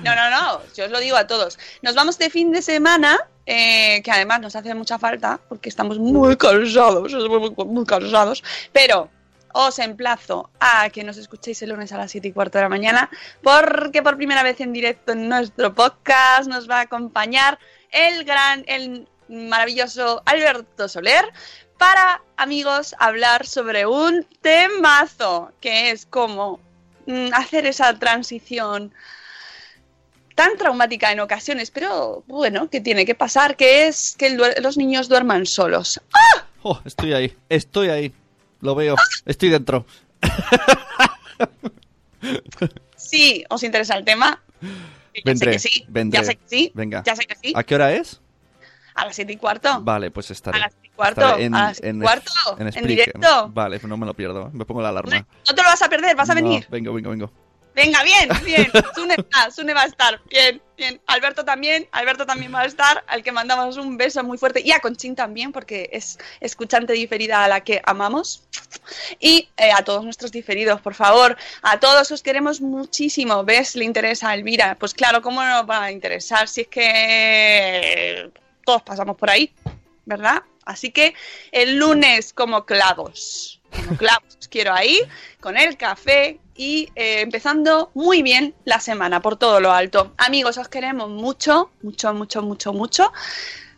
No, 0.03 0.15
no, 0.15 0.29
no, 0.29 0.61
yo 0.75 0.85
os 0.85 0.91
lo 0.91 0.99
digo 0.99 1.17
a 1.17 1.27
todos. 1.27 1.59
Nos 1.81 1.95
vamos 1.95 2.17
de 2.17 2.29
fin 2.29 2.51
de 2.53 2.61
semana, 2.61 3.19
eh, 3.45 4.01
que 4.03 4.11
además 4.11 4.39
nos 4.39 4.55
hace 4.55 4.73
mucha 4.73 4.97
falta, 4.97 5.39
porque 5.49 5.67
estamos 5.67 5.99
muy 5.99 6.37
cansados, 6.37 7.11
muy, 7.13 7.39
muy- 7.39 7.65
muy 7.65 7.85
cansados, 7.85 8.41
pero 8.71 9.09
os 9.57 9.79
emplazo 9.79 10.49
a 10.59 10.89
que 10.89 11.05
nos 11.05 11.15
escuchéis 11.15 11.61
el 11.61 11.69
lunes 11.69 11.93
a 11.93 11.97
las 11.97 12.11
7 12.11 12.27
y 12.27 12.33
cuarto 12.33 12.57
de 12.57 12.65
la 12.65 12.69
mañana, 12.69 13.09
porque 13.41 14.03
por 14.03 14.17
primera 14.17 14.43
vez 14.43 14.59
en 14.59 14.73
directo 14.73 15.13
en 15.13 15.29
nuestro 15.29 15.73
podcast 15.73 16.49
nos 16.49 16.69
va 16.69 16.79
a 16.79 16.81
acompañar 16.81 17.57
el 17.89 18.25
gran, 18.25 18.65
el 18.67 19.07
maravilloso 19.29 20.21
Alberto 20.25 20.89
Soler, 20.89 21.31
para, 21.77 22.21
amigos, 22.35 22.95
hablar 22.99 23.47
sobre 23.47 23.85
un 23.85 24.27
temazo, 24.41 25.53
que 25.61 25.91
es 25.91 26.05
como 26.05 26.59
mm, 27.05 27.29
hacer 27.33 27.65
esa 27.65 27.97
transición 27.97 28.93
tan 30.35 30.57
traumática 30.57 31.13
en 31.13 31.21
ocasiones, 31.21 31.71
pero 31.71 32.25
bueno, 32.27 32.69
que 32.69 32.81
tiene 32.81 33.05
que 33.05 33.15
pasar, 33.15 33.55
que 33.55 33.87
es 33.87 34.15
que 34.17 34.31
los 34.31 34.75
niños 34.75 35.07
duerman 35.07 35.45
solos. 35.45 36.01
Oh, 36.61 36.81
estoy 36.83 37.13
ahí, 37.13 37.37
estoy 37.47 37.87
ahí. 37.87 38.13
Lo 38.65 38.73
veo, 38.75 38.95
estoy 39.25 39.49
dentro. 39.49 39.85
Sí, 42.95 43.43
os 43.49 43.61
interesa 43.63 43.95
el 43.95 44.03
tema. 44.03 44.41
Ya 44.61 45.21
Vendré, 45.23 45.59
sé 45.59 45.69
que 45.69 45.75
sí, 45.75 45.85
vendré. 45.87 46.19
ya 46.19 46.25
sé 46.25 46.35
que 46.35 46.43
sí, 46.47 46.71
Venga. 46.73 47.03
ya 47.05 47.15
sé 47.15 47.25
que 47.25 47.35
sí. 47.35 47.53
¿A 47.55 47.63
qué 47.63 47.75
hora 47.75 47.93
es? 47.93 48.19
A 48.95 49.05
las 49.05 49.15
siete 49.15 49.33
y 49.33 49.37
cuarto. 49.37 49.81
Vale, 49.81 50.09
pues 50.11 50.31
estaré. 50.31 50.57
A 50.57 50.61
las 50.61 50.73
siete 50.73 50.87
y 50.87 50.95
cuarto, 50.95 51.37
en, 51.37 51.53
a 51.55 51.67
las 51.67 51.77
siete 51.77 51.87
y 51.87 51.89
en- 51.91 52.01
cuarto, 52.01 52.31
en 52.59 52.87
directo. 52.87 53.49
Vale, 53.53 53.79
pues 53.79 53.89
no 53.89 53.97
me 53.97 54.05
lo 54.05 54.13
pierdo. 54.13 54.49
Me 54.53 54.65
pongo 54.65 54.81
la 54.81 54.89
alarma. 54.89 55.17
No 55.47 55.55
te 55.55 55.61
lo 55.61 55.69
vas 55.69 55.81
a 55.81 55.89
perder, 55.89 56.15
vas 56.15 56.29
a 56.29 56.33
No, 56.35 56.41
venir. 56.41 56.67
vengo, 56.69 56.93
vengo, 56.93 57.09
vengo. 57.11 57.31
Venga, 57.75 58.03
bien, 58.03 58.29
bien. 58.45 58.71
Sune 58.95 59.17
va, 59.17 59.51
Sune 59.51 59.73
va 59.73 59.83
a 59.83 59.85
estar. 59.85 60.21
Bien, 60.29 60.61
bien. 60.77 61.01
Alberto 61.07 61.43
también, 61.43 61.87
Alberto 61.91 62.25
también 62.25 62.53
va 62.55 62.61
a 62.61 62.65
estar, 62.65 63.03
al 63.07 63.21
que 63.21 63.33
mandamos 63.33 63.75
un 63.75 63.97
beso 63.97 64.23
muy 64.23 64.37
fuerte. 64.37 64.61
Y 64.63 64.71
a 64.71 64.79
Conchín 64.79 65.13
también, 65.13 65.51
porque 65.51 65.89
es 65.91 66.17
escuchante 66.39 66.93
diferida 66.93 67.43
a 67.43 67.49
la 67.49 67.61
que 67.61 67.81
amamos. 67.83 68.47
Y 69.19 69.49
eh, 69.57 69.71
a 69.73 69.83
todos 69.83 70.05
nuestros 70.05 70.31
diferidos, 70.31 70.79
por 70.79 70.95
favor. 70.95 71.37
A 71.61 71.79
todos 71.79 72.09
os 72.11 72.23
queremos 72.23 72.61
muchísimo. 72.61 73.43
¿Ves? 73.43 73.75
Le 73.75 73.83
interesa 73.83 74.29
a 74.29 74.35
Elvira. 74.35 74.77
Pues 74.79 74.93
claro, 74.93 75.21
¿cómo 75.21 75.43
no 75.43 75.49
nos 75.49 75.69
va 75.69 75.83
a 75.83 75.91
interesar 75.91 76.47
si 76.47 76.61
es 76.61 76.67
que 76.67 78.31
todos 78.65 78.83
pasamos 78.83 79.17
por 79.17 79.29
ahí? 79.29 79.53
¿Verdad? 80.05 80.43
Así 80.65 80.91
que 80.91 81.13
el 81.51 81.77
lunes 81.77 82.31
como 82.31 82.65
clavos. 82.65 83.61
Como 83.69 83.97
clavos. 83.97 84.37
Os 84.39 84.47
quiero 84.47 84.73
ahí, 84.73 85.01
con 85.41 85.57
el 85.57 85.75
café 85.75 86.39
y 86.55 86.89
eh, 86.95 87.21
empezando 87.21 87.91
muy 87.93 88.21
bien 88.21 88.55
la 88.63 88.79
semana 88.79 89.21
por 89.21 89.37
todo 89.37 89.59
lo 89.59 89.71
alto. 89.71 90.13
Amigos, 90.17 90.57
os 90.57 90.67
queremos 90.67 91.09
mucho, 91.09 91.71
mucho, 91.81 92.13
mucho, 92.13 92.41
mucho, 92.41 92.73
mucho. 92.73 93.11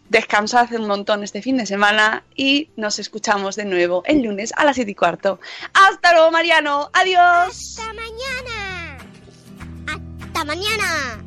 Descansad 0.10 0.72
un 0.74 0.88
montón 0.88 1.24
este 1.24 1.42
fin 1.42 1.58
de 1.58 1.66
semana 1.66 2.24
y 2.36 2.70
nos 2.78 2.98
escuchamos 3.00 3.56
de 3.56 3.66
nuevo 3.66 4.04
el 4.06 4.22
lunes 4.22 4.54
a 4.56 4.64
las 4.64 4.76
7 4.76 4.92
y 4.92 4.96
cuarto. 4.96 5.40
Hasta 5.74 6.14
luego, 6.14 6.32
Mariano. 6.32 6.90
Adiós. 6.94 7.50
Hasta 7.50 7.94
mañana. 7.94 8.98
Hasta 9.88 10.46
mañana. 10.46 11.27